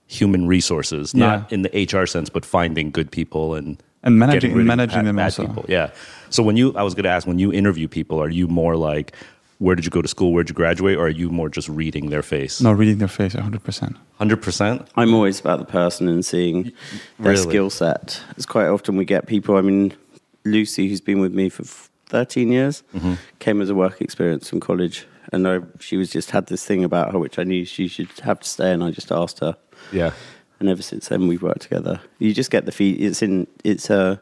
human 0.08 0.48
resources, 0.48 1.14
not 1.14 1.52
in 1.54 1.62
the 1.62 1.70
HR 1.86 2.06
sense, 2.08 2.28
but 2.30 2.44
finding 2.44 2.90
good 2.92 3.12
people 3.12 3.54
and 3.56 3.78
And 4.04 4.18
managing- 4.18 4.52
getting 4.52 4.66
managing 4.66 4.98
bad- 5.00 5.06
them 5.06 5.16
bad 5.16 5.26
also. 5.26 5.46
People. 5.48 5.66
Yeah. 5.68 5.92
So 6.32 6.42
when 6.42 6.58
you, 6.58 6.74
I 6.76 6.82
was 6.84 6.96
going 6.96 7.04
to 7.04 7.10
ask, 7.10 7.28
when 7.28 7.38
you 7.40 7.54
interview 7.54 7.88
people, 7.88 8.20
are 8.22 8.30
you 8.30 8.48
more 8.48 8.76
like 8.76 9.14
where 9.64 9.76
did 9.76 9.86
you 9.86 9.92
go 9.92 10.02
to 10.02 10.08
school, 10.08 10.34
where 10.34 10.44
did 10.44 10.50
you 10.50 10.56
graduate, 10.56 10.98
or 10.98 11.06
are 11.06 11.10
you 11.22 11.30
more 11.30 11.48
just 11.58 11.70
reading 11.70 12.10
their 12.10 12.24
face? 12.24 12.60
No, 12.62 12.72
reading 12.72 12.98
their 12.98 13.08
face, 13.20 13.36
100%. 13.36 13.96
Hundred 14.18 14.42
percent. 14.42 14.88
I'm 14.96 15.14
always 15.14 15.40
about 15.40 15.60
the 15.60 15.66
person 15.66 16.08
and 16.08 16.26
seeing 16.26 16.64
their 17.20 17.34
Really? 17.34 17.38
skill 17.50 17.70
set. 17.70 18.22
It's 18.38 18.46
quite 18.46 18.68
often 18.68 18.98
we 18.98 19.06
get 19.06 19.28
people. 19.28 19.58
I 19.58 19.62
mean, 19.62 19.94
Lucy, 20.46 20.88
who's 20.90 21.02
been 21.02 21.20
with 21.20 21.34
me 21.34 21.50
for 21.50 21.64
13 22.10 22.52
years, 22.52 22.84
Mm-hmm. 22.96 23.14
came 23.40 23.62
as 23.62 23.70
a 23.70 23.76
work 23.76 24.02
experience 24.02 24.50
from 24.50 24.60
college, 24.60 25.06
and 25.32 25.48
I, 25.48 25.60
she 25.80 25.96
was 25.98 26.10
just 26.10 26.32
had 26.32 26.48
this 26.48 26.66
thing 26.66 26.84
about 26.84 27.12
her 27.14 27.20
which 27.20 27.38
I 27.40 27.44
knew 27.44 27.64
she 27.66 27.88
should 27.88 28.10
have 28.24 28.40
to 28.40 28.50
stay, 28.50 28.72
and 28.74 28.84
I 28.84 28.90
just 28.92 29.12
asked 29.12 29.40
her. 29.42 29.56
Yeah. 29.92 30.12
and 30.60 30.70
ever 30.70 30.82
since 30.82 31.08
then 31.10 31.28
we've 31.28 31.42
worked 31.44 31.62
together. 31.62 32.02
You 32.20 32.34
just 32.34 32.52
get 32.52 32.66
the 32.66 32.72
feel. 32.72 32.96
It's 33.00 33.22
in. 33.22 33.48
It's 33.64 33.90
a, 33.90 34.20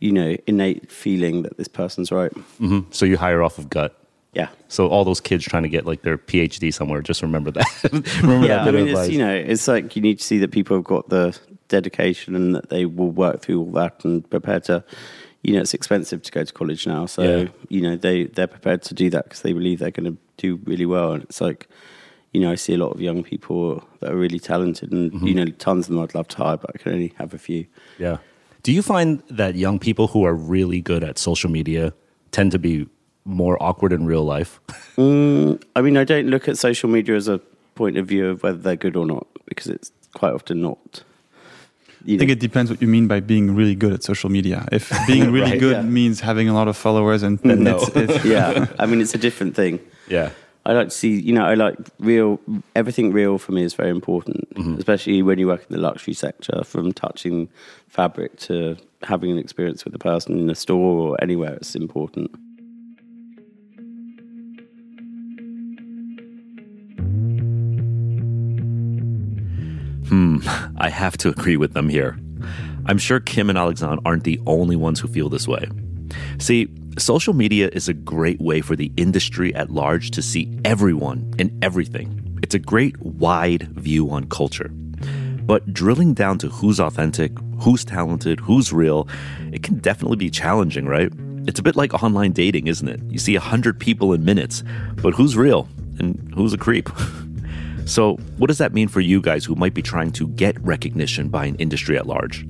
you 0.00 0.12
know, 0.12 0.36
innate 0.46 0.90
feeling 0.92 1.42
that 1.44 1.56
this 1.56 1.68
person's 1.68 2.10
right. 2.12 2.32
hmm 2.58 2.80
So 2.90 3.04
you 3.06 3.16
hire 3.16 3.42
off 3.42 3.56
of 3.58 3.68
gut. 3.70 3.92
Yeah. 4.36 4.48
So 4.68 4.86
all 4.88 5.04
those 5.04 5.20
kids 5.20 5.44
trying 5.44 5.62
to 5.62 5.68
get 5.76 5.86
like 5.86 6.02
their 6.02 6.18
PhD 6.18 6.72
somewhere, 6.72 7.00
just 7.02 7.22
remember 7.22 7.50
that. 7.52 7.66
remember 8.22 8.46
Yeah. 8.46 8.64
that 8.64 8.68
I 8.74 8.78
mean, 8.78 8.88
it's 8.88 9.08
you 9.08 9.18
know, 9.18 9.34
it's 9.52 9.66
like 9.66 9.96
you 9.96 10.02
need 10.02 10.18
to 10.18 10.24
see 10.24 10.38
that 10.38 10.50
people 10.50 10.76
have 10.76 10.84
got 10.84 11.08
the 11.08 11.36
dedication 11.68 12.34
and 12.36 12.54
that 12.54 12.68
they 12.68 12.84
will 12.84 13.10
work 13.10 13.40
through 13.42 13.60
all 13.60 13.72
that 13.72 14.04
and 14.04 14.28
prepare 14.30 14.60
to. 14.60 14.84
You 15.42 15.52
know, 15.54 15.60
it's 15.60 15.74
expensive 15.74 16.22
to 16.22 16.32
go 16.32 16.42
to 16.44 16.52
college 16.52 16.86
now, 16.86 17.06
so 17.06 17.22
Yeah. 17.22 17.48
you 17.68 17.80
know 17.80 17.94
they 17.96 18.24
they're 18.24 18.48
prepared 18.48 18.82
to 18.82 18.94
do 18.94 19.10
that 19.10 19.24
because 19.24 19.42
they 19.42 19.52
believe 19.52 19.78
they're 19.78 19.90
going 20.00 20.12
to 20.12 20.18
do 20.38 20.60
really 20.64 20.86
well. 20.86 21.12
And 21.12 21.22
it's 21.22 21.40
like, 21.40 21.68
you 22.32 22.40
know, 22.40 22.50
I 22.50 22.56
see 22.56 22.74
a 22.74 22.78
lot 22.78 22.90
of 22.92 23.00
young 23.00 23.22
people 23.22 23.82
that 24.00 24.10
are 24.12 24.16
really 24.16 24.40
talented, 24.40 24.90
and 24.92 25.12
Mm-hmm. 25.12 25.26
you 25.26 25.34
know, 25.34 25.46
tons 25.66 25.86
of 25.88 25.94
them 25.94 26.02
I'd 26.02 26.14
love 26.14 26.28
to 26.28 26.36
hire, 26.38 26.56
but 26.56 26.70
I 26.74 26.78
can 26.78 26.92
only 26.92 27.12
have 27.18 27.32
a 27.32 27.38
few. 27.38 27.66
Yeah. 27.98 28.16
Do 28.64 28.72
you 28.72 28.82
find 28.82 29.22
that 29.30 29.54
young 29.54 29.78
people 29.78 30.08
who 30.08 30.24
are 30.24 30.34
really 30.34 30.80
good 30.80 31.04
at 31.04 31.16
social 31.18 31.50
media 31.50 31.92
tend 32.32 32.50
to 32.52 32.58
be 32.58 32.88
more 33.26 33.60
awkward 33.62 33.92
in 33.92 34.06
real 34.06 34.24
life? 34.24 34.60
Mm, 34.96 35.62
I 35.74 35.82
mean, 35.82 35.96
I 35.98 36.04
don't 36.04 36.28
look 36.28 36.48
at 36.48 36.56
social 36.56 36.88
media 36.88 37.16
as 37.16 37.28
a 37.28 37.38
point 37.74 37.98
of 37.98 38.06
view 38.06 38.28
of 38.28 38.42
whether 38.42 38.56
they're 38.56 38.76
good 38.76 38.96
or 38.96 39.04
not 39.04 39.26
because 39.46 39.66
it's 39.66 39.92
quite 40.14 40.32
often 40.32 40.62
not. 40.62 41.02
You 42.04 42.14
I 42.14 42.18
think 42.18 42.28
know. 42.28 42.32
it 42.32 42.40
depends 42.40 42.70
what 42.70 42.80
you 42.80 42.86
mean 42.88 43.08
by 43.08 43.18
being 43.20 43.54
really 43.54 43.74
good 43.74 43.92
at 43.92 44.02
social 44.04 44.30
media. 44.30 44.66
If 44.72 44.90
being 45.06 45.32
really 45.32 45.50
Right, 45.50 45.60
good 45.60 45.76
yeah. 45.76 45.82
means 45.82 46.20
having 46.20 46.48
a 46.48 46.54
lot 46.54 46.68
of 46.68 46.76
followers, 46.76 47.22
and 47.22 47.38
then 47.40 47.64
No. 47.64 47.76
it's, 47.76 47.88
it's 47.96 48.24
yeah, 48.36 48.66
I 48.78 48.86
mean, 48.86 49.00
it's 49.00 49.14
a 49.14 49.18
different 49.18 49.56
thing. 49.56 49.80
Yeah. 50.08 50.30
I 50.64 50.72
like 50.72 50.88
to 50.88 50.94
see, 50.94 51.20
you 51.20 51.32
know, 51.32 51.44
I 51.44 51.54
like 51.54 51.76
real, 52.00 52.40
everything 52.74 53.12
real 53.12 53.38
for 53.38 53.52
me 53.52 53.62
is 53.62 53.74
very 53.74 53.90
important, 53.90 54.48
especially 54.78 55.22
when 55.22 55.38
you 55.38 55.46
work 55.46 55.60
in 55.68 55.72
the 55.76 55.80
luxury 55.80 56.12
sector, 56.14 56.64
from 56.64 56.92
touching 56.92 57.48
fabric 57.88 58.36
to 58.40 58.76
having 59.04 59.30
an 59.30 59.38
experience 59.38 59.84
with 59.84 59.92
the 59.92 59.98
person 60.00 60.36
in 60.38 60.50
a 60.50 60.56
store 60.56 61.10
or 61.10 61.22
anywhere, 61.22 61.54
it's 61.54 61.76
important. 61.76 62.32
Hmm, 70.08 70.38
I 70.78 70.88
have 70.88 71.16
to 71.18 71.28
agree 71.28 71.56
with 71.56 71.74
them 71.74 71.88
here. 71.88 72.18
I'm 72.86 72.98
sure 72.98 73.18
Kim 73.20 73.48
and 73.50 73.58
Alexandre 73.58 74.00
aren't 74.04 74.24
the 74.24 74.40
only 74.46 74.76
ones 74.76 75.00
who 75.00 75.08
feel 75.08 75.28
this 75.28 75.48
way. 75.48 75.68
See, 76.38 76.68
social 76.98 77.34
media 77.34 77.68
is 77.72 77.88
a 77.88 77.94
great 77.94 78.40
way 78.40 78.60
for 78.60 78.76
the 78.76 78.92
industry 78.96 79.54
at 79.54 79.70
large 79.70 80.12
to 80.12 80.22
see 80.22 80.58
everyone 80.64 81.34
and 81.38 81.52
everything. 81.64 82.38
It's 82.42 82.54
a 82.54 82.60
great 82.60 83.00
wide 83.00 83.68
view 83.76 84.10
on 84.10 84.28
culture. 84.28 84.70
But 85.46 85.72
drilling 85.72 86.14
down 86.14 86.38
to 86.38 86.48
who's 86.48 86.80
authentic, 86.80 87.32
who's 87.60 87.84
talented, 87.84 88.40
who's 88.40 88.72
real, 88.72 89.08
it 89.52 89.62
can 89.62 89.78
definitely 89.78 90.16
be 90.16 90.30
challenging, 90.30 90.86
right? 90.86 91.12
It's 91.46 91.60
a 91.60 91.62
bit 91.62 91.76
like 91.76 91.94
online 92.02 92.32
dating, 92.32 92.66
isn't 92.66 92.88
it? 92.88 93.00
You 93.08 93.18
see 93.18 93.36
a 93.36 93.40
hundred 93.40 93.78
people 93.78 94.12
in 94.12 94.24
minutes, 94.24 94.64
but 94.96 95.14
who's 95.14 95.36
real 95.36 95.68
and 95.98 96.32
who's 96.34 96.52
a 96.52 96.58
creep? 96.58 96.88
So, 97.86 98.16
what 98.36 98.48
does 98.48 98.58
that 98.58 98.74
mean 98.74 98.88
for 98.88 99.00
you 99.00 99.20
guys 99.20 99.44
who 99.44 99.54
might 99.54 99.72
be 99.72 99.80
trying 99.80 100.10
to 100.12 100.26
get 100.26 100.60
recognition 100.60 101.28
by 101.28 101.46
an 101.46 101.54
industry 101.56 101.96
at 101.96 102.08
large? 102.08 102.44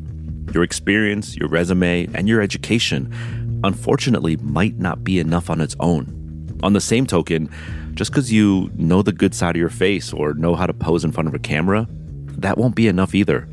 Your 0.55 0.63
experience, 0.63 1.37
your 1.37 1.51
resume, 1.51 2.09
and 2.15 2.27
your 2.27 2.41
education, 2.41 3.61
unfortunately, 3.63 4.39
might 4.39 4.79
not 4.79 5.05
be 5.05 5.19
enough 5.19 5.51
on 5.51 5.61
its 5.61 5.77
own. 5.79 6.59
On 6.63 6.73
the 6.73 6.81
same 6.81 7.07
token, 7.07 7.51
just 7.93 8.11
because 8.11 8.33
you 8.33 8.71
know 8.77 9.03
the 9.03 9.13
good 9.13 9.35
side 9.35 9.57
of 9.57 9.61
your 9.61 9.69
face 9.69 10.11
or 10.11 10.33
know 10.33 10.55
how 10.55 10.67
to 10.67 10.73
pose 10.73 11.05
in 11.05 11.13
front 11.13 11.29
of 11.29 11.35
a 11.35 11.39
camera, 11.39 11.87
that 12.39 12.57
won't 12.57 12.75
be 12.75 12.89
enough 12.89 13.15
either. 13.15 13.47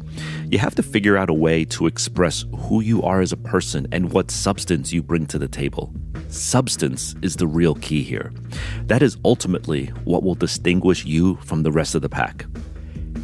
You 0.49 0.59
have 0.59 0.75
to 0.75 0.83
figure 0.83 1.17
out 1.17 1.29
a 1.29 1.33
way 1.33 1.65
to 1.65 1.87
express 1.87 2.45
who 2.59 2.79
you 2.79 3.01
are 3.03 3.19
as 3.19 3.33
a 3.33 3.37
person 3.37 3.87
and 3.91 4.13
what 4.13 4.31
substance 4.31 4.93
you 4.93 5.03
bring 5.03 5.25
to 5.27 5.37
the 5.37 5.49
table. 5.49 5.93
Substance 6.33 7.13
is 7.21 7.35
the 7.35 7.45
real 7.45 7.75
key 7.75 8.01
here. 8.01 8.33
That 8.87 9.03
is 9.03 9.17
ultimately 9.23 9.85
what 10.03 10.23
will 10.23 10.33
distinguish 10.33 11.05
you 11.05 11.35
from 11.43 11.61
the 11.61 11.71
rest 11.71 11.93
of 11.93 12.01
the 12.01 12.09
pack. 12.09 12.47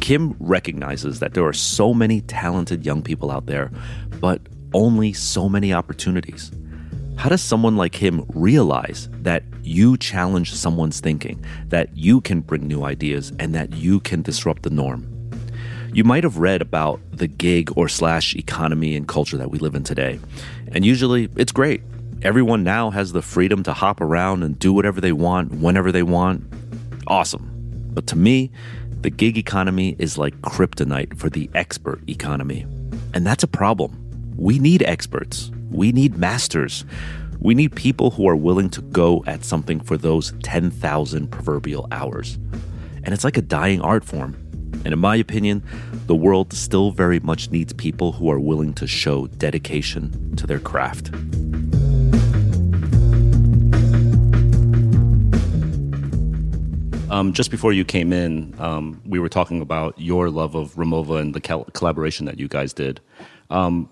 Kim 0.00 0.36
recognizes 0.38 1.18
that 1.18 1.34
there 1.34 1.44
are 1.44 1.52
so 1.52 1.92
many 1.92 2.20
talented 2.20 2.86
young 2.86 3.02
people 3.02 3.32
out 3.32 3.46
there, 3.46 3.72
but 4.20 4.40
only 4.74 5.12
so 5.12 5.48
many 5.48 5.72
opportunities. 5.72 6.52
How 7.16 7.28
does 7.28 7.42
someone 7.42 7.76
like 7.76 7.96
him 7.96 8.24
realize 8.32 9.08
that 9.22 9.42
you 9.60 9.96
challenge 9.96 10.54
someone's 10.54 11.00
thinking, 11.00 11.44
that 11.66 11.94
you 11.96 12.20
can 12.20 12.40
bring 12.40 12.68
new 12.68 12.84
ideas, 12.84 13.32
and 13.40 13.52
that 13.56 13.72
you 13.72 13.98
can 13.98 14.22
disrupt 14.22 14.62
the 14.62 14.70
norm? 14.70 15.04
You 15.92 16.04
might 16.04 16.22
have 16.22 16.38
read 16.38 16.62
about 16.62 17.00
the 17.10 17.26
gig 17.26 17.72
or 17.76 17.88
slash 17.88 18.36
economy 18.36 18.94
and 18.94 19.08
culture 19.08 19.36
that 19.36 19.50
we 19.50 19.58
live 19.58 19.74
in 19.74 19.82
today. 19.82 20.20
And 20.68 20.84
usually 20.84 21.28
it's 21.34 21.50
great. 21.50 21.82
Everyone 22.22 22.62
now 22.62 22.90
has 22.90 23.12
the 23.12 23.22
freedom 23.22 23.62
to 23.62 23.72
hop 23.72 24.02
around 24.02 24.42
and 24.42 24.58
do 24.58 24.74
whatever 24.74 25.00
they 25.00 25.12
want, 25.12 25.52
whenever 25.52 25.90
they 25.90 26.02
want. 26.02 26.44
Awesome. 27.06 27.50
But 27.94 28.06
to 28.08 28.16
me, 28.16 28.50
the 29.00 29.08
gig 29.08 29.38
economy 29.38 29.96
is 29.98 30.18
like 30.18 30.38
kryptonite 30.42 31.16
for 31.16 31.30
the 31.30 31.48
expert 31.54 32.06
economy. 32.10 32.66
And 33.14 33.26
that's 33.26 33.42
a 33.42 33.48
problem. 33.48 33.96
We 34.36 34.58
need 34.58 34.82
experts, 34.82 35.50
we 35.70 35.92
need 35.92 36.18
masters. 36.18 36.84
We 37.38 37.54
need 37.54 37.74
people 37.74 38.10
who 38.10 38.28
are 38.28 38.36
willing 38.36 38.68
to 38.70 38.82
go 38.82 39.24
at 39.26 39.46
something 39.46 39.80
for 39.80 39.96
those 39.96 40.34
10,000 40.42 41.28
proverbial 41.28 41.88
hours. 41.90 42.38
And 43.02 43.14
it's 43.14 43.24
like 43.24 43.38
a 43.38 43.42
dying 43.42 43.80
art 43.80 44.04
form. 44.04 44.34
And 44.84 44.88
in 44.92 44.98
my 44.98 45.16
opinion, 45.16 45.62
the 46.06 46.14
world 46.14 46.52
still 46.52 46.90
very 46.90 47.18
much 47.20 47.50
needs 47.50 47.72
people 47.72 48.12
who 48.12 48.30
are 48.30 48.38
willing 48.38 48.74
to 48.74 48.86
show 48.86 49.26
dedication 49.26 50.36
to 50.36 50.46
their 50.46 50.60
craft. 50.60 51.12
Um, 57.10 57.32
just 57.32 57.50
before 57.50 57.72
you 57.72 57.84
came 57.84 58.12
in, 58.12 58.54
um, 58.60 59.00
we 59.04 59.18
were 59.18 59.28
talking 59.28 59.60
about 59.60 59.98
your 59.98 60.30
love 60.30 60.54
of 60.54 60.74
Rimowa 60.74 61.20
and 61.20 61.34
the 61.34 61.40
col- 61.40 61.64
collaboration 61.72 62.26
that 62.26 62.38
you 62.38 62.46
guys 62.48 62.72
did. 62.72 63.00
Um, 63.50 63.88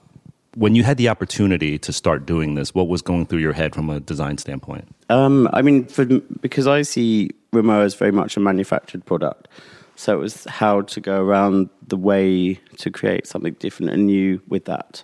when 0.54 0.74
you 0.74 0.82
had 0.84 0.96
the 0.96 1.08
opportunity 1.08 1.78
to 1.78 1.92
start 1.92 2.26
doing 2.26 2.54
this, 2.54 2.74
what 2.74 2.88
was 2.88 3.02
going 3.02 3.26
through 3.26 3.40
your 3.40 3.52
head 3.52 3.74
from 3.74 3.90
a 3.90 4.00
design 4.00 4.38
standpoint? 4.38 4.88
Um, 5.08 5.48
I 5.52 5.62
mean, 5.62 5.84
for, 5.86 6.04
because 6.04 6.66
I 6.66 6.82
see 6.82 7.30
Remo 7.52 7.80
as 7.82 7.94
very 7.94 8.12
much 8.12 8.36
a 8.36 8.40
manufactured 8.40 9.04
product, 9.04 9.48
so 9.96 10.14
it 10.14 10.20
was 10.20 10.44
how 10.44 10.82
to 10.82 11.00
go 11.00 11.20
around 11.20 11.70
the 11.86 11.96
way 11.96 12.54
to 12.78 12.90
create 12.90 13.26
something 13.26 13.54
different 13.54 13.92
and 13.92 14.06
new 14.06 14.40
with 14.48 14.64
that. 14.66 15.02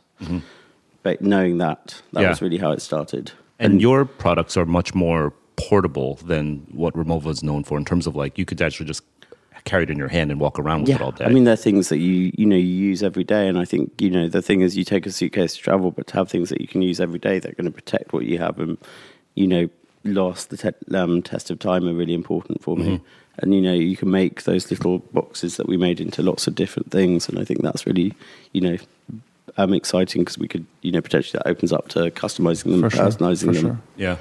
But 1.02 1.20
knowing 1.20 1.58
that, 1.58 2.00
that 2.12 2.22
Yeah. 2.22 2.28
was 2.30 2.40
really 2.40 2.58
how 2.58 2.70
it 2.72 2.80
started. 2.80 3.32
And 3.58 3.80
your 3.82 4.04
products 4.04 4.56
are 4.56 4.64
much 4.66 4.94
more 4.94 5.32
portable 5.56 6.16
than 6.24 6.66
what 6.72 6.94
Rimowa 6.94 7.28
is 7.28 7.42
known 7.42 7.64
for 7.64 7.78
in 7.78 7.84
terms 7.84 8.06
of 8.06 8.16
like 8.16 8.38
you 8.38 8.44
could 8.44 8.60
actually 8.60 8.86
just 8.86 9.02
carry 9.64 9.84
it 9.84 9.90
in 9.90 9.96
your 9.96 10.08
hand 10.08 10.30
and 10.30 10.38
walk 10.38 10.58
around 10.58 10.82
with 10.82 10.90
it 10.90 11.00
all 11.00 11.12
day. 11.12 11.24
I 11.24 11.28
mean, 11.28 11.44
they're 11.44 11.56
things 11.56 11.88
that 11.88 11.98
you 11.98 12.32
you 12.36 12.44
know 12.44 12.56
you 12.56 12.62
use 12.64 13.02
every 13.02 13.24
day, 13.24 13.48
and 13.48 13.58
I 13.58 13.64
think 13.64 14.00
you 14.00 14.10
know 14.10 14.28
the 14.28 14.42
thing 14.42 14.60
is 14.60 14.76
you 14.76 14.84
take 14.84 15.06
a 15.06 15.10
suitcase 15.10 15.54
to 15.56 15.62
travel, 15.62 15.90
but 15.90 16.06
to 16.08 16.14
have 16.14 16.28
things 16.28 16.50
that 16.50 16.60
you 16.60 16.68
can 16.68 16.82
use 16.82 17.00
every 17.00 17.18
day 17.18 17.38
that 17.38 17.50
are 17.50 17.54
going 17.54 17.64
to 17.64 17.70
protect 17.70 18.12
what 18.12 18.24
you 18.26 18.38
have, 18.38 18.58
and 18.58 18.76
you 19.34 19.46
know, 19.46 19.68
last 20.04 20.50
the 20.50 20.56
te- 20.56 20.94
um, 20.94 21.22
test 21.22 21.50
of 21.50 21.58
time 21.58 21.88
are 21.88 21.94
really 21.94 22.14
important 22.14 22.62
for 22.62 22.76
me. 22.76 23.00
And 23.38 23.54
you 23.54 23.60
know, 23.60 23.72
you 23.72 23.96
can 23.96 24.10
make 24.10 24.44
those 24.44 24.70
little 24.70 24.98
boxes 24.98 25.56
that 25.56 25.66
we 25.66 25.76
made 25.76 26.00
into 26.00 26.22
lots 26.22 26.46
of 26.46 26.54
different 26.54 26.90
things, 26.90 27.28
and 27.28 27.38
I 27.38 27.44
think 27.44 27.62
that's 27.62 27.86
really 27.86 28.12
you 28.52 28.60
know. 28.60 28.76
Um, 29.56 29.72
exciting 29.72 30.22
because 30.22 30.36
we 30.36 30.48
could, 30.48 30.66
you 30.82 30.90
know, 30.90 31.00
potentially 31.00 31.38
that 31.38 31.48
opens 31.48 31.72
up 31.72 31.86
to 31.90 32.10
customizing 32.10 32.72
them, 32.72 32.80
for 32.80 32.90
sure. 32.90 33.04
personalizing 33.06 33.46
For 33.46 33.52
them. 33.52 33.62
sure. 33.62 33.80
Yeah. 33.96 34.16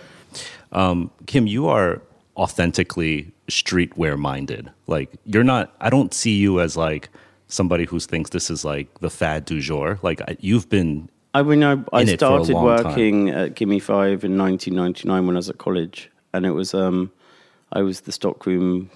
Um, 0.73 1.11
Kim, 1.27 1.47
you 1.47 1.67
are 1.67 2.01
authentically 2.35 3.31
streetwear 3.47 4.17
minded. 4.17 4.69
Like 4.87 5.11
you're 5.25 5.43
not. 5.43 5.73
I 5.79 5.89
don't 5.89 6.13
see 6.13 6.35
you 6.37 6.59
as 6.59 6.75
like 6.75 7.09
somebody 7.47 7.85
who 7.85 7.99
thinks 7.99 8.31
this 8.31 8.49
is 8.49 8.65
like 8.65 8.99
the 8.99 9.09
fad 9.09 9.45
du 9.45 9.59
jour. 9.61 9.99
Like 10.01 10.21
I- 10.21 10.37
you've 10.39 10.69
been. 10.69 11.09
I 11.35 11.41
mean, 11.41 11.63
I, 11.63 11.71
I 11.91 12.01
in 12.01 12.09
it 12.09 12.19
for 12.19 12.39
a 12.39 12.43
started 12.43 12.53
long 12.53 12.77
time. 12.77 12.85
working 12.85 13.29
at 13.29 13.55
Gimme 13.55 13.79
Five 13.79 14.23
in 14.23 14.37
1999 14.37 15.25
when 15.25 15.35
I 15.35 15.39
was 15.39 15.49
at 15.49 15.57
college, 15.57 16.11
and 16.33 16.45
it 16.45 16.51
was 16.51 16.73
um, 16.75 17.11
I 17.71 17.81
was 17.81 18.01
the 18.01 18.11
stockroom 18.11 18.89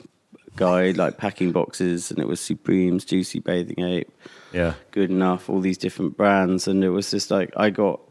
guy, 0.55 0.91
like 0.91 1.17
packing 1.17 1.51
boxes, 1.51 2.11
and 2.11 2.19
it 2.19 2.27
was 2.27 2.39
Supremes, 2.39 3.05
Juicy 3.05 3.39
Bathing 3.39 3.83
Ape, 3.83 4.11
Yeah. 4.53 4.73
Good 4.91 5.09
Enough, 5.11 5.49
all 5.49 5.59
these 5.61 5.77
different 5.79 6.15
brands, 6.17 6.67
and 6.67 6.83
it 6.83 6.89
was 6.89 7.09
just 7.11 7.31
like 7.31 7.51
I 7.57 7.69
got. 7.71 8.01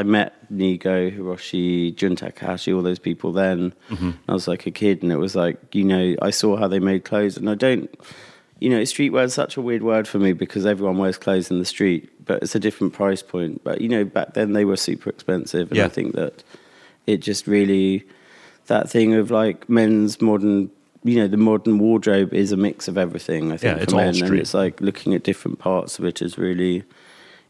I 0.00 0.02
met 0.02 0.32
Nigo, 0.50 1.14
Hiroshi, 1.16 1.94
Jun 1.94 2.16
Takahashi, 2.16 2.72
all 2.72 2.82
those 2.82 2.98
people 2.98 3.32
then. 3.32 3.74
Mm-hmm. 3.90 4.10
I 4.28 4.32
was 4.32 4.48
like 4.48 4.66
a 4.66 4.70
kid, 4.70 5.02
and 5.02 5.12
it 5.12 5.16
was 5.18 5.36
like, 5.36 5.74
you 5.74 5.84
know, 5.84 6.16
I 6.22 6.30
saw 6.30 6.56
how 6.56 6.68
they 6.68 6.78
made 6.78 7.04
clothes, 7.04 7.36
and 7.36 7.50
I 7.50 7.54
don't, 7.54 7.88
you 8.60 8.70
know, 8.70 8.80
streetwear 8.80 9.24
is 9.24 9.34
such 9.34 9.56
a 9.58 9.60
weird 9.60 9.82
word 9.82 10.08
for 10.08 10.18
me 10.18 10.32
because 10.32 10.64
everyone 10.64 10.96
wears 10.96 11.18
clothes 11.18 11.50
in 11.50 11.58
the 11.58 11.64
street, 11.66 12.08
but 12.24 12.42
it's 12.42 12.54
a 12.54 12.60
different 12.60 12.92
price 12.94 13.22
point. 13.22 13.62
But, 13.62 13.82
you 13.82 13.88
know, 13.88 14.04
back 14.04 14.32
then 14.34 14.54
they 14.54 14.64
were 14.64 14.76
super 14.78 15.10
expensive, 15.10 15.68
and 15.70 15.76
Yeah. 15.76 15.84
I 15.84 15.88
think 15.88 16.14
that 16.14 16.42
it 17.06 17.18
just 17.18 17.46
really, 17.46 18.04
that 18.68 18.88
thing 18.88 19.14
of 19.14 19.30
like 19.30 19.68
men's 19.68 20.20
modern. 20.22 20.70
You 21.02 21.16
know, 21.16 21.28
the 21.28 21.38
modern 21.38 21.78
wardrobe 21.78 22.34
is 22.34 22.52
a 22.52 22.58
mix 22.58 22.86
of 22.86 22.98
everything. 22.98 23.52
I 23.52 23.56
think 23.56 23.76
Yeah, 23.76 23.82
it's 23.82 23.92
for 23.92 23.98
all 24.00 24.04
men, 24.04 24.14
street. 24.14 24.28
and 24.32 24.38
it's 24.40 24.52
like 24.52 24.82
looking 24.82 25.14
at 25.14 25.22
different 25.22 25.58
parts 25.58 25.98
of 25.98 26.04
it 26.04 26.20
is 26.20 26.36
really, 26.36 26.82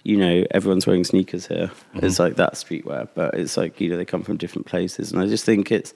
you 0.02 0.16
know, 0.16 0.44
everyone's 0.50 0.86
wearing 0.86 1.04
sneakers 1.04 1.46
here. 1.46 1.70
Mm-hmm. 1.94 2.06
It's 2.06 2.18
like 2.18 2.36
that 2.36 2.54
streetwear, 2.54 3.08
but 3.14 3.34
it's 3.34 3.56
like, 3.56 3.80
you 3.80 3.90
know, 3.90 3.96
they 3.96 4.04
come 4.04 4.22
from 4.22 4.36
different 4.36 4.66
places. 4.66 5.12
And 5.12 5.20
I 5.20 5.26
just 5.26 5.44
think 5.44 5.70
it's 5.70 5.92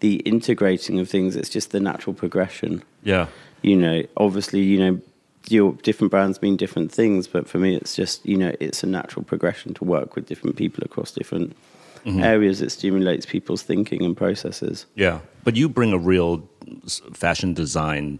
the 0.00 0.16
integrating 0.16 0.98
of 0.98 1.08
things, 1.08 1.36
it's 1.36 1.48
just 1.48 1.70
the 1.70 1.80
natural 1.80 2.14
progression. 2.14 2.82
Yeah. 3.02 3.28
You 3.62 3.76
know, 3.76 4.02
obviously, 4.16 4.60
you 4.60 4.78
know, 4.78 5.00
your 5.48 5.72
different 5.82 6.10
brands 6.10 6.42
mean 6.42 6.56
different 6.56 6.92
things, 6.92 7.26
but 7.26 7.48
for 7.48 7.58
me, 7.58 7.74
it's 7.74 7.94
just, 7.94 8.24
you 8.26 8.36
know, 8.36 8.54
it's 8.60 8.82
a 8.82 8.86
natural 8.86 9.24
progression 9.24 9.74
to 9.74 9.84
work 9.84 10.14
with 10.14 10.26
different 10.26 10.56
people 10.56 10.84
across 10.84 11.12
different 11.12 11.56
areas. 12.04 12.60
It 12.60 12.70
stimulates 12.70 13.26
people's 13.26 13.62
thinking 13.62 14.04
and 14.04 14.16
processes. 14.16 14.86
Yeah. 14.96 15.20
But 15.44 15.56
you 15.56 15.68
bring 15.68 15.92
a 15.92 15.98
real 15.98 16.48
fashion 17.12 17.54
design 17.54 18.18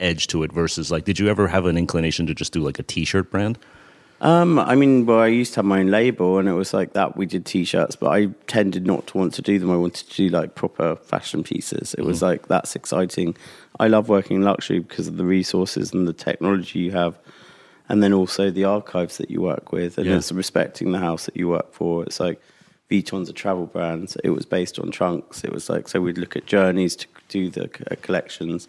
edge 0.00 0.26
to 0.28 0.42
it 0.42 0.52
versus 0.52 0.90
like, 0.90 1.04
did 1.04 1.18
you 1.18 1.28
ever 1.28 1.48
have 1.48 1.66
an 1.66 1.76
inclination 1.76 2.26
to 2.26 2.34
just 2.34 2.52
do 2.52 2.60
like 2.60 2.78
a 2.78 2.82
t 2.82 3.04
shirt 3.04 3.30
brand? 3.30 3.58
Um, 4.20 4.58
I 4.58 4.74
mean, 4.74 5.06
well, 5.06 5.20
I 5.20 5.28
used 5.28 5.54
to 5.54 5.58
have 5.58 5.64
my 5.64 5.78
own 5.78 5.88
label, 5.92 6.38
and 6.38 6.48
it 6.48 6.52
was 6.52 6.74
like 6.74 6.92
that. 6.94 7.16
We 7.16 7.24
did 7.24 7.46
t-shirts, 7.46 7.94
but 7.94 8.08
I 8.08 8.26
tended 8.48 8.84
not 8.84 9.06
to 9.08 9.18
want 9.18 9.32
to 9.34 9.42
do 9.42 9.58
them. 9.60 9.70
I 9.70 9.76
wanted 9.76 10.08
to 10.10 10.16
do 10.16 10.28
like 10.28 10.56
proper 10.56 10.96
fashion 10.96 11.44
pieces. 11.44 11.94
It 11.94 12.02
was 12.04 12.20
like 12.20 12.48
that's 12.48 12.74
exciting. 12.74 13.36
I 13.78 13.86
love 13.86 14.08
working 14.08 14.38
in 14.38 14.42
luxury 14.42 14.80
because 14.80 15.06
of 15.06 15.18
the 15.18 15.24
resources 15.24 15.92
and 15.92 16.08
the 16.08 16.12
technology 16.12 16.80
you 16.80 16.90
have, 16.90 17.16
and 17.88 18.02
then 18.02 18.12
also 18.12 18.50
the 18.50 18.64
archives 18.64 19.18
that 19.18 19.30
you 19.30 19.40
work 19.40 19.70
with, 19.70 19.98
and 19.98 20.06
Yeah. 20.08 20.16
it's 20.16 20.32
respecting 20.32 20.90
the 20.90 20.98
house 20.98 21.26
that 21.26 21.36
you 21.36 21.48
work 21.48 21.72
for. 21.72 22.02
It's 22.02 22.18
like 22.18 22.40
Vuitton's 22.90 23.28
a 23.28 23.32
travel 23.32 23.66
brand. 23.66 24.16
It 24.24 24.30
was 24.30 24.46
based 24.46 24.80
on 24.80 24.90
trunks. 24.90 25.44
It 25.44 25.52
was 25.52 25.68
like 25.70 25.86
so 25.88 26.00
we'd 26.00 26.18
look 26.18 26.34
at 26.34 26.44
journeys 26.44 26.96
to 26.96 27.06
do 27.28 27.50
the 27.50 27.64
uh, 27.88 27.94
collections, 28.02 28.66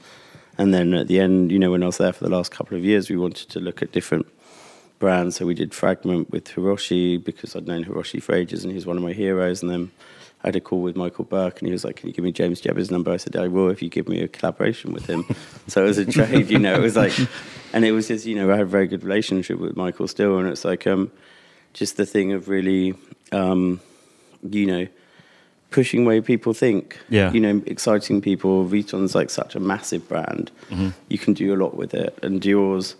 and 0.60 0.76
then 0.76 0.94
at 0.94 1.08
the 1.08 1.20
end, 1.20 1.52
you 1.52 1.58
know, 1.58 1.72
when 1.72 1.82
I 1.82 1.88
was 1.88 1.98
there 1.98 2.14
for 2.14 2.24
the 2.24 2.30
last 2.30 2.52
couple 2.52 2.78
of 2.78 2.86
years, 2.86 3.10
we 3.10 3.18
wanted 3.18 3.50
to 3.50 3.60
look 3.60 3.82
at 3.82 3.92
different 3.92 4.28
brands. 5.00 5.38
So 5.38 5.46
we 5.46 5.54
did 5.54 5.74
Fragment 5.74 6.30
with 6.30 6.46
Hiroshi 6.50 7.24
because 7.24 7.56
I'd 7.56 7.68
known 7.68 7.86
Hiroshi 7.86 8.22
for 8.22 8.36
ages 8.36 8.64
and 8.64 8.72
he 8.72 8.76
was 8.76 8.86
one 8.86 8.98
of 8.98 9.04
my 9.04 9.14
heroes. 9.14 9.62
And 9.62 9.72
then 9.72 9.92
I 10.44 10.48
had 10.48 10.56
a 10.56 10.62
call 10.62 10.82
with 10.82 10.96
Michael 10.96 11.26
Burke 11.26 11.60
and 11.60 11.68
he 11.68 11.72
was 11.72 11.84
like, 11.84 11.98
Can 11.98 12.08
you 12.08 12.14
give 12.14 12.24
me 12.24 12.32
James 12.32 12.62
Jebbia's 12.62 12.92
number? 12.92 13.12
I 13.12 13.18
said, 13.18 13.36
I 13.36 13.48
will 13.48 13.70
if 13.70 13.82
you 13.82 13.90
give 13.90 14.08
me 14.08 14.22
a 14.22 14.28
collaboration 14.28 14.94
with 14.94 15.06
him. 15.08 15.26
so 15.68 15.84
it 15.84 15.88
was 15.88 15.98
a 15.98 16.06
trade, 16.06 16.50
you 16.50 16.60
know, 16.60 16.76
it 16.76 16.82
was 16.82 16.96
like, 16.96 17.18
and 17.74 17.86
it 17.86 17.92
was 17.92 18.08
just, 18.08 18.26
you 18.26 18.36
know, 18.36 18.52
I 18.52 18.58
had 18.58 18.62
a 18.62 18.66
very 18.66 18.88
good 18.88 19.04
relationship 19.04 19.60
with 19.60 19.76
Michael 19.76 20.08
still. 20.08 20.38
And 20.38 20.48
it's 20.50 20.66
like, 20.66 20.86
um, 20.86 21.12
just 21.74 21.98
the 21.98 22.06
thing 22.06 22.34
of 22.34 22.50
really, 22.50 22.94
um, 23.32 23.80
you 24.44 24.66
know, 24.66 24.88
pushing 25.72 26.06
where 26.06 26.22
people 26.22 26.54
think. 26.54 27.00
Yeah. 27.10 27.32
You 27.32 27.40
know, 27.40 27.62
exciting 27.66 28.22
people. 28.22 28.66
Vuitton's 28.66 29.16
like 29.16 29.30
such 29.30 29.56
a 29.56 29.60
massive 29.60 30.08
brand. 30.08 30.52
You 31.10 31.18
can 31.18 31.34
do 31.34 31.54
a 31.54 31.58
lot 31.58 31.76
with 31.76 31.94
it. 31.94 32.18
And 32.24 32.42
Dior's 32.42 32.96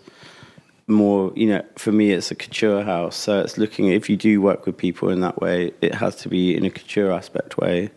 more, 0.90 1.32
you 1.34 1.46
know, 1.46 1.64
for 1.76 1.92
me, 1.92 2.10
it's 2.12 2.30
a 2.30 2.34
couture 2.34 2.82
house. 2.82 3.16
So 3.16 3.40
it's 3.40 3.56
looking, 3.58 3.88
if 3.88 4.10
you 4.10 4.16
do 4.16 4.40
work 4.42 4.66
with 4.66 4.76
people 4.76 5.08
in 5.08 5.20
that 5.20 5.40
way, 5.40 5.72
it 5.80 5.94
has 5.94 6.16
to 6.16 6.28
be 6.28 6.56
in 6.56 6.64
a 6.64 6.70
couture 6.70 7.12
aspect 7.12 7.56
way. 7.58 7.90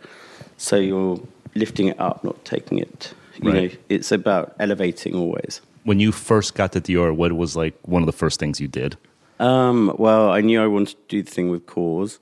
So 0.57 0.75
you're 0.77 1.19
lifting 1.55 1.87
it 1.87 1.99
up, 1.99 2.23
not 2.23 2.43
taking 2.45 2.77
it. 2.79 3.13
You 3.41 3.51
Right. 3.51 3.71
know, 3.73 3.77
it's 3.89 4.11
about 4.11 4.55
elevating 4.59 5.15
always. 5.15 5.59
When 5.83 5.99
you 5.99 6.11
first 6.11 6.55
got 6.55 6.71
to 6.73 6.81
Dior, 6.81 7.13
what 7.15 7.33
was 7.33 7.55
like 7.55 7.75
one 7.81 8.01
of 8.01 8.05
the 8.05 8.13
first 8.13 8.39
things 8.39 8.61
you 8.61 8.67
did? 8.67 8.95
Um, 9.39 9.93
well, 9.97 10.29
I 10.29 10.41
knew 10.41 10.61
I 10.61 10.67
wanted 10.67 10.95
to 10.95 11.01
do 11.09 11.23
the 11.23 11.29
thing 11.31 11.49
with 11.49 11.65
KAWS, 11.65 12.19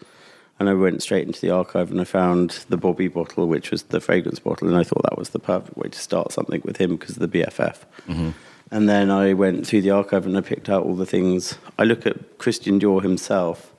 and 0.59 0.69
I 0.69 0.73
went 0.73 1.03
straight 1.03 1.27
into 1.27 1.41
the 1.41 1.51
archive 1.51 1.91
and 1.91 1.99
I 1.99 2.05
found 2.05 2.65
the 2.69 2.77
Bobby 2.77 3.07
bottle, 3.07 3.47
which 3.47 3.69
was 3.71 3.83
the 3.83 3.99
fragrance 3.99 4.39
bottle, 4.39 4.67
and 4.67 4.77
I 4.77 4.83
thought 4.83 5.03
that 5.03 5.17
was 5.17 5.29
the 5.29 5.39
perfect 5.39 5.77
way 5.77 5.89
to 5.89 5.99
start 5.99 6.31
something 6.31 6.61
with 6.63 6.77
him 6.77 6.95
because 6.95 7.17
of 7.17 7.31
the 7.31 7.39
BFF. 7.43 7.77
And 8.71 8.87
then 8.87 9.11
I 9.11 9.33
went 9.33 9.67
through 9.67 9.81
the 9.81 9.91
archive 9.91 10.25
and 10.25 10.37
I 10.37 10.41
picked 10.41 10.69
out 10.69 10.83
all 10.83 10.95
the 10.95 11.05
things. 11.05 11.57
I 11.77 11.83
look 11.83 12.05
at 12.05 12.37
Christian 12.37 12.79
Dior 12.79 13.03
himself 13.03 13.73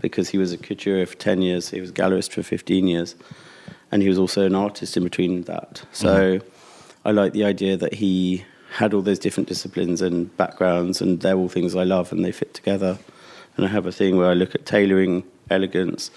because 0.00 0.28
he 0.28 0.38
was 0.38 0.52
a 0.52 0.58
couturier 0.58 1.06
for 1.06 1.16
10 1.16 1.40
years, 1.40 1.70
he 1.70 1.80
was 1.80 1.90
a 1.90 1.94
gallerist 1.94 2.32
for 2.32 2.42
15 2.42 2.86
years, 2.86 3.14
and 3.90 4.02
he 4.02 4.08
was 4.08 4.18
also 4.18 4.44
an 4.44 4.54
artist 4.54 4.96
in 4.96 5.04
between 5.04 5.42
that. 5.42 5.82
So 5.92 6.38
mm-hmm. 6.38 7.08
I 7.08 7.10
like 7.12 7.32
the 7.32 7.44
idea 7.44 7.76
that 7.78 7.94
he 7.94 8.44
had 8.74 8.92
all 8.92 9.02
those 9.02 9.18
different 9.18 9.48
disciplines 9.48 10.02
and 10.02 10.36
backgrounds, 10.36 11.00
and 11.00 11.20
they're 11.20 11.36
all 11.36 11.48
things 11.48 11.74
I 11.74 11.84
love 11.84 12.12
and 12.12 12.24
they 12.24 12.32
fit 12.32 12.52
together. 12.52 12.98
And 13.56 13.64
I 13.64 13.68
have 13.68 13.86
a 13.86 13.92
thing 13.92 14.16
where 14.16 14.28
I 14.28 14.34
look 14.34 14.54
at 14.54 14.66
tailoring, 14.66 15.24
elegance, 15.48 16.10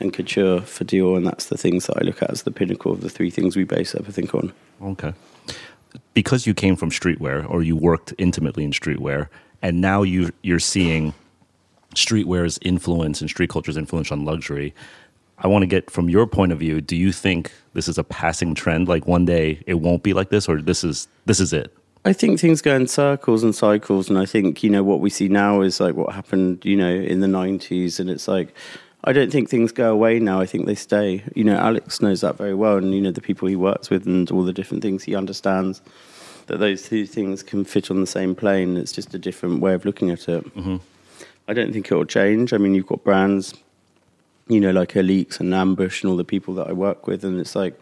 and 0.00 0.12
couture 0.12 0.60
for 0.60 0.84
Dior, 0.84 1.16
and 1.16 1.26
that's 1.26 1.46
the 1.46 1.56
things 1.56 1.86
that 1.86 1.96
I 1.96 2.02
look 2.02 2.22
at 2.22 2.30
as 2.30 2.42
the 2.42 2.50
pinnacle 2.50 2.92
of 2.92 3.00
the 3.00 3.08
three 3.08 3.30
things 3.30 3.56
we 3.56 3.64
base 3.64 3.94
everything 3.94 4.28
on. 4.30 4.52
Okay. 4.82 5.14
Because 6.12 6.46
you 6.46 6.54
came 6.54 6.76
from 6.76 6.90
streetwear 6.90 7.48
or 7.48 7.62
you 7.62 7.76
worked 7.76 8.14
intimately 8.18 8.64
in 8.64 8.70
streetwear, 8.70 9.28
and 9.62 9.80
now 9.80 10.02
you, 10.02 10.30
you're 10.42 10.58
seeing 10.58 11.14
streetwear's 11.94 12.58
influence 12.62 13.20
and 13.20 13.30
street 13.30 13.50
culture's 13.50 13.76
influence 13.76 14.12
on 14.12 14.24
luxury. 14.24 14.74
I 15.38 15.48
want 15.48 15.62
to 15.62 15.66
get 15.66 15.90
from 15.90 16.08
your 16.08 16.26
point 16.26 16.52
of 16.52 16.58
view, 16.58 16.80
do 16.80 16.96
you 16.96 17.12
think 17.12 17.52
this 17.72 17.88
is 17.88 17.98
a 17.98 18.04
passing 18.04 18.54
trend? 18.54 18.88
Like 18.88 19.06
one 19.06 19.24
day 19.24 19.62
it 19.66 19.74
won't 19.74 20.02
be 20.02 20.12
like 20.12 20.30
this, 20.30 20.48
or 20.48 20.60
this 20.60 20.84
is 20.84 21.08
this 21.26 21.40
is 21.40 21.52
it? 21.52 21.76
I 22.04 22.12
think 22.12 22.38
things 22.38 22.60
go 22.60 22.74
in 22.76 22.86
circles 22.86 23.42
and 23.42 23.54
cycles, 23.54 24.10
and 24.10 24.18
I 24.18 24.26
think 24.26 24.62
you 24.62 24.70
know 24.70 24.82
what 24.82 25.00
we 25.00 25.10
see 25.10 25.28
now 25.28 25.62
is 25.62 25.80
like 25.80 25.94
what 25.94 26.14
happened, 26.14 26.64
you 26.64 26.76
know, 26.76 26.94
in 26.94 27.20
the 27.20 27.26
'90s, 27.26 27.98
and 27.98 28.10
it's 28.10 28.28
like 28.28 28.54
I 29.04 29.12
don't 29.12 29.30
think 29.30 29.50
things 29.50 29.70
go 29.70 29.92
away 29.92 30.18
now. 30.18 30.40
I 30.40 30.46
think 30.46 30.66
they 30.66 30.74
stay. 30.74 31.22
You 31.34 31.44
know, 31.44 31.56
Alex 31.56 32.00
knows 32.00 32.22
that 32.22 32.36
very 32.36 32.54
well, 32.54 32.78
and 32.78 32.94
you 32.94 33.00
know 33.00 33.10
the 33.10 33.20
people 33.20 33.48
he 33.48 33.56
works 33.56 33.90
with 33.90 34.06
and 34.06 34.30
all 34.30 34.42
the 34.42 34.52
different 34.52 34.82
things 34.82 35.04
he 35.04 35.14
understands 35.14 35.82
that 36.46 36.58
those 36.58 36.88
two 36.88 37.06
things 37.06 37.42
can 37.42 37.64
fit 37.64 37.90
on 37.90 38.00
the 38.00 38.06
same 38.06 38.34
plane. 38.34 38.76
It's 38.76 38.92
just 38.92 39.14
a 39.14 39.18
different 39.18 39.60
way 39.60 39.74
of 39.74 39.84
looking 39.84 40.10
at 40.10 40.28
it. 40.28 40.44
Mm-hmm. 40.56 40.76
I 41.48 41.52
don't 41.52 41.72
think 41.72 41.90
it 41.90 41.94
will 41.94 42.04
change. 42.04 42.52
I 42.52 42.58
mean, 42.58 42.74
you've 42.74 42.86
got 42.86 43.04
brands, 43.04 43.54
you 44.48 44.60
know, 44.60 44.70
like 44.70 44.92
Alyx 44.92 45.40
and 45.40 45.54
Ambush 45.54 46.02
and 46.02 46.10
all 46.10 46.16
the 46.16 46.24
people 46.24 46.54
that 46.54 46.68
I 46.68 46.72
work 46.72 47.06
with, 47.06 47.24
and 47.24 47.38
it's 47.38 47.54
like 47.54 47.78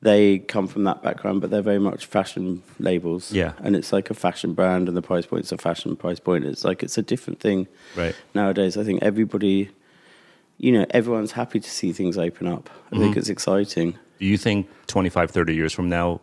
they 0.00 0.38
come 0.38 0.68
from 0.68 0.84
that 0.84 1.02
background, 1.02 1.40
but 1.40 1.50
they're 1.50 1.62
very 1.62 1.80
much 1.80 2.06
fashion 2.06 2.62
labels. 2.78 3.32
Yeah. 3.32 3.52
And 3.58 3.74
it's 3.74 3.92
like 3.92 4.10
a 4.10 4.14
fashion 4.14 4.54
brand, 4.54 4.86
and 4.88 4.96
the 4.96 5.02
price 5.02 5.26
point's 5.26 5.50
a 5.50 5.58
fashion 5.58 5.96
price 5.96 6.20
point. 6.20 6.44
It's 6.44 6.64
like 6.64 6.82
it's 6.82 6.98
a 6.98 7.02
different 7.02 7.40
thing. 7.40 7.66
Right. 7.96 8.14
Nowadays, 8.34 8.76
I 8.76 8.84
think 8.84 9.02
everybody, 9.02 9.70
you 10.58 10.72
know, 10.72 10.84
everyone's 10.90 11.32
happy 11.32 11.60
to 11.60 11.70
see 11.70 11.92
things 11.92 12.18
open 12.18 12.46
up. 12.46 12.68
I 12.92 12.98
think 12.98 13.16
it's 13.16 13.28
exciting. 13.28 13.96
Do 14.18 14.26
you 14.26 14.36
think 14.36 14.68
25, 14.88 15.30
30 15.30 15.54
years 15.54 15.72
from 15.72 15.88
now, 15.88 16.20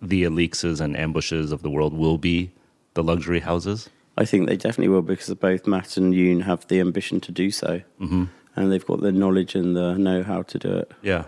the 0.00 0.22
Alyxes 0.22 0.80
and 0.80 0.96
Ambushes 0.96 1.52
of 1.52 1.62
the 1.62 1.70
world 1.70 1.92
will 1.92 2.18
be 2.18 2.52
the 2.94 3.02
luxury 3.02 3.40
houses? 3.40 3.90
I 4.16 4.24
think 4.24 4.48
they 4.48 4.56
definitely 4.56 4.88
will 4.88 5.02
because 5.02 5.32
both 5.34 5.66
Matt 5.66 5.96
and 5.96 6.14
Yoon 6.14 6.42
have 6.42 6.66
the 6.68 6.80
ambition 6.80 7.20
to 7.22 7.32
do 7.32 7.50
so. 7.50 7.80
Mm-hmm. 8.00 8.24
And 8.54 8.70
they've 8.70 8.86
got 8.86 9.00
the 9.00 9.10
knowledge 9.10 9.54
and 9.54 9.74
the 9.74 9.94
know 9.94 10.22
how 10.22 10.42
to 10.42 10.58
do 10.58 10.76
it. 10.76 10.92
Yeah. 11.02 11.24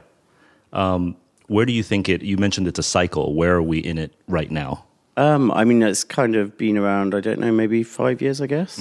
Um, 0.73 1.17
where 1.47 1.65
do 1.65 1.73
you 1.73 1.83
think 1.83 2.09
it? 2.09 2.23
You 2.23 2.37
mentioned 2.37 2.69
it's 2.69 2.79
a 2.79 2.85
cycle. 2.85 3.35
Where 3.35 3.55
are 3.55 3.63
we 3.63 3.79
in 3.79 3.99
it 3.99 4.15
right 4.29 4.51
now? 4.51 4.85
Um, 5.17 5.51
I 5.53 5.65
mean, 5.65 5.83
it's 5.83 6.05
kind 6.05 6.37
of 6.37 6.59
been 6.59 6.77
around, 6.77 7.15
I 7.15 7.21
don't 7.21 7.39
know, 7.39 7.53
maybe 7.53 7.83
five 7.83 8.21
years, 8.21 8.41
I 8.41 8.47
guess. 8.47 8.79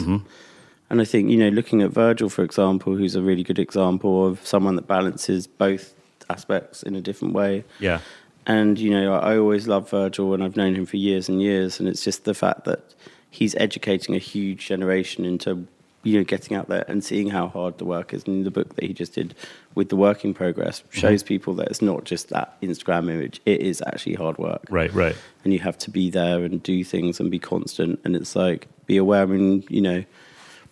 And 0.93 1.01
I 1.01 1.05
think, 1.05 1.31
you 1.31 1.37
know, 1.37 1.49
looking 1.49 1.81
at 1.81 1.89
Virgil, 1.89 2.29
for 2.29 2.43
example, 2.43 2.95
who's 2.95 3.15
a 3.15 3.21
really 3.23 3.41
good 3.41 3.57
example 3.57 4.27
of 4.27 4.45
someone 4.45 4.75
that 4.75 4.85
balances 4.85 5.47
both 5.47 5.95
aspects 6.29 6.83
in 6.83 6.95
a 6.95 7.01
different 7.01 7.33
way. 7.33 7.63
Yeah. 7.79 8.01
And, 8.45 8.77
you 8.77 8.91
know, 8.91 9.15
I 9.15 9.39
always 9.39 9.67
love 9.67 9.89
Virgil 9.89 10.35
and 10.35 10.43
I've 10.43 10.55
known 10.55 10.75
him 10.75 10.85
for 10.85 10.97
years 10.97 11.27
and 11.27 11.41
years. 11.41 11.79
And 11.79 11.89
it's 11.89 12.03
just 12.03 12.25
the 12.25 12.35
fact 12.35 12.65
that 12.65 12.93
he's 13.31 13.55
educating 13.55 14.13
a 14.13 14.19
huge 14.19 14.67
generation 14.67 15.25
into, 15.25 15.65
you 16.03 16.19
know, 16.19 16.23
getting 16.23 16.55
out 16.55 16.69
there 16.69 16.85
and 16.87 17.03
seeing 17.03 17.31
how 17.31 17.47
hard 17.47 17.79
the 17.79 17.85
work 17.85 18.13
is. 18.13 18.25
And 18.27 18.45
the 18.45 18.51
book 18.51 18.75
that 18.75 18.85
he 18.85 18.93
just 18.93 19.15
did 19.15 19.33
with 19.73 19.89
the 19.89 19.95
working 19.95 20.35
progress 20.35 20.81
mm-hmm. 20.81 20.99
shows 20.99 21.23
people 21.23 21.55
that 21.55 21.69
it's 21.69 21.81
not 21.81 22.03
just 22.03 22.29
that 22.29 22.61
Instagram 22.61 23.09
image, 23.09 23.41
it 23.47 23.61
is 23.61 23.81
actually 23.87 24.13
hard 24.13 24.37
work 24.37 24.61
Right. 24.69 24.93
Right. 24.93 25.15
and 25.43 25.53
you 25.53 25.59
have 25.61 25.79
to 25.79 25.89
be 25.89 26.11
there 26.11 26.43
and 26.43 26.61
do 26.61 26.83
things 26.83 27.19
and 27.19 27.31
be 27.31 27.39
constant. 27.39 27.99
And 28.03 28.15
it's 28.15 28.35
like 28.35 28.67
be 28.85 28.97
aware 28.97 29.25
when 29.25 29.63
you 29.69 29.81
know 29.81 30.03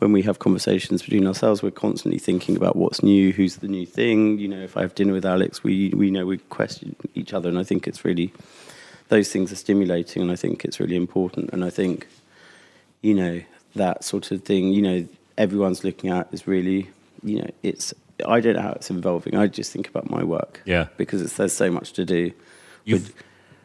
when 0.02 0.12
we 0.12 0.24
have 0.24 0.40
conversations 0.40 1.04
between 1.04 1.28
ourselves, 1.28 1.62
we're 1.62 1.72
constantly 1.72 2.18
thinking 2.20 2.58
about 2.58 2.76
what's 2.76 3.04
new, 3.04 3.32
who's 3.32 3.58
the 3.58 3.68
new 3.68 3.86
thing. 3.86 4.40
You 4.40 4.48
know, 4.48 4.62
if 4.62 4.76
I 4.76 4.82
have 4.82 4.96
dinner 4.96 5.14
with 5.14 5.26
Alex, 5.26 5.64
we 5.64 5.90
we 5.90 6.10
know 6.10 6.26
we 6.26 6.38
question 6.38 6.96
each 7.14 7.34
other, 7.34 7.50
and 7.50 7.60
I 7.60 7.64
think 7.64 7.88
it's 7.88 8.04
really 8.04 8.34
those 9.10 9.32
things 9.32 9.52
are 9.52 9.58
stimulating, 9.58 10.22
and 10.22 10.32
I 10.32 10.36
think 10.36 10.66
it's 10.66 10.80
really 10.80 10.96
important. 10.96 11.52
And 11.54 11.64
I 11.64 11.70
think 11.70 12.08
you 13.02 13.14
know 13.14 13.42
that 13.76 14.04
sort 14.04 14.32
of 14.32 14.44
thing. 14.44 14.74
You 14.74 14.82
know, 14.82 15.08
everyone's 15.38 15.84
looking 15.84 16.10
at 16.10 16.28
is 16.32 16.48
really 16.48 16.90
you 17.24 17.40
know, 17.40 17.50
it's 17.64 17.94
I 18.26 18.40
don't 18.40 18.56
know 18.56 18.62
how 18.62 18.74
it's 18.74 18.90
evolving. 18.90 19.36
I 19.36 19.48
just 19.48 19.72
think 19.72 19.88
about 19.88 20.10
my 20.10 20.24
work. 20.24 20.62
Yeah. 20.66 20.88
because 20.98 21.22
it's, 21.22 21.38
there's 21.38 21.54
so 21.54 21.72
much 21.72 21.94
to 21.94 22.06
do. 22.06 22.32
You've, 22.86 23.08
With- 23.08 23.16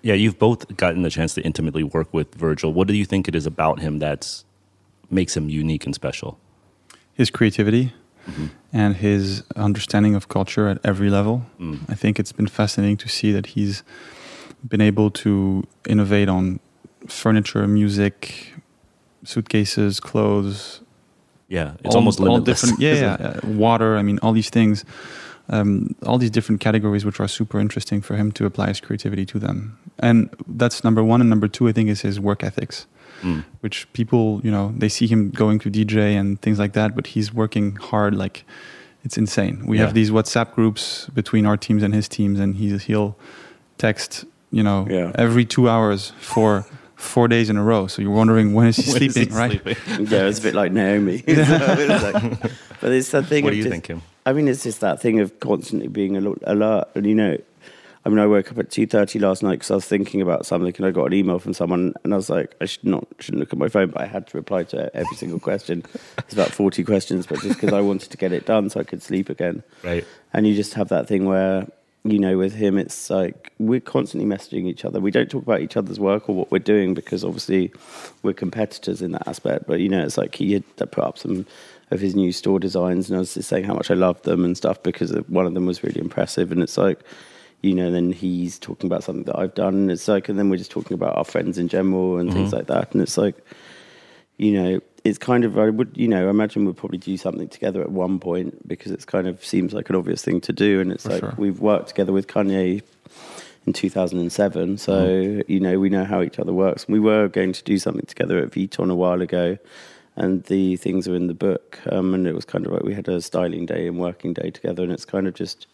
yeah, 0.02 0.14
you've 0.14 0.38
both 0.38 0.76
gotten 0.76 1.02
the 1.02 1.10
chance 1.10 1.34
to 1.34 1.42
intimately 1.42 1.82
work 1.82 2.12
with 2.12 2.34
Virgil. 2.34 2.72
What 2.72 2.88
do 2.88 2.94
you 2.94 3.04
think 3.04 3.28
it 3.28 3.34
is 3.34 3.46
about 3.46 3.80
him 3.80 3.98
that's 3.98 4.44
makes 5.10 5.36
him 5.36 5.48
unique 5.48 5.84
and 5.86 5.94
special? 5.94 6.38
his 7.18 7.30
creativity 7.30 7.94
and 8.74 8.96
his 8.96 9.42
understanding 9.56 10.14
of 10.14 10.28
culture 10.28 10.68
at 10.68 10.78
every 10.84 11.08
level. 11.08 11.46
I 11.88 11.94
think 11.94 12.18
it's 12.20 12.32
been 12.32 12.46
fascinating 12.46 12.98
to 12.98 13.08
see 13.08 13.32
that 13.32 13.46
he's 13.46 13.82
been 14.68 14.82
able 14.82 15.10
to 15.24 15.64
innovate 15.88 16.28
on 16.28 16.60
furniture, 17.06 17.66
music, 17.66 18.52
suitcases, 19.24 20.00
clothes. 20.00 20.80
Yeah, 21.48 21.72
it's 21.84 21.94
all- 21.94 22.00
almost 22.00 22.20
all 22.20 22.40
different. 22.40 22.78
Yeah, 22.80 22.94
yeah, 22.94 23.12
uh, 23.14 23.40
water. 23.48 23.96
I 23.96 24.02
mean, 24.02 24.18
all 24.22 24.32
these 24.32 24.50
things, 24.50 24.84
um, 25.48 25.94
all 26.04 26.18
these 26.18 26.30
different 26.30 26.60
categories, 26.60 27.04
which 27.04 27.20
are 27.20 27.28
super 27.28 27.58
interesting 27.60 28.02
for 28.02 28.16
him 28.16 28.30
to 28.32 28.44
apply 28.46 28.68
his 28.68 28.80
creativity 28.80 29.24
to 29.26 29.38
them. 29.38 29.78
And 29.98 30.28
that's 30.46 30.82
number 30.84 31.02
one. 31.02 31.20
And 31.22 31.30
number 31.30 31.48
two, 31.48 31.68
I 31.68 31.72
think, 31.72 31.88
is 31.88 32.02
his 32.02 32.18
work 32.20 32.42
ethics 32.44 32.86
Mm. 33.22 33.44
which 33.60 33.90
people, 33.94 34.40
you 34.44 34.50
know, 34.50 34.72
they 34.76 34.88
see 34.88 35.06
him 35.06 35.30
going 35.30 35.58
to 35.60 35.70
DJ 35.70 36.16
and 36.20 36.40
things 36.42 36.58
like 36.58 36.72
that, 36.74 36.94
but 36.94 37.06
he's 37.08 37.32
working 37.32 37.76
hard. 37.76 38.14
Like 38.14 38.44
it's 39.04 39.16
insane. 39.16 39.64
We 39.66 39.78
Yeah. 39.78 39.84
have 39.86 39.94
these 39.94 40.10
WhatsApp 40.10 40.52
groups 40.54 41.08
between 41.14 41.46
our 41.46 41.56
teams 41.56 41.82
and 41.82 41.94
his 41.94 42.08
teams, 42.08 42.38
and 42.40 42.56
he's 42.56 42.82
he'll 42.84 43.16
text, 43.78 44.24
you 44.50 44.62
know, 44.62 44.86
Yeah. 44.90 45.12
every 45.14 45.44
two 45.44 45.68
hours 45.68 46.12
for 46.18 46.66
four 46.96 47.28
days 47.28 47.48
in 47.50 47.56
a 47.56 47.62
row. 47.62 47.86
So 47.86 48.02
you're 48.02 48.10
wondering 48.10 48.52
when 48.54 48.66
is 48.68 48.76
he 48.76 48.92
When 48.92 49.02
is 49.02 49.12
sleeping, 49.14 49.32
he 49.32 49.38
right? 49.38 49.62
sleeping? 49.62 50.06
yeah, 50.10 50.26
it's 50.28 50.38
a 50.38 50.42
bit 50.42 50.54
like 50.54 50.72
Naomi. 50.72 51.18
So 51.18 51.24
it's 51.28 52.02
like- 52.14 52.52
but 52.80 52.92
it's 52.92 53.10
that 53.10 53.26
thing. 53.26 53.44
What 53.44 53.50
of 53.50 53.54
do 53.54 53.58
you 53.58 53.70
just- 53.70 53.86
think, 53.86 54.02
I 54.26 54.32
mean, 54.32 54.48
it's 54.48 54.64
just 54.64 54.80
that 54.80 55.00
thing 55.00 55.20
of 55.20 55.38
constantly 55.40 55.88
being 55.88 56.16
alert, 56.16 56.88
and 56.94 57.06
you 57.06 57.14
know, 57.14 57.36
I 58.06 58.08
mean, 58.08 58.20
I 58.20 58.26
woke 58.26 58.52
up 58.52 58.58
at 58.58 58.70
two 58.70 58.86
thirty 58.86 59.18
last 59.18 59.42
night 59.42 59.54
because 59.54 59.72
I 59.72 59.74
was 59.74 59.84
thinking 59.84 60.22
about 60.22 60.46
something, 60.46 60.72
and 60.76 60.86
I 60.86 60.92
got 60.92 61.06
an 61.06 61.12
email 61.12 61.40
from 61.40 61.52
someone, 61.52 61.92
and 62.04 62.14
I 62.14 62.16
was 62.16 62.30
like, 62.30 62.54
I 62.60 62.64
should 62.64 62.84
not 62.84 63.04
shouldn't 63.18 63.40
look 63.40 63.52
at 63.52 63.58
my 63.58 63.68
phone, 63.68 63.90
but 63.90 64.00
I 64.00 64.06
had 64.06 64.28
to 64.28 64.36
reply 64.36 64.62
to 64.62 64.94
every 64.94 65.16
single 65.16 65.40
question. 65.40 65.84
It's 66.18 66.32
about 66.32 66.52
forty 66.52 66.84
questions, 66.84 67.26
but 67.26 67.40
just 67.40 67.60
because 67.60 67.72
I 67.72 67.80
wanted 67.80 68.12
to 68.12 68.16
get 68.16 68.32
it 68.32 68.46
done 68.46 68.70
so 68.70 68.78
I 68.78 68.84
could 68.84 69.02
sleep 69.02 69.28
again. 69.28 69.64
Right. 69.82 70.06
And 70.32 70.46
you 70.46 70.54
just 70.54 70.74
have 70.74 70.88
that 70.90 71.08
thing 71.08 71.24
where, 71.24 71.66
you 72.04 72.20
know, 72.20 72.38
with 72.38 72.54
him, 72.54 72.78
it's 72.78 73.10
like 73.10 73.52
we're 73.58 73.80
constantly 73.80 74.28
messaging 74.28 74.68
each 74.68 74.84
other. 74.84 75.00
We 75.00 75.10
don't 75.10 75.28
talk 75.28 75.42
about 75.42 75.60
each 75.60 75.76
other's 75.76 75.98
work 75.98 76.28
or 76.28 76.36
what 76.36 76.52
we're 76.52 76.60
doing 76.60 76.94
because 76.94 77.24
obviously 77.24 77.72
we're 78.22 78.34
competitors 78.34 79.02
in 79.02 79.10
that 79.12 79.26
aspect. 79.26 79.66
But, 79.66 79.80
you 79.80 79.88
know, 79.88 80.04
it's 80.04 80.16
like 80.16 80.36
he 80.36 80.52
had 80.52 80.76
put 80.76 80.98
up 80.98 81.18
some 81.18 81.44
of 81.90 81.98
his 81.98 82.14
new 82.14 82.30
store 82.30 82.60
designs 82.60 83.08
and 83.08 83.16
I 83.16 83.18
was 83.18 83.34
just 83.34 83.48
saying 83.48 83.64
how 83.64 83.74
much 83.74 83.90
I 83.90 83.94
loved 83.94 84.24
them 84.24 84.44
and 84.44 84.56
stuff 84.56 84.80
because 84.84 85.10
one 85.26 85.46
of 85.46 85.54
them 85.54 85.66
was 85.66 85.82
really 85.82 86.00
impressive. 86.00 86.52
And 86.52 86.62
it's 86.62 86.78
like, 86.78 87.00
you 87.66 87.74
know, 87.74 87.90
then 87.90 88.12
he's 88.12 88.58
talking 88.58 88.86
about 88.90 89.02
something 89.04 89.24
that 89.24 89.38
I've 89.38 89.54
done. 89.54 89.74
And 89.74 89.90
it's 89.90 90.08
like, 90.08 90.28
and 90.28 90.38
then 90.38 90.48
we're 90.50 90.56
just 90.64 90.70
talking 90.70 90.94
about 90.94 91.16
our 91.16 91.24
friends 91.24 91.58
in 91.58 91.68
general 91.68 92.18
and 92.18 92.32
things 92.32 92.52
like 92.52 92.66
that. 92.68 92.92
And 92.92 93.02
it's 93.02 93.18
like, 93.18 93.36
you 94.36 94.52
know, 94.52 94.80
it's 95.04 95.18
kind 95.18 95.44
of 95.44 95.56
I 95.58 95.70
would 95.70 95.92
you 95.94 96.08
know 96.08 96.26
I 96.26 96.30
imagine 96.30 96.64
we'll 96.64 96.74
probably 96.74 96.98
do 96.98 97.16
something 97.16 97.48
together 97.48 97.80
at 97.80 97.90
one 97.92 98.18
point 98.18 98.66
because 98.66 98.90
it's 98.92 99.04
kind 99.04 99.26
of 99.28 99.44
seems 99.44 99.72
like 99.72 99.88
an 99.90 99.96
obvious 99.96 100.22
thing 100.22 100.40
to 100.42 100.52
do, 100.52 100.80
and 100.80 100.90
it's 100.92 101.04
For 101.04 101.10
like 101.10 101.20
sure. 101.20 101.34
we've 101.38 101.60
worked 101.60 101.88
together 101.88 102.12
with 102.12 102.26
Kanye 102.26 102.82
in 103.66 103.72
2007, 103.72 104.78
so 104.78 104.92
Mm-hmm. 104.92 105.52
you 105.52 105.60
know 105.60 105.78
we 105.78 105.88
know 105.90 106.04
how 106.04 106.22
each 106.22 106.38
other 106.38 106.52
works. 106.52 106.86
We 106.88 107.00
were 107.00 107.28
going 107.28 107.52
to 107.52 107.62
do 107.64 107.78
something 107.78 108.06
together 108.06 108.38
at 108.38 108.50
Vuitton 108.50 108.90
a 108.90 108.94
while 108.96 109.22
ago, 109.22 109.58
and 110.16 110.42
the 110.44 110.76
things 110.76 111.06
are 111.08 111.14
in 111.14 111.28
the 111.28 111.34
book, 111.34 111.78
um, 111.90 112.12
and 112.12 112.26
it 112.26 112.34
was 112.34 112.44
kind 112.44 112.66
of 112.66 112.72
like 112.72 112.82
we 112.82 112.94
had 112.94 113.08
a 113.08 113.20
styling 113.22 113.64
day 113.66 113.86
and 113.86 113.98
working 113.98 114.32
day 114.34 114.50
together, 114.50 114.82
and 114.82 114.92
it's 114.92 115.04
kind 115.04 115.26
of 115.28 115.34
just. 115.34 115.66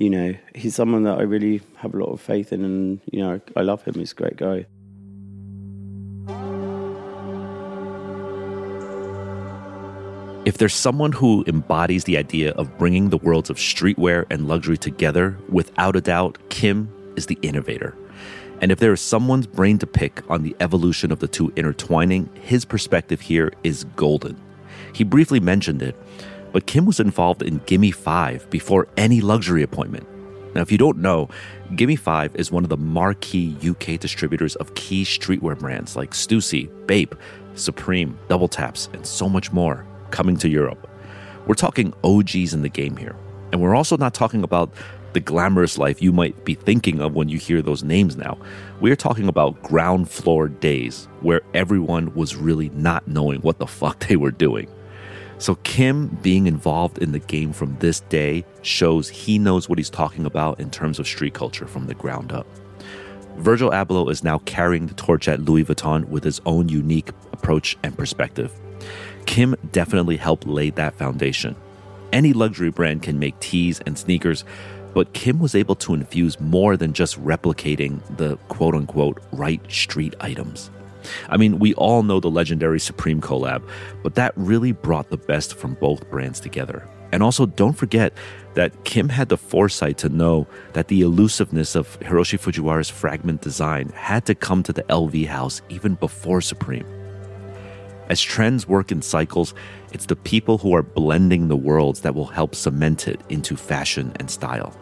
You 0.00 0.08
know, 0.08 0.34
he's 0.54 0.74
someone 0.74 1.02
that 1.02 1.18
I 1.18 1.24
really 1.24 1.60
have 1.76 1.92
a 1.92 1.98
lot 1.98 2.10
of 2.10 2.22
faith 2.22 2.54
in, 2.54 2.64
and 2.64 3.02
you 3.12 3.20
know, 3.20 3.38
I 3.54 3.60
love 3.60 3.84
him. 3.84 3.96
He's 3.96 4.12
a 4.12 4.14
great 4.14 4.38
guy. 4.38 4.64
If 10.46 10.56
there's 10.56 10.72
someone 10.72 11.12
who 11.12 11.44
embodies 11.46 12.04
the 12.04 12.16
idea 12.16 12.52
of 12.52 12.78
bringing 12.78 13.10
the 13.10 13.18
worlds 13.18 13.50
of 13.50 13.58
streetwear 13.58 14.24
and 14.30 14.48
luxury 14.48 14.78
together, 14.78 15.36
without 15.50 15.96
a 15.96 16.00
doubt, 16.00 16.38
Kim 16.48 16.90
is 17.16 17.26
the 17.26 17.38
innovator. 17.42 17.94
And 18.62 18.72
if 18.72 18.78
there 18.78 18.94
is 18.94 19.02
someone's 19.02 19.46
brain 19.46 19.76
to 19.80 19.86
pick 19.86 20.22
on 20.30 20.42
the 20.42 20.56
evolution 20.60 21.12
of 21.12 21.18
the 21.18 21.28
two 21.28 21.52
intertwining, 21.56 22.30
his 22.36 22.64
perspective 22.64 23.20
here 23.20 23.52
is 23.64 23.84
golden. 23.96 24.40
He 24.94 25.04
briefly 25.04 25.40
mentioned 25.40 25.82
it, 25.82 25.94
but 26.52 26.66
Kim 26.66 26.86
was 26.86 27.00
involved 27.00 27.42
in 27.42 27.58
Gimme 27.66 27.90
5 27.90 28.50
before 28.50 28.88
any 28.96 29.20
luxury 29.20 29.62
appointment. 29.62 30.06
Now, 30.54 30.62
if 30.62 30.72
you 30.72 30.78
don't 30.78 30.98
know, 30.98 31.28
Gimme 31.76 31.96
5 31.96 32.34
is 32.36 32.50
one 32.50 32.64
of 32.64 32.70
the 32.70 32.76
marquee 32.76 33.56
UK 33.64 34.00
distributors 34.00 34.56
of 34.56 34.74
key 34.74 35.04
streetwear 35.04 35.58
brands 35.58 35.96
like 35.96 36.10
Stussy, 36.10 36.68
Bape, 36.86 37.14
Supreme, 37.54 38.18
Double 38.28 38.48
Taps, 38.48 38.88
and 38.92 39.06
so 39.06 39.28
much 39.28 39.52
more 39.52 39.86
coming 40.10 40.36
to 40.38 40.48
Europe. 40.48 40.88
We're 41.46 41.54
talking 41.54 41.94
OGs 42.02 42.52
in 42.52 42.62
the 42.62 42.68
game 42.68 42.96
here. 42.96 43.16
And 43.52 43.60
we're 43.60 43.74
also 43.74 43.96
not 43.96 44.14
talking 44.14 44.42
about 44.42 44.72
the 45.12 45.20
glamorous 45.20 45.76
life 45.78 46.00
you 46.00 46.12
might 46.12 46.44
be 46.44 46.54
thinking 46.54 47.00
of 47.00 47.14
when 47.14 47.28
you 47.28 47.38
hear 47.38 47.62
those 47.62 47.82
names 47.82 48.16
now. 48.16 48.38
We're 48.80 48.96
talking 48.96 49.28
about 49.28 49.60
ground 49.62 50.08
floor 50.08 50.48
days 50.48 51.08
where 51.20 51.42
everyone 51.54 52.14
was 52.14 52.36
really 52.36 52.68
not 52.70 53.06
knowing 53.08 53.40
what 53.40 53.58
the 53.58 53.66
fuck 53.66 54.06
they 54.06 54.16
were 54.16 54.30
doing. 54.30 54.68
So, 55.40 55.54
Kim 55.64 56.08
being 56.20 56.46
involved 56.46 56.98
in 56.98 57.12
the 57.12 57.18
game 57.18 57.54
from 57.54 57.74
this 57.78 58.00
day 58.00 58.44
shows 58.60 59.08
he 59.08 59.38
knows 59.38 59.70
what 59.70 59.78
he's 59.78 59.88
talking 59.88 60.26
about 60.26 60.60
in 60.60 60.70
terms 60.70 60.98
of 60.98 61.06
street 61.06 61.32
culture 61.32 61.66
from 61.66 61.86
the 61.86 61.94
ground 61.94 62.30
up. 62.30 62.46
Virgil 63.38 63.70
Abloh 63.70 64.10
is 64.10 64.22
now 64.22 64.40
carrying 64.40 64.86
the 64.86 64.92
torch 64.94 65.28
at 65.28 65.40
Louis 65.40 65.64
Vuitton 65.64 66.04
with 66.08 66.24
his 66.24 66.42
own 66.44 66.68
unique 66.68 67.08
approach 67.32 67.78
and 67.82 67.96
perspective. 67.96 68.52
Kim 69.24 69.56
definitely 69.72 70.18
helped 70.18 70.46
lay 70.46 70.68
that 70.70 70.94
foundation. 70.96 71.56
Any 72.12 72.34
luxury 72.34 72.70
brand 72.70 73.02
can 73.02 73.18
make 73.18 73.40
tees 73.40 73.80
and 73.86 73.96
sneakers, 73.96 74.44
but 74.92 75.14
Kim 75.14 75.38
was 75.38 75.54
able 75.54 75.76
to 75.76 75.94
infuse 75.94 76.38
more 76.38 76.76
than 76.76 76.92
just 76.92 77.18
replicating 77.18 78.02
the 78.18 78.36
quote 78.48 78.74
unquote 78.74 79.22
right 79.32 79.62
street 79.72 80.14
items. 80.20 80.70
I 81.28 81.36
mean, 81.36 81.58
we 81.58 81.74
all 81.74 82.02
know 82.02 82.20
the 82.20 82.30
legendary 82.30 82.80
Supreme 82.80 83.20
collab, 83.20 83.62
but 84.02 84.14
that 84.14 84.32
really 84.36 84.72
brought 84.72 85.10
the 85.10 85.16
best 85.16 85.54
from 85.54 85.74
both 85.74 86.08
brands 86.10 86.40
together. 86.40 86.86
And 87.12 87.22
also, 87.22 87.46
don't 87.46 87.72
forget 87.72 88.12
that 88.54 88.84
Kim 88.84 89.08
had 89.08 89.28
the 89.28 89.36
foresight 89.36 89.98
to 89.98 90.08
know 90.08 90.46
that 90.74 90.88
the 90.88 91.00
elusiveness 91.00 91.74
of 91.74 91.98
Hiroshi 92.00 92.38
Fujiwara's 92.38 92.88
fragment 92.88 93.40
design 93.40 93.88
had 93.90 94.26
to 94.26 94.34
come 94.34 94.62
to 94.62 94.72
the 94.72 94.82
LV 94.84 95.26
house 95.26 95.60
even 95.68 95.94
before 95.94 96.40
Supreme. 96.40 96.86
As 98.08 98.20
trends 98.20 98.66
work 98.66 98.90
in 98.90 99.02
cycles, 99.02 99.54
it's 99.92 100.06
the 100.06 100.16
people 100.16 100.58
who 100.58 100.74
are 100.74 100.82
blending 100.82 101.48
the 101.48 101.56
worlds 101.56 102.00
that 102.00 102.14
will 102.14 102.26
help 102.26 102.54
cement 102.54 103.06
it 103.06 103.20
into 103.28 103.56
fashion 103.56 104.12
and 104.16 104.30
style. 104.30 104.76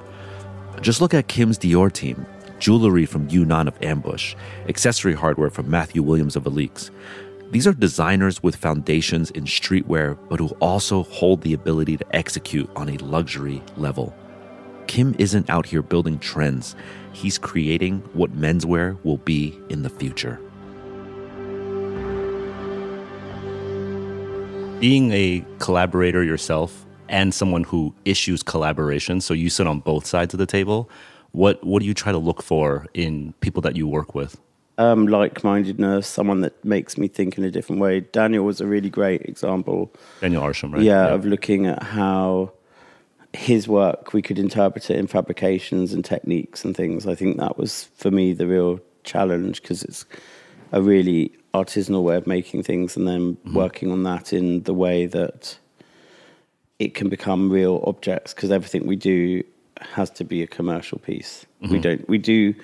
Just 0.80 1.00
look 1.00 1.12
at 1.12 1.28
Kim's 1.28 1.58
Dior 1.58 1.92
team 1.92 2.24
jewelry 2.58 3.06
from 3.06 3.28
Yoon 3.28 3.52
Ahn 3.52 3.68
of 3.68 3.82
Ambush, 3.82 4.34
accessory 4.68 5.14
hardware 5.14 5.50
from 5.50 5.70
Matthew 5.70 6.02
Williams 6.02 6.36
of 6.36 6.44
Alyx. 6.44 6.90
These 7.50 7.66
are 7.66 7.72
designers 7.72 8.42
with 8.42 8.56
foundations 8.56 9.30
in 9.30 9.44
streetwear, 9.44 10.18
but 10.28 10.38
who 10.38 10.48
also 10.60 11.04
hold 11.04 11.42
the 11.42 11.54
ability 11.54 11.96
to 11.96 12.16
execute 12.16 12.70
on 12.76 12.88
a 12.88 12.98
luxury 12.98 13.62
level. 13.76 14.14
Kim 14.86 15.14
isn't 15.18 15.48
out 15.50 15.66
here 15.66 15.82
building 15.82 16.18
trends, 16.18 16.76
he's 17.12 17.38
creating 17.38 18.00
what 18.12 18.36
menswear 18.36 19.02
will 19.04 19.18
be 19.18 19.58
in 19.68 19.82
the 19.82 19.90
future. 19.90 20.40
being 24.80 25.10
a 25.12 25.44
collaborator 25.58 26.22
yourself 26.22 26.86
and 27.08 27.34
someone 27.34 27.64
who 27.64 27.92
issues 28.04 28.42
collaboration, 28.42 29.20
so 29.20 29.34
you 29.34 29.50
sit 29.50 29.66
on 29.66 29.80
both 29.80 30.06
sides 30.06 30.34
of 30.34 30.38
the 30.38 30.46
table, 30.46 30.88
what 31.32 31.62
what 31.64 31.80
do 31.80 31.86
you 31.86 31.94
try 31.94 32.12
to 32.12 32.18
look 32.18 32.42
for 32.42 32.86
in 32.94 33.34
people 33.40 33.62
that 33.62 33.76
you 33.76 33.86
work 33.86 34.14
with? 34.14 34.40
um, 34.78 35.08
like-mindedness, 35.08 36.06
someone 36.06 36.40
that 36.42 36.64
makes 36.64 36.96
me 36.96 37.08
think 37.08 37.36
in 37.36 37.44
a 37.44 37.50
different 37.50 37.80
way. 37.80 38.00
Daniel 38.00 38.44
was 38.44 38.60
a 38.60 38.66
really 38.66 38.88
great 38.88 39.22
example. 39.22 39.92
Daniel 40.20 40.42
Arsham, 40.42 40.72
right? 40.72 40.82
Yeah, 40.82 41.08
of 41.08 41.26
looking 41.26 41.66
at 41.66 41.82
how 41.82 42.52
his 43.34 43.68
work 43.68 44.14
we 44.14 44.22
could 44.22 44.38
interpret 44.38 44.88
it 44.88 44.96
in 44.96 45.06
fabrications 45.06 45.92
and 45.92 46.04
techniques 46.04 46.64
and 46.64 46.76
things. 46.76 47.06
I 47.06 47.14
think 47.14 47.36
that 47.38 47.58
was 47.58 47.84
for 47.96 48.10
me 48.10 48.32
the 48.32 48.46
real 48.46 48.80
challenge 49.02 49.60
because 49.60 49.82
it's 49.82 50.06
a 50.72 50.80
really 50.80 51.32
artisanal 51.52 52.04
way 52.04 52.16
of 52.16 52.26
making 52.26 52.62
things 52.62 52.96
and 52.96 53.06
then 53.06 53.36
working 53.52 53.90
on 53.90 54.04
that 54.04 54.32
in 54.32 54.62
the 54.62 54.74
way 54.74 55.06
that 55.06 55.58
it 56.78 56.94
can 56.94 57.08
become 57.08 57.50
real 57.50 57.82
objects 57.86 58.32
because 58.32 58.50
everything 58.50 58.86
we 58.86 58.96
do 58.96 59.42
has 59.82 60.10
to 60.10 60.24
be 60.24 60.42
a 60.42 60.46
commercial 60.46 60.98
piece. 60.98 61.46
We 61.60 61.80
don't 61.80 62.08
we 62.08 62.18
do 62.18 62.54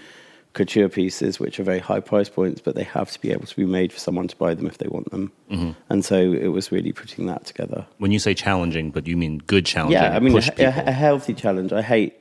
couture 0.54 0.88
pieces, 0.88 1.40
which 1.40 1.58
are 1.58 1.64
very 1.64 1.80
high 1.80 2.00
price 2.00 2.28
points, 2.28 2.60
but 2.60 2.74
they 2.74 2.84
have 2.84 3.10
to 3.10 3.20
be 3.20 3.32
able 3.32 3.46
to 3.46 3.56
be 3.56 3.66
made 3.66 3.92
for 3.92 3.98
someone 3.98 4.28
to 4.28 4.36
buy 4.36 4.54
them 4.54 4.66
if 4.66 4.78
they 4.78 4.86
want 4.88 5.10
them. 5.10 5.32
Mm-hmm. 5.50 5.70
And 5.90 6.04
so 6.04 6.16
it 6.16 6.48
was 6.48 6.72
really 6.72 6.92
putting 6.92 7.26
that 7.26 7.44
together. 7.44 7.86
When 7.98 8.12
you 8.12 8.18
say 8.18 8.34
challenging, 8.34 8.90
but 8.90 9.06
you 9.06 9.16
mean 9.16 9.38
good 9.46 9.66
challenging? 9.66 10.00
Yeah, 10.00 10.14
I 10.14 10.20
mean, 10.20 10.36
a, 10.36 10.62
a, 10.62 10.84
a 10.86 10.92
healthy 10.92 11.34
challenge. 11.34 11.72
I 11.72 11.82
hate 11.82 12.14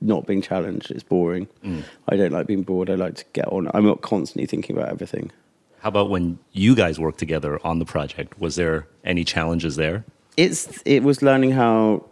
not 0.00 0.26
being 0.26 0.42
challenged. 0.42 0.90
It's 0.90 1.04
boring. 1.04 1.48
Mm. 1.64 1.84
I 2.08 2.16
don't 2.16 2.32
like 2.32 2.46
being 2.46 2.62
bored. 2.62 2.90
I 2.90 2.94
like 2.94 3.14
to 3.14 3.24
get 3.32 3.46
on. 3.48 3.70
I'm 3.72 3.86
not 3.86 4.02
constantly 4.02 4.46
thinking 4.46 4.76
about 4.76 4.90
everything. 4.90 5.30
How 5.78 5.88
about 5.88 6.10
when 6.10 6.38
you 6.52 6.74
guys 6.74 6.98
worked 6.98 7.18
together 7.18 7.64
on 7.64 7.78
the 7.78 7.84
project? 7.84 8.40
Was 8.40 8.56
there 8.56 8.88
any 9.04 9.24
challenges 9.24 9.76
there? 9.76 10.04
It's 10.36 10.82
it 10.84 11.02
was 11.02 11.22
learning 11.22 11.52
how 11.52 12.04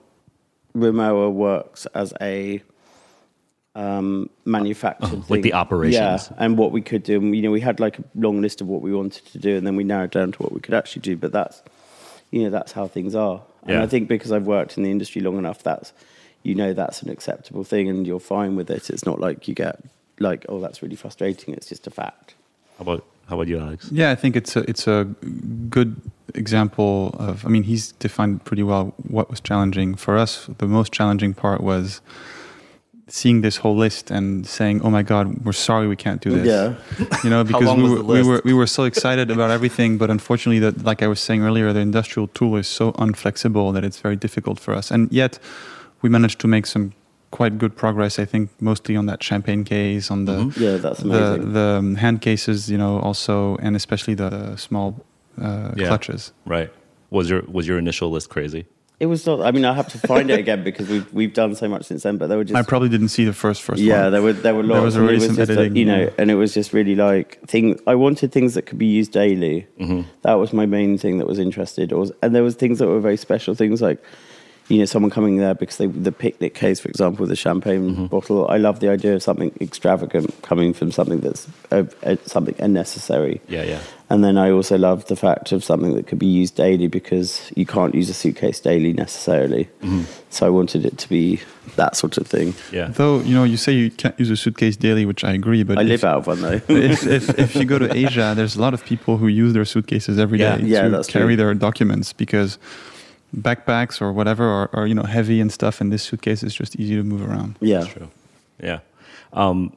Rimowa 0.77 1.33
works 1.33 1.87
as 1.95 2.12
a 2.20 2.62
um, 3.75 4.31
manufactured 4.45 5.29
like 5.29 5.43
the 5.43 5.51
thing. 5.51 5.53
operations. 5.53 6.29
yeah, 6.31 6.37
and 6.39 6.57
what 6.57 6.70
we 6.72 6.81
could 6.81 7.03
do. 7.03 7.18
And, 7.18 7.35
you 7.35 7.43
know, 7.43 7.51
we 7.51 7.61
had 7.61 7.81
like 7.81 7.99
a 7.99 8.05
long 8.14 8.41
list 8.41 8.61
of 8.61 8.68
what 8.68 8.83
we 8.83 8.93
wanted 8.95 9.25
to 9.27 9.39
do, 9.39 9.57
and 9.57 9.66
then 9.66 9.77
we 9.77 9.85
narrowed 9.85 10.11
down 10.12 10.33
to 10.33 10.39
what 10.43 10.53
we 10.53 10.61
could 10.61 10.75
actually 10.75 11.03
do. 11.03 11.16
But 11.16 11.33
that's 11.33 11.62
you 12.31 12.43
know 12.45 12.51
that's 12.51 12.72
how 12.72 12.87
things 12.87 13.14
are. 13.14 13.43
And 13.62 13.70
Yeah. 13.72 13.83
I 13.83 13.87
think 13.87 14.09
because 14.09 14.31
I've 14.33 14.47
worked 14.47 14.77
in 14.77 14.83
the 14.85 14.91
industry 14.91 15.20
long 15.22 15.39
enough, 15.39 15.62
that's 15.62 15.93
you 16.43 16.55
know 16.55 16.72
that's 16.72 17.03
an 17.03 17.11
acceptable 17.11 17.64
thing, 17.64 17.89
and 17.89 18.07
you're 18.07 18.20
fine 18.20 18.55
with 18.57 18.70
it. 18.70 18.91
It's 18.91 19.07
not 19.07 19.20
like 19.20 19.49
you 19.49 19.55
get 19.55 19.81
like 20.20 20.47
oh 20.49 20.61
that's 20.61 20.83
really 20.83 20.97
frustrating. 20.97 21.55
It's 21.55 21.68
just 21.68 21.87
a 21.87 21.91
fact. 21.91 22.35
How 22.79 22.83
about 22.83 23.05
how 23.29 23.37
about 23.37 23.49
you, 23.49 23.59
Alex? 23.59 23.89
Yeah, 23.91 24.11
I 24.11 24.14
think 24.14 24.37
it's 24.37 24.55
a 24.55 24.61
it's 24.70 24.87
a 24.87 25.05
good 25.68 26.01
example 26.35 27.14
of. 27.18 27.45
I 27.45 27.49
mean, 27.49 27.64
he's 27.64 27.93
defined 27.93 28.45
pretty 28.45 28.62
well 28.62 28.95
what 29.09 29.31
was 29.31 29.41
challenging 29.41 29.95
for 29.95 30.16
us. 30.16 30.49
The 30.59 30.66
most 30.66 30.93
challenging 30.93 31.35
part 31.35 31.61
was 31.61 32.01
seeing 33.07 33.43
this 33.43 33.59
whole 33.59 33.77
list 33.77 34.11
and 34.11 34.47
saying, 34.47 34.81
"Oh 34.83 34.91
my 34.91 35.03
God, 35.03 35.45
we're 35.45 35.53
sorry 35.53 35.87
we 35.87 35.97
can't 35.97 36.20
do 36.22 36.31
this." 36.31 36.47
Yeah. 36.47 36.75
you 37.22 37.31
know, 37.31 37.45
because 37.51 37.77
we 37.77 37.83
were, 37.83 38.03
we 38.03 38.22
were 38.22 38.43
we 38.45 38.55
were 38.55 38.66
so 38.66 38.85
excited 38.85 39.31
about 39.31 39.51
everything, 39.51 39.99
but 39.99 40.11
unfortunately, 40.11 40.61
that 40.61 40.85
like 40.85 41.03
I 41.03 41.07
was 41.09 41.20
saying 41.20 41.43
earlier, 41.43 41.72
the 41.72 41.81
industrial 41.81 42.29
tool 42.29 42.57
is 42.57 42.66
so 42.66 42.93
unflexible 42.93 43.72
that 43.75 43.85
it's 43.85 44.01
very 44.01 44.16
difficult 44.16 44.59
for 44.59 44.75
us. 44.75 44.91
And 44.91 45.12
yet, 45.12 45.39
we 46.03 46.09
managed 46.09 46.41
to 46.41 46.49
make 46.49 46.66
some 46.66 46.93
quite 47.31 47.59
good 47.59 47.75
progress. 47.77 48.18
I 48.18 48.25
think 48.25 48.49
mostly 48.61 48.97
on 48.97 49.07
that 49.07 49.22
champagne 49.22 49.64
case, 49.64 50.11
on 50.11 50.25
the 50.25 50.33
Mhm. 50.33 50.57
Yeah, 50.57 50.77
that's 50.79 51.01
the 51.01 51.09
amazing. 51.09 51.53
the 51.53 51.61
um, 51.79 51.95
hand 51.97 52.20
cases, 52.20 52.70
you 52.70 52.79
know, 52.79 53.01
also, 53.01 53.57
and 53.57 53.75
especially 53.77 54.14
the, 54.14 54.31
the 54.31 54.57
small 54.57 55.05
uh, 55.41 55.72
Yeah. 55.76 55.89
clutches. 55.89 56.32
Right. 56.45 56.72
Was 57.11 57.30
your 57.30 57.43
was 57.43 57.68
your 57.68 57.78
initial 57.78 58.11
list 58.11 58.30
crazy? 58.30 58.66
It 59.01 59.07
was 59.07 59.26
not. 59.26 59.41
I 59.41 59.51
mean, 59.51 59.64
I 59.64 59.72
have 59.74 59.89
to 59.89 59.99
find 59.99 60.30
it 60.30 60.39
again 60.39 60.62
because 60.62 60.89
we've 60.89 61.12
we've 61.12 61.35
done 61.35 61.55
so 61.57 61.68
much 61.68 61.85
since 61.85 62.05
then. 62.05 62.16
But 62.16 62.28
they 62.28 62.37
were 62.37 62.45
just 62.45 62.57
I 62.57 62.62
probably 62.62 62.89
didn't 62.89 63.09
see 63.09 63.24
the 63.24 63.32
first 63.32 63.62
first 63.62 63.82
yeah, 63.82 64.05
one. 64.05 64.12
there 64.12 64.22
were 64.22 64.32
there 64.32 64.55
were 64.55 64.62
lots. 64.62 64.95
There 64.95 65.03
was 65.03 65.12
and 65.12 65.22
it 65.22 65.26
some 65.26 65.37
just, 65.37 65.51
uh, 65.51 65.55
editing, 65.55 65.76
you 65.76 65.85
know, 65.85 66.12
and 66.16 66.30
it 66.30 66.37
was 66.37 66.55
just 66.55 66.72
really 66.72 66.95
like 66.95 67.41
thing. 67.47 67.78
I 67.87 67.97
wanted 67.97 68.30
things 68.32 68.55
that 68.55 68.66
could 68.66 68.78
be 68.78 68.87
used 68.87 69.12
daily. 69.12 69.66
Mm-hmm. 69.80 70.03
That 70.22 70.35
was 70.35 70.53
my 70.53 70.66
main 70.66 70.97
thing 70.97 71.18
that 71.18 71.26
was 71.26 71.39
interested. 71.39 71.93
Or 71.93 72.07
and 72.22 72.35
there 72.35 72.45
was 72.45 72.55
things 72.55 72.78
that 72.78 72.87
were 72.87 73.01
very 73.01 73.16
special 73.16 73.55
things 73.55 73.82
like. 73.82 74.03
You 74.69 74.79
know, 74.79 74.87
someone 74.87 75.11
coming 75.11 75.37
there 75.37 75.55
because 75.55 75.77
they 75.77 75.87
the 75.89 76.11
picnic 76.12 76.55
case, 76.55 76.81
for 76.81 76.89
example, 76.89 77.27
the 77.27 77.37
champagne 77.37 77.91
Mm-hmm. 77.91 78.07
bottle. 78.07 78.49
I 78.49 78.57
love 78.57 78.81
the 78.81 78.89
idea 78.89 79.15
of 79.15 79.23
something 79.23 79.53
extravagant 79.61 80.31
coming 80.43 80.73
from 80.73 80.91
something 80.91 81.21
that's 81.21 81.47
uh, 81.71 81.85
uh, 82.03 82.17
something 82.25 82.55
unnecessary. 82.59 83.41
Yeah, 83.49 83.65
yeah. 83.65 83.81
And 84.09 84.23
then 84.25 84.39
I 84.39 84.51
also 84.51 84.79
love 84.79 85.05
the 85.07 85.17
fact 85.17 85.53
of 85.53 85.62
something 85.65 85.95
that 85.97 86.07
could 86.07 86.19
be 86.19 86.27
used 86.27 86.55
daily 86.57 86.87
because 86.89 87.51
you 87.57 87.67
can't 87.67 87.95
use 87.95 88.09
a 88.09 88.15
suitcase 88.15 88.61
daily 88.61 88.93
necessarily. 88.93 89.69
So 90.31 90.47
I 90.47 90.51
wanted 90.51 90.85
it 90.87 90.99
to 90.99 91.09
be 91.09 91.41
that 91.77 91.95
sort 91.97 92.17
of 92.19 92.27
thing. 92.27 92.55
Yeah. 92.73 92.89
Though 92.89 93.21
you 93.21 93.35
know, 93.35 93.45
you 93.45 93.57
say 93.59 93.73
you 93.73 93.91
can't 93.91 94.19
use 94.19 94.31
a 94.31 94.37
suitcase 94.37 94.77
daily, 94.77 95.05
which 95.05 95.25
I 95.25 95.33
agree. 95.33 95.62
But 95.62 95.79
I 95.79 95.83
if, 95.83 95.89
live 95.89 96.05
out 96.05 96.19
of 96.19 96.27
one 96.27 96.41
though. 96.43 96.61
if, 96.69 97.07
if, 97.07 97.39
if 97.39 97.55
you 97.57 97.65
go 97.67 97.79
to 97.79 97.95
Asia, 97.95 98.33
there's 98.35 98.57
a 98.57 98.61
lot 98.62 98.73
of 98.73 98.85
people 98.85 99.19
who 99.19 99.27
use 99.29 99.53
their 99.53 99.65
suitcases 99.67 100.19
every 100.19 100.39
day 100.39 100.59
Yeah. 100.62 100.87
Yeah, 100.89 101.03
to 101.03 101.05
carry 101.12 101.37
true. 101.37 101.37
their 101.37 101.55
documents 101.55 102.12
because 102.15 102.59
backpacks 103.35 104.01
or 104.01 104.12
whatever 104.12 104.45
are, 104.45 104.70
are 104.72 104.87
you 104.87 104.95
know 104.95 105.03
heavy 105.03 105.41
and 105.41 105.53
stuff, 105.53 105.80
and 105.80 105.93
this 105.93 106.03
suitcase 106.03 106.43
is 106.43 106.55
just 106.55 106.76
easy 106.76 106.97
to 106.97 107.03
move 107.03 107.28
around. 107.28 107.57
yeah. 107.61 107.85
True. 107.85 108.09
Yeah. 108.62 108.80
Um, 109.32 109.76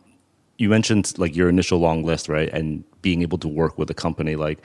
you 0.57 0.69
mentioned 0.69 1.13
like 1.17 1.35
your 1.35 1.49
initial 1.49 1.79
long 1.79 2.03
list, 2.03 2.29
right? 2.29 2.49
And 2.49 2.83
being 3.01 3.21
able 3.21 3.37
to 3.39 3.47
work 3.47 3.77
with 3.77 3.89
a 3.89 3.93
company. 3.93 4.35
Like, 4.35 4.59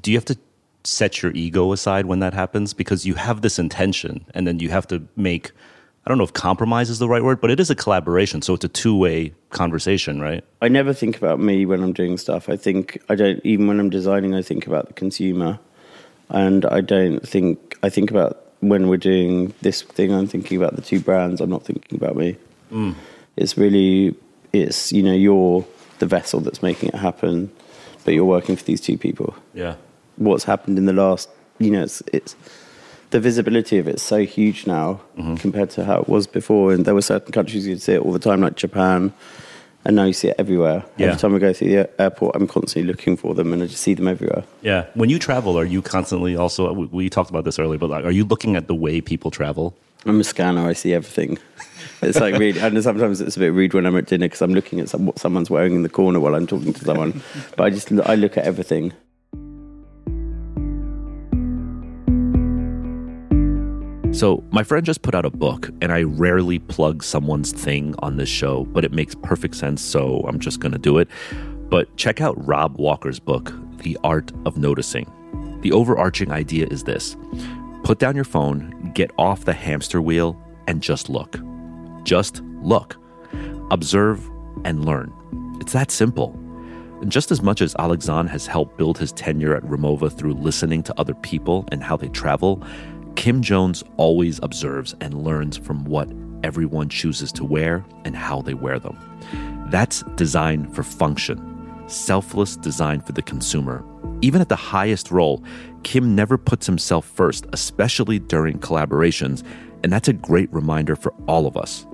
do 0.00 0.10
you 0.10 0.16
have 0.16 0.24
to 0.26 0.36
set 0.84 1.22
your 1.22 1.32
ego 1.32 1.72
aside 1.72 2.06
when 2.06 2.20
that 2.20 2.34
happens? 2.34 2.72
Because 2.72 3.06
you 3.06 3.14
have 3.14 3.42
this 3.42 3.58
intention, 3.58 4.24
and 4.34 4.46
then 4.46 4.58
you 4.58 4.70
have 4.70 4.86
to 4.88 5.06
make. 5.16 5.52
I 6.06 6.08
don't 6.08 6.16
know 6.16 6.24
if 6.24 6.32
compromise 6.32 6.88
is 6.88 6.98
the 6.98 7.08
right 7.08 7.22
word, 7.22 7.38
but 7.38 7.50
it 7.50 7.60
is 7.60 7.68
a 7.68 7.74
collaboration. 7.74 8.40
So 8.40 8.54
it's 8.54 8.64
a 8.64 8.68
two 8.68 8.96
way 8.96 9.34
conversation, 9.50 10.20
right? 10.20 10.42
I 10.62 10.68
never 10.68 10.94
think 10.94 11.18
about 11.18 11.38
me 11.38 11.66
when 11.66 11.82
I'm 11.82 11.92
doing 11.92 12.16
stuff. 12.16 12.48
I 12.48 12.56
think 12.56 13.02
I 13.10 13.14
don't 13.14 13.40
even 13.44 13.66
when 13.66 13.78
I'm 13.78 13.90
designing. 13.90 14.34
I 14.34 14.40
think 14.40 14.66
about 14.66 14.86
the 14.86 14.94
consumer, 14.94 15.58
and 16.30 16.64
I 16.66 16.80
don't 16.80 17.26
think 17.26 17.76
I 17.82 17.88
think 17.88 18.10
about 18.10 18.44
when 18.60 18.88
we're 18.88 18.96
doing 18.96 19.54
this 19.62 19.82
thing. 19.82 20.12
I'm 20.12 20.26
thinking 20.26 20.56
about 20.56 20.76
the 20.76 20.82
two 20.82 21.00
brands. 21.00 21.40
I'm 21.40 21.50
not 21.50 21.64
thinking 21.64 21.96
about 21.98 22.16
me. 22.16 22.36
It's 23.36 23.56
really 23.56 24.14
it's 24.52 24.92
you 24.92 25.02
know 25.02 25.12
you're 25.14 25.64
the 25.98 26.06
vessel 26.06 26.40
that's 26.40 26.62
making 26.62 26.90
it 26.90 26.94
happen, 26.96 27.50
but 28.04 28.14
you're 28.14 28.24
working 28.24 28.56
for 28.56 28.64
these 28.64 28.80
two 28.80 28.98
people. 28.98 29.34
Yeah. 29.54 29.76
What's 30.16 30.44
happened 30.44 30.78
in 30.78 30.86
the 30.86 30.92
last 30.92 31.28
you 31.58 31.70
know 31.70 31.82
it's 31.82 32.02
it's 32.12 32.34
the 33.10 33.20
visibility 33.20 33.78
of 33.78 33.88
it's 33.88 34.02
so 34.02 34.18
huge 34.24 34.66
now 34.66 35.00
Mm-hmm. 35.16 35.36
compared 35.36 35.70
to 35.70 35.84
how 35.84 36.00
it 36.00 36.08
was 36.08 36.26
before. 36.26 36.72
And 36.72 36.84
there 36.84 36.94
were 36.94 37.02
certain 37.02 37.32
countries 37.32 37.66
you'd 37.66 37.80
see 37.82 37.94
it 37.94 38.02
all 38.02 38.12
the 38.12 38.18
time, 38.18 38.40
like 38.40 38.54
Japan, 38.56 39.12
and 39.84 39.96
now 39.96 40.04
you 40.04 40.12
see 40.12 40.28
it 40.28 40.36
everywhere. 40.38 40.84
Yeah. 40.96 41.08
Every 41.08 41.18
time 41.18 41.34
I 41.34 41.38
go 41.38 41.52
through 41.52 41.68
the 41.68 42.00
airport, 42.00 42.36
I'm 42.36 42.46
constantly 42.46 42.90
looking 42.90 43.16
for 43.16 43.34
them, 43.34 43.52
and 43.52 43.62
I 43.62 43.66
just 43.66 43.82
see 43.82 43.94
them 43.94 44.08
everywhere. 44.08 44.44
Yeah. 44.62 44.86
When 44.94 45.10
you 45.10 45.18
travel, 45.18 45.58
are 45.58 45.64
you 45.64 45.82
constantly 45.82 46.36
also, 46.36 46.72
we, 46.72 47.08
talked 47.08 47.30
about 47.30 47.44
this 47.44 47.58
earlier, 47.58 47.78
but 47.78 47.90
like, 47.90 48.04
are 48.04 48.10
you 48.10 48.24
looking 48.24 48.56
at 48.56 48.66
the 48.66 48.74
way 48.74 49.00
people 49.00 49.30
travel? 49.30 49.76
I'm 50.04 50.20
a 50.20 50.24
scanner. 50.24 50.66
I 50.66 50.72
see 50.74 50.94
everything. 50.94 51.38
It's 52.00 52.20
like 52.20 52.38
really, 52.38 52.60
and 52.60 52.80
sometimes 52.82 53.20
it's 53.20 53.36
a 53.36 53.40
bit 53.40 53.52
rude 53.52 53.74
when 53.74 53.84
I'm 53.84 53.96
at 53.96 54.06
dinner 54.06 54.26
because 54.26 54.40
I'm 54.40 54.54
looking 54.54 54.78
at 54.78 54.88
some, 54.88 55.06
what 55.06 55.18
someone's 55.18 55.50
wearing 55.50 55.74
in 55.74 55.82
the 55.82 55.88
corner 55.88 56.20
while 56.20 56.36
I'm 56.36 56.46
talking 56.46 56.72
to 56.72 56.84
someone. 56.84 57.22
but 57.56 57.64
I 57.64 57.70
just 57.70 57.90
I 57.90 58.14
look 58.14 58.36
at 58.36 58.44
everything. 58.44 58.92
So, 64.12 64.42
my 64.50 64.64
friend 64.64 64.84
just 64.84 65.02
put 65.02 65.14
out 65.14 65.24
a 65.24 65.30
book, 65.30 65.70
and 65.80 65.92
I 65.92 66.02
rarely 66.02 66.58
plug 66.58 67.04
someone's 67.04 67.52
thing 67.52 67.94
on 67.98 68.16
this 68.16 68.28
show, 68.28 68.64
but 68.64 68.84
it 68.84 68.90
makes 68.90 69.14
perfect 69.14 69.54
sense, 69.54 69.82
so 69.82 70.24
I'm 70.26 70.40
just 70.40 70.60
gonna 70.60 70.78
do 70.78 70.98
it. 70.98 71.08
But 71.68 71.94
check 71.96 72.20
out 72.20 72.34
Rob 72.44 72.78
Walker's 72.78 73.20
book, 73.20 73.52
The 73.82 73.98
Art 74.02 74.32
of 74.46 74.56
Noticing. 74.56 75.10
The 75.60 75.72
overarching 75.72 76.32
idea 76.32 76.66
is 76.70 76.84
this 76.84 77.16
put 77.84 77.98
down 77.98 78.16
your 78.16 78.24
phone, 78.24 78.90
get 78.94 79.10
off 79.18 79.44
the 79.44 79.52
hamster 79.52 80.00
wheel, 80.00 80.40
and 80.66 80.82
just 80.82 81.08
look. 81.08 81.38
Just 82.02 82.42
look. 82.62 82.96
Observe 83.70 84.28
and 84.64 84.84
learn. 84.84 85.12
It's 85.60 85.72
that 85.72 85.90
simple. 85.90 86.30
And 87.00 87.12
just 87.12 87.30
as 87.30 87.42
much 87.42 87.60
as 87.60 87.76
Alexandre 87.78 88.32
has 88.32 88.46
helped 88.46 88.76
build 88.76 88.98
his 88.98 89.12
tenure 89.12 89.54
at 89.54 89.62
Rimowa 89.62 90.10
through 90.10 90.34
listening 90.34 90.82
to 90.84 90.94
other 90.98 91.14
people 91.14 91.68
and 91.70 91.82
how 91.82 91.96
they 91.96 92.08
travel, 92.08 92.62
Kim 93.18 93.42
Jones 93.42 93.82
always 93.96 94.38
observes 94.44 94.94
and 95.00 95.24
learns 95.24 95.56
from 95.56 95.84
what 95.86 96.08
everyone 96.44 96.88
chooses 96.88 97.32
to 97.32 97.44
wear 97.44 97.84
and 98.04 98.14
how 98.14 98.42
they 98.42 98.54
wear 98.54 98.78
them. 98.78 98.96
That's 99.72 100.04
design 100.14 100.70
for 100.72 100.84
function, 100.84 101.82
selfless 101.88 102.54
design 102.54 103.00
for 103.00 103.10
the 103.10 103.22
consumer. 103.22 103.84
Even 104.22 104.40
at 104.40 104.48
the 104.48 104.54
highest 104.54 105.10
role, 105.10 105.42
Kim 105.82 106.14
never 106.14 106.38
puts 106.38 106.64
himself 106.64 107.04
first, 107.06 107.44
especially 107.52 108.20
during 108.20 108.60
collaborations, 108.60 109.42
and 109.82 109.92
that's 109.92 110.06
a 110.06 110.12
great 110.12 110.50
reminder 110.52 110.94
for 110.94 111.12
all 111.26 111.48
of 111.48 111.56
us. 111.56 111.88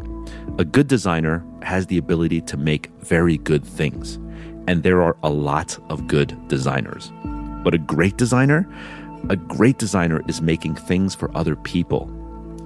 A 0.59 0.65
good 0.65 0.89
designer 0.89 1.43
has 1.63 1.87
the 1.87 1.97
ability 1.97 2.43
to 2.43 2.59
make 2.59 2.91
very 3.01 3.39
good 3.39 3.65
things, 3.65 4.17
and 4.69 4.83
there 4.83 5.01
are 5.01 5.17
a 5.23 5.31
lot 5.31 5.79
of 5.89 6.07
good 6.07 6.37
designers. 6.49 7.11
But 7.65 7.73
a 7.73 7.79
great 7.79 8.19
designer, 8.19 8.69
a 9.31 9.37
great 9.37 9.79
designer 9.79 10.23
is 10.29 10.43
making 10.43 10.75
things 10.75 11.15
for 11.15 11.35
other 11.37 11.57
people. 11.57 12.11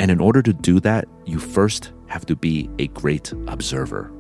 And 0.01 0.11
in 0.11 0.21
order 0.21 0.43
to 0.43 0.53
do 0.53 0.81
that, 0.81 1.07
you 1.25 1.39
first 1.39 1.93
have 2.07 2.27
to 2.27 2.37
be 2.37 2.69
a 2.79 2.89
great 2.89 3.33
observer. 3.47 4.13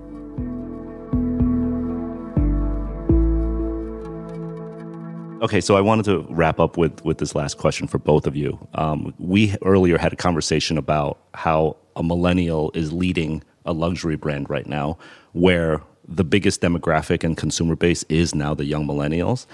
Okay, 5.40 5.60
so 5.60 5.76
I 5.76 5.80
wanted 5.80 6.04
to 6.06 6.26
wrap 6.30 6.58
up 6.58 6.76
with 6.76 7.04
with 7.04 7.18
this 7.18 7.34
last 7.34 7.58
question 7.58 7.86
for 7.86 7.98
both 7.98 8.26
of 8.26 8.34
you. 8.34 8.58
Um, 8.74 9.14
we 9.18 9.56
earlier 9.64 9.96
had 9.96 10.12
a 10.12 10.16
conversation 10.16 10.76
about 10.76 11.18
how 11.34 11.76
a 11.94 12.02
millennial 12.02 12.72
is 12.74 12.92
leading 12.92 13.44
a 13.64 13.72
luxury 13.72 14.16
brand 14.16 14.50
right 14.50 14.66
now, 14.66 14.98
where 15.32 15.80
the 16.08 16.24
biggest 16.24 16.60
demographic 16.60 17.22
and 17.22 17.36
consumer 17.36 17.76
base 17.76 18.02
is 18.08 18.34
now 18.34 18.52
the 18.52 18.64
young 18.64 18.86
millennials. 18.86 19.46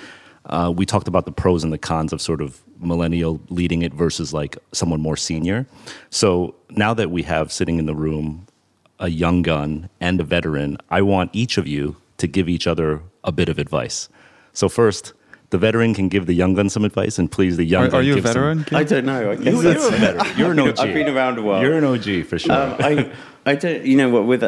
Uh, 0.46 0.72
we 0.74 0.86
talked 0.86 1.08
about 1.08 1.26
the 1.26 1.32
pros 1.32 1.64
and 1.64 1.72
the 1.72 1.78
cons 1.78 2.12
of 2.12 2.20
sort 2.20 2.40
of 2.40 2.63
millennial 2.80 3.40
leading 3.48 3.82
it 3.82 3.92
versus 3.94 4.32
like 4.32 4.56
someone 4.72 5.00
more 5.00 5.16
senior. 5.16 5.66
So 6.10 6.54
now 6.70 6.94
that 6.94 7.10
we 7.10 7.22
have 7.22 7.52
sitting 7.52 7.78
in 7.78 7.86
the 7.86 7.94
room 7.94 8.46
a 8.98 9.08
young 9.08 9.42
gun 9.42 9.88
and 10.00 10.20
a 10.20 10.24
veteran, 10.24 10.78
I 10.90 11.02
want 11.02 11.30
each 11.32 11.58
of 11.58 11.66
you 11.66 11.96
to 12.18 12.26
give 12.26 12.48
each 12.48 12.66
other 12.66 13.02
a 13.24 13.32
bit 13.32 13.48
of 13.48 13.58
advice. 13.58 14.08
So 14.52 14.68
first, 14.68 15.12
the 15.50 15.58
veteran 15.58 15.94
can 15.94 16.08
give 16.08 16.26
the 16.26 16.32
young 16.34 16.54
gun 16.54 16.68
some 16.68 16.84
advice, 16.84 17.18
and 17.18 17.30
please, 17.30 17.56
the 17.56 17.64
young 17.64 17.84
Are, 17.84 17.88
gun 17.88 18.00
are 18.00 18.02
you 18.02 18.12
a 18.12 18.14
give 18.16 18.24
some- 18.24 18.32
veteran? 18.34 18.64
Kim? 18.64 18.78
I 18.78 18.84
don't 18.84 19.04
know. 19.04 19.30
I 19.32 19.36
guess 19.36 19.44
You, 19.46 19.62
that's- 19.62 19.82
you're 19.84 19.94
a 19.94 19.98
veteran. 19.98 20.38
You're 20.38 20.50
an 20.52 20.58
OG. 20.60 20.78
I've 20.80 20.94
been 20.94 21.08
around 21.16 21.38
a 21.38 21.42
while. 21.42 21.62
You're 21.62 21.78
an 21.78 21.84
OG 21.84 22.26
for 22.26 22.38
sure. 22.38 22.52
Um, 22.52 22.76
I, 22.80 23.12
I 23.46 23.54
don't. 23.56 23.84
You 23.84 23.96
know 23.96 24.10
what? 24.10 24.24
With 24.26 24.44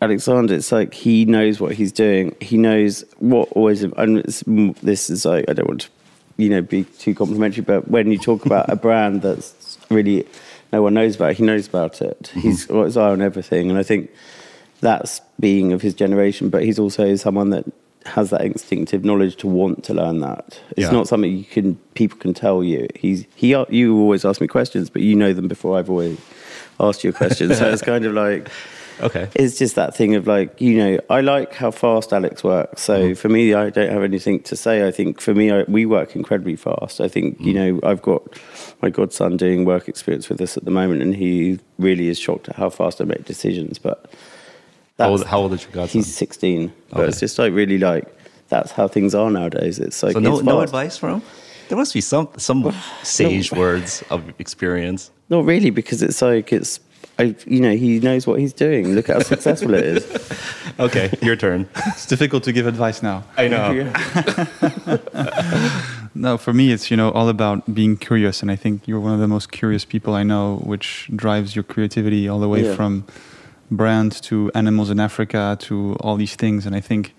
Alexander, 0.00 0.54
it's 0.54 0.72
like 0.72 0.92
he 0.92 1.24
knows 1.24 1.60
what 1.60 1.72
he's 1.74 1.92
doing. 1.92 2.34
He 2.40 2.56
knows 2.58 3.04
what 3.18 3.48
always. 3.52 3.82
And 3.82 4.24
this 4.24 5.08
is 5.10 5.24
like 5.24 5.44
I 5.48 5.52
don't 5.52 5.68
want 5.68 5.80
to, 5.82 5.90
you 6.36 6.48
know, 6.48 6.62
be 6.62 6.84
too 6.84 7.14
complimentary, 7.14 7.62
but 7.62 7.88
when 7.88 8.10
you 8.10 8.18
talk 8.18 8.44
about 8.46 8.68
a 8.70 8.76
brand 8.86 9.22
that's 9.22 9.78
really 9.90 10.26
no 10.72 10.82
one 10.82 10.94
knows 10.94 11.16
about, 11.16 11.34
he 11.34 11.42
knows 11.44 11.68
about 11.68 12.02
it. 12.02 12.22
Mm-hmm. 12.24 12.40
He's 12.40 12.66
got 12.66 12.84
his 12.84 12.96
eye 12.96 13.10
on 13.10 13.22
everything, 13.22 13.70
and 13.70 13.78
I 13.78 13.82
think 13.82 14.10
that's 14.80 15.20
being 15.40 15.72
of 15.72 15.80
his 15.82 15.94
generation. 15.94 16.48
But 16.50 16.64
he's 16.64 16.78
also 16.78 17.14
someone 17.16 17.50
that 17.50 17.64
has 18.06 18.30
that 18.30 18.42
instinctive 18.42 19.02
knowledge 19.04 19.36
to 19.36 19.46
want 19.46 19.82
to 19.84 19.94
learn 19.94 20.20
that. 20.20 20.60
It's 20.70 20.80
Yeah. 20.86 20.90
not 20.90 21.08
something 21.08 21.34
you 21.34 21.44
can 21.44 21.76
people 21.94 22.18
can 22.18 22.34
tell 22.34 22.62
you. 22.62 22.88
He's 22.94 23.24
he. 23.34 23.56
You 23.70 23.96
always 23.98 24.24
ask 24.24 24.40
me 24.40 24.46
questions, 24.46 24.90
but 24.90 25.02
you 25.02 25.14
know 25.14 25.32
them 25.32 25.48
before 25.48 25.78
I've 25.78 25.88
always 25.88 26.18
asked 26.80 27.04
you 27.04 27.10
a 27.10 27.12
question. 27.14 27.54
so 27.54 27.70
it's 27.70 27.82
kind 27.82 28.04
of 28.04 28.12
like 28.12 28.48
okay. 29.00 29.28
it's 29.34 29.58
just 29.58 29.74
that 29.74 29.94
thing 29.96 30.14
of 30.14 30.26
like 30.26 30.60
you 30.60 30.76
know 30.78 31.00
I 31.10 31.20
like 31.20 31.54
how 31.54 31.70
fast 31.70 32.12
Alex 32.12 32.42
works. 32.44 32.82
So 32.82 32.94
Mm-hmm. 33.00 33.14
for 33.14 33.28
me, 33.28 33.54
I 33.54 33.70
don't 33.70 33.90
have 33.90 34.02
anything 34.02 34.40
to 34.44 34.56
say. 34.56 34.86
I 34.86 34.90
think 34.90 35.20
for 35.20 35.34
me, 35.34 35.50
I, 35.50 35.62
we 35.64 35.86
work 35.86 36.14
incredibly 36.16 36.56
fast. 36.56 37.00
I 37.00 37.08
think 37.08 37.38
you 37.40 37.54
Mm-hmm. 37.54 37.78
know 37.80 37.88
I've 37.90 38.02
got 38.02 38.22
my 38.82 38.90
godson 38.90 39.36
doing 39.36 39.64
work 39.64 39.88
experience 39.88 40.28
with 40.28 40.40
us 40.40 40.56
at 40.56 40.64
the 40.64 40.70
moment, 40.70 41.02
and 41.02 41.14
he 41.14 41.58
really 41.78 42.08
is 42.08 42.18
shocked 42.18 42.48
at 42.48 42.56
how 42.56 42.70
fast 42.70 43.00
I 43.00 43.04
make 43.04 43.24
decisions. 43.24 43.78
But 43.78 44.10
How 44.98 45.10
old, 45.10 45.26
how 45.26 45.40
old 45.40 45.52
is 45.54 45.62
your 45.64 45.72
godson? 45.72 46.00
He's 46.00 46.14
16, 46.14 46.72
but 46.90 47.00
Okay. 47.00 47.08
it's 47.08 47.20
just 47.20 47.38
like 47.38 47.52
really 47.52 47.78
like 47.78 48.06
that's 48.48 48.70
how 48.72 48.86
things 48.88 49.14
are 49.14 49.30
nowadays. 49.30 49.78
It's 49.78 50.02
like 50.02 50.12
so 50.12 50.18
no, 50.20 50.38
no 50.40 50.60
advice 50.60 50.96
from 50.98 51.14
him? 51.14 51.22
There 51.68 51.78
must 51.78 51.94
be 51.94 52.00
some 52.02 52.28
some 52.36 52.72
sage 53.02 53.50
words 53.52 54.04
of 54.10 54.22
experience. 54.38 55.10
Not 55.30 55.44
really, 55.46 55.70
because 55.70 56.02
it's 56.02 56.20
like 56.22 56.52
it's. 56.52 56.78
I, 57.18 57.34
you 57.46 57.60
know, 57.60 57.70
he 57.76 58.00
knows 58.00 58.26
what 58.26 58.40
he's 58.40 58.52
doing. 58.52 58.94
Look 58.94 59.06
how 59.08 59.20
successful 59.20 59.74
it 59.74 59.84
is. 59.84 60.04
Okay, 60.80 61.08
your 61.22 61.36
turn. 61.36 61.68
It's 61.86 62.04
difficult 62.04 62.42
to 62.44 62.52
give 62.52 62.66
advice 62.66 63.00
now. 63.00 63.22
I 63.36 63.46
know. 63.46 63.92
No, 66.16 66.38
for 66.38 66.52
me, 66.52 66.70
it's 66.72 66.90
you 66.92 66.96
know 66.96 67.10
all 67.10 67.28
about 67.28 67.74
being 67.74 67.96
curious, 67.96 68.40
and 68.42 68.48
I 68.50 68.56
think 68.56 68.86
you're 68.86 69.00
one 69.00 69.12
of 69.12 69.18
the 69.18 69.26
most 69.28 69.50
curious 69.50 69.84
people 69.84 70.14
I 70.14 70.22
know, 70.22 70.60
which 70.64 71.10
drives 71.14 71.56
your 71.56 71.64
creativity 71.64 72.28
all 72.28 72.38
the 72.38 72.48
way 72.48 72.64
Yeah. 72.64 72.76
from 72.76 73.04
brand 73.70 74.12
to 74.22 74.50
animals 74.54 74.90
in 74.90 75.00
Africa 75.00 75.56
to 75.62 75.96
all 76.00 76.16
these 76.16 76.36
things. 76.36 76.66
And 76.66 76.76
I 76.76 76.80
think 76.80 77.14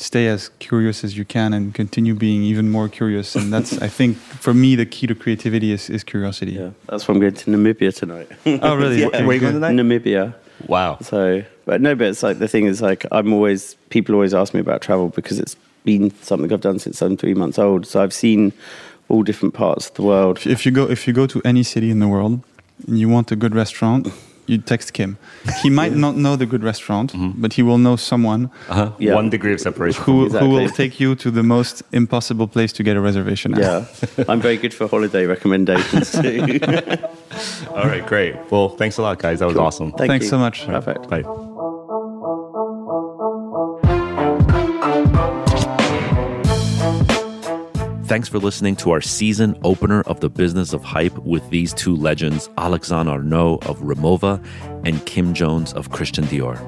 stay 0.00 0.28
as 0.28 0.50
curious 0.60 1.02
as 1.04 1.18
you 1.18 1.24
can 1.24 1.52
and 1.52 1.74
continue 1.74 2.14
being 2.14 2.42
even 2.42 2.70
more 2.70 2.88
curious. 2.88 3.34
And 3.36 3.52
that's 3.52 3.76
I 3.82 3.88
think 3.88 4.16
for 4.16 4.54
me 4.54 4.76
the 4.76 4.86
key 4.86 5.06
to 5.08 5.14
creativity 5.14 5.72
is, 5.72 5.90
is 5.90 6.04
curiosity. 6.04 6.52
Yeah, 6.52 6.70
that's 6.88 7.06
why 7.06 7.14
I'm 7.14 7.20
going 7.20 7.34
to 7.34 7.50
Namibia 7.50 7.92
tonight. 7.94 8.28
Oh, 8.46 8.74
really? 8.76 9.00
Yeah. 9.02 9.08
Where 9.08 9.28
are 9.30 9.34
you 9.34 9.40
going 9.40 9.54
tonight? 9.54 9.74
Namibia. 9.74 10.34
Wow. 10.66 10.98
So, 11.02 11.42
but 11.66 11.80
no, 11.80 11.94
but 11.94 12.06
it's 12.08 12.22
like 12.22 12.38
the 12.38 12.48
thing 12.48 12.66
is 12.66 12.80
like 12.80 13.04
I'm 13.12 13.32
always 13.32 13.74
people 13.90 14.14
always 14.14 14.34
ask 14.34 14.54
me 14.54 14.60
about 14.60 14.80
travel 14.82 15.08
because 15.10 15.38
it's 15.38 15.56
been 15.84 16.10
something 16.22 16.52
I've 16.52 16.60
done 16.60 16.78
since 16.78 17.02
I'm 17.02 17.16
three 17.16 17.34
months 17.34 17.58
old. 17.58 17.86
So 17.86 18.02
I've 18.02 18.12
seen 18.14 18.52
all 19.08 19.22
different 19.22 19.54
parts 19.54 19.88
of 19.88 19.94
the 19.94 20.02
world. 20.02 20.38
If- 20.38 20.46
If 20.46 20.66
you 20.66 20.72
go 20.72 20.88
if 20.90 21.06
you 21.06 21.12
go 21.12 21.26
to 21.26 21.40
any 21.44 21.62
city 21.62 21.90
in 21.90 21.98
the 21.98 22.08
world 22.08 22.40
and 22.86 22.98
you 22.98 23.08
want 23.08 23.32
a 23.32 23.36
good 23.36 23.54
restaurant, 23.54 24.08
you 24.48 24.58
text 24.58 24.92
Kim. 24.92 25.16
He 25.62 25.70
might 25.70 25.92
not 25.94 26.14
know 26.16 26.36
the 26.36 26.46
good 26.46 26.62
restaurant, 26.64 27.12
but 27.40 27.52
he 27.52 27.62
will 27.62 27.78
know 27.78 27.96
someone 27.96 28.48
Uh-huh. 28.68 28.90
Yeah. 28.98 29.14
One 29.14 29.30
degree 29.30 29.52
of 29.54 29.60
separation. 29.60 30.02
who 30.04 30.28
who 30.28 30.48
will 30.48 30.68
take 30.70 31.00
you 31.00 31.14
to 31.16 31.30
the 31.30 31.42
most 31.42 31.82
impossible 31.92 32.46
place 32.48 32.72
to 32.74 32.82
get 32.82 32.96
a 32.96 33.00
reservation. 33.00 33.54
at. 33.54 33.60
Yeah, 33.60 34.24
I'm 34.28 34.40
very 34.40 34.56
good 34.56 34.74
for 34.74 34.88
holiday 34.88 35.26
recommendations 35.26 36.12
too. 36.12 36.58
All 37.76 37.84
right, 37.92 38.04
great. 38.06 38.34
Well, 38.50 38.68
thanks 38.76 38.98
a 38.98 39.02
lot, 39.02 39.18
guys. 39.18 39.38
That 39.38 39.46
was 39.48 39.56
awesome. 39.56 39.92
Thank 39.92 40.10
Thanks 40.10 40.24
you. 40.24 40.30
so 40.30 40.38
much. 40.38 40.66
Perfect. 40.66 41.08
Bye. 41.08 41.22
Thanks 48.08 48.26
for 48.26 48.38
listening 48.38 48.74
to 48.76 48.90
our 48.92 49.02
season 49.02 49.54
opener 49.64 50.00
of 50.00 50.20
the 50.20 50.30
Business 50.30 50.72
of 50.72 50.82
Hype 50.82 51.14
with 51.18 51.46
these 51.50 51.74
two 51.74 51.94
legends, 51.94 52.48
Alexandre 52.56 53.12
Arnault 53.12 53.58
of 53.66 53.80
Rimowa 53.80 54.42
and 54.86 55.04
Kim 55.04 55.34
Jones 55.34 55.74
of 55.74 55.90
Christian 55.90 56.24
Dior. 56.24 56.58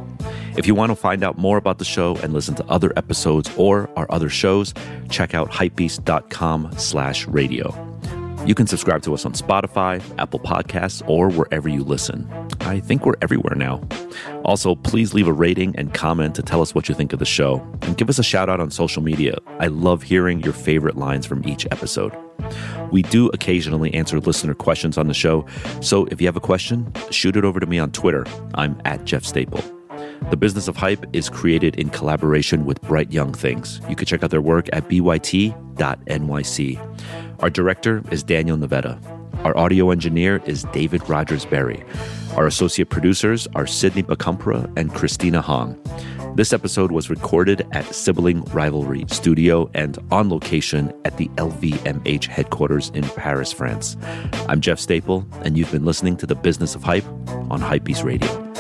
If 0.59 0.67
you 0.67 0.75
want 0.75 0.91
to 0.91 0.97
find 0.97 1.25
out 1.25 1.39
more 1.39 1.57
about 1.57 1.79
the 1.79 1.85
show 1.87 2.15
and 2.17 2.35
listen 2.35 2.57
to 2.57 2.67
other 2.67 2.93
episodes 2.95 3.51
or 3.57 3.89
our 3.97 4.05
other 4.11 4.29
shows, 4.29 4.75
check 5.09 5.33
out 5.33 5.51
hypebeast.com 5.51 6.73
slash 6.77 7.27
radio. 7.27 7.90
You 8.47 8.55
can 8.55 8.67
subscribe 8.67 9.03
to 9.03 9.15
us 9.15 9.27
on 9.27 9.33
Spotify, 9.35 10.03
Apple 10.19 10.41
Podcasts, 10.41 11.07
or 11.09 11.31
wherever 11.31 11.69
you 11.69 11.85
listen. 11.85 12.29
I 12.61 12.81
think 12.81 13.05
we're 13.05 13.15
everywhere 13.21 13.55
now. 13.55 13.83
Also, 14.45 14.75
please 14.75 15.13
leave 15.13 15.29
a 15.29 15.33
rating 15.33 15.77
and 15.77 15.93
comment 15.93 16.35
to 16.37 16.43
tell 16.43 16.63
us 16.63 16.75
what 16.75 16.89
you 16.89 16.95
think 16.95 17.13
of 17.13 17.19
the 17.19 17.27
show 17.27 17.61
and 17.83 17.97
give 17.97 18.09
us 18.09 18.19
a 18.19 18.23
shout 18.23 18.49
out 18.49 18.59
on 18.59 18.71
social 18.71 19.03
media. 19.03 19.37
I 19.59 19.67
love 19.67 20.03
hearing 20.03 20.41
your 20.41 20.55
favorite 20.55 20.97
lines 20.97 21.27
from 21.27 21.47
each 21.47 21.67
episode. 21.71 22.17
We 22.91 23.03
do 23.03 23.29
occasionally 23.29 23.93
answer 23.93 24.19
listener 24.19 24.55
questions 24.55 24.97
on 24.97 25.07
the 25.07 25.15
show, 25.15 25.47
so 25.81 26.07
if 26.07 26.21
you 26.21 26.27
have 26.27 26.37
a 26.37 26.41
question, 26.41 26.93
shoot 27.11 27.37
it 27.37 27.45
over 27.45 27.61
to 27.61 27.67
me 27.67 27.79
on 27.79 27.93
Twitter. 27.93 28.25
I'm 28.55 28.81
at 28.85 29.05
Jeff 29.05 29.25
Staple. 29.25 29.63
The 30.31 30.37
Business 30.37 30.69
of 30.69 30.77
Hype 30.77 31.05
is 31.13 31.29
created 31.29 31.77
in 31.77 31.91
collaboration 31.91 32.65
with 32.65 32.81
Bright 32.83 33.13
Young 33.13 33.33
Things. 33.33 33.81
You 33.89 33.97
can 33.97 34.07
check 34.07 34.23
out 34.23 34.31
their 34.31 34.41
work 34.41 34.69
at 34.73 34.89
byt.nyc. 34.89 35.57
Our 37.41 37.51
director 37.51 38.03
is 38.11 38.23
Daniel 38.23 38.59
Navetta. 38.59 38.99
Our 39.45 39.57
audio 39.57 39.91
engineer 39.91 40.43
is 40.45 40.65
David 40.73 41.09
Rogers 41.09 41.47
Berry. 41.47 41.83
Our 42.37 42.47
associate 42.47 42.91
producers 42.91 43.49
are 43.55 43.67
Sydney 43.67 44.03
Bakumpra 44.03 44.71
and 44.77 44.95
Christina 44.95 45.41
Hong. 45.41 45.81
This 46.37 46.53
episode 46.53 46.93
was 46.93 47.09
recorded 47.09 47.67
at 47.73 47.87
Sibling 47.95 48.43
Rivalry 48.53 49.07
Studio 49.09 49.71
and 49.73 49.99
on 50.11 50.29
location 50.29 50.93
at 51.07 51.17
the 51.17 51.29
LVMH 51.37 52.27
headquarters 52.27 52.91
in 52.91 53.05
Paris, 53.05 53.53
France. 53.53 53.97
I'm 54.47 54.61
Jeff 54.61 54.79
Staple, 54.79 55.27
and 55.43 55.57
you've 55.57 55.73
been 55.73 55.87
listening 55.87 56.19
to 56.19 56.27
The 56.27 56.35
Business 56.37 56.75
of 56.75 56.83
Hype 56.83 57.07
on 57.51 57.61
Hypebeast 57.61 58.05
Radio. 58.05 58.51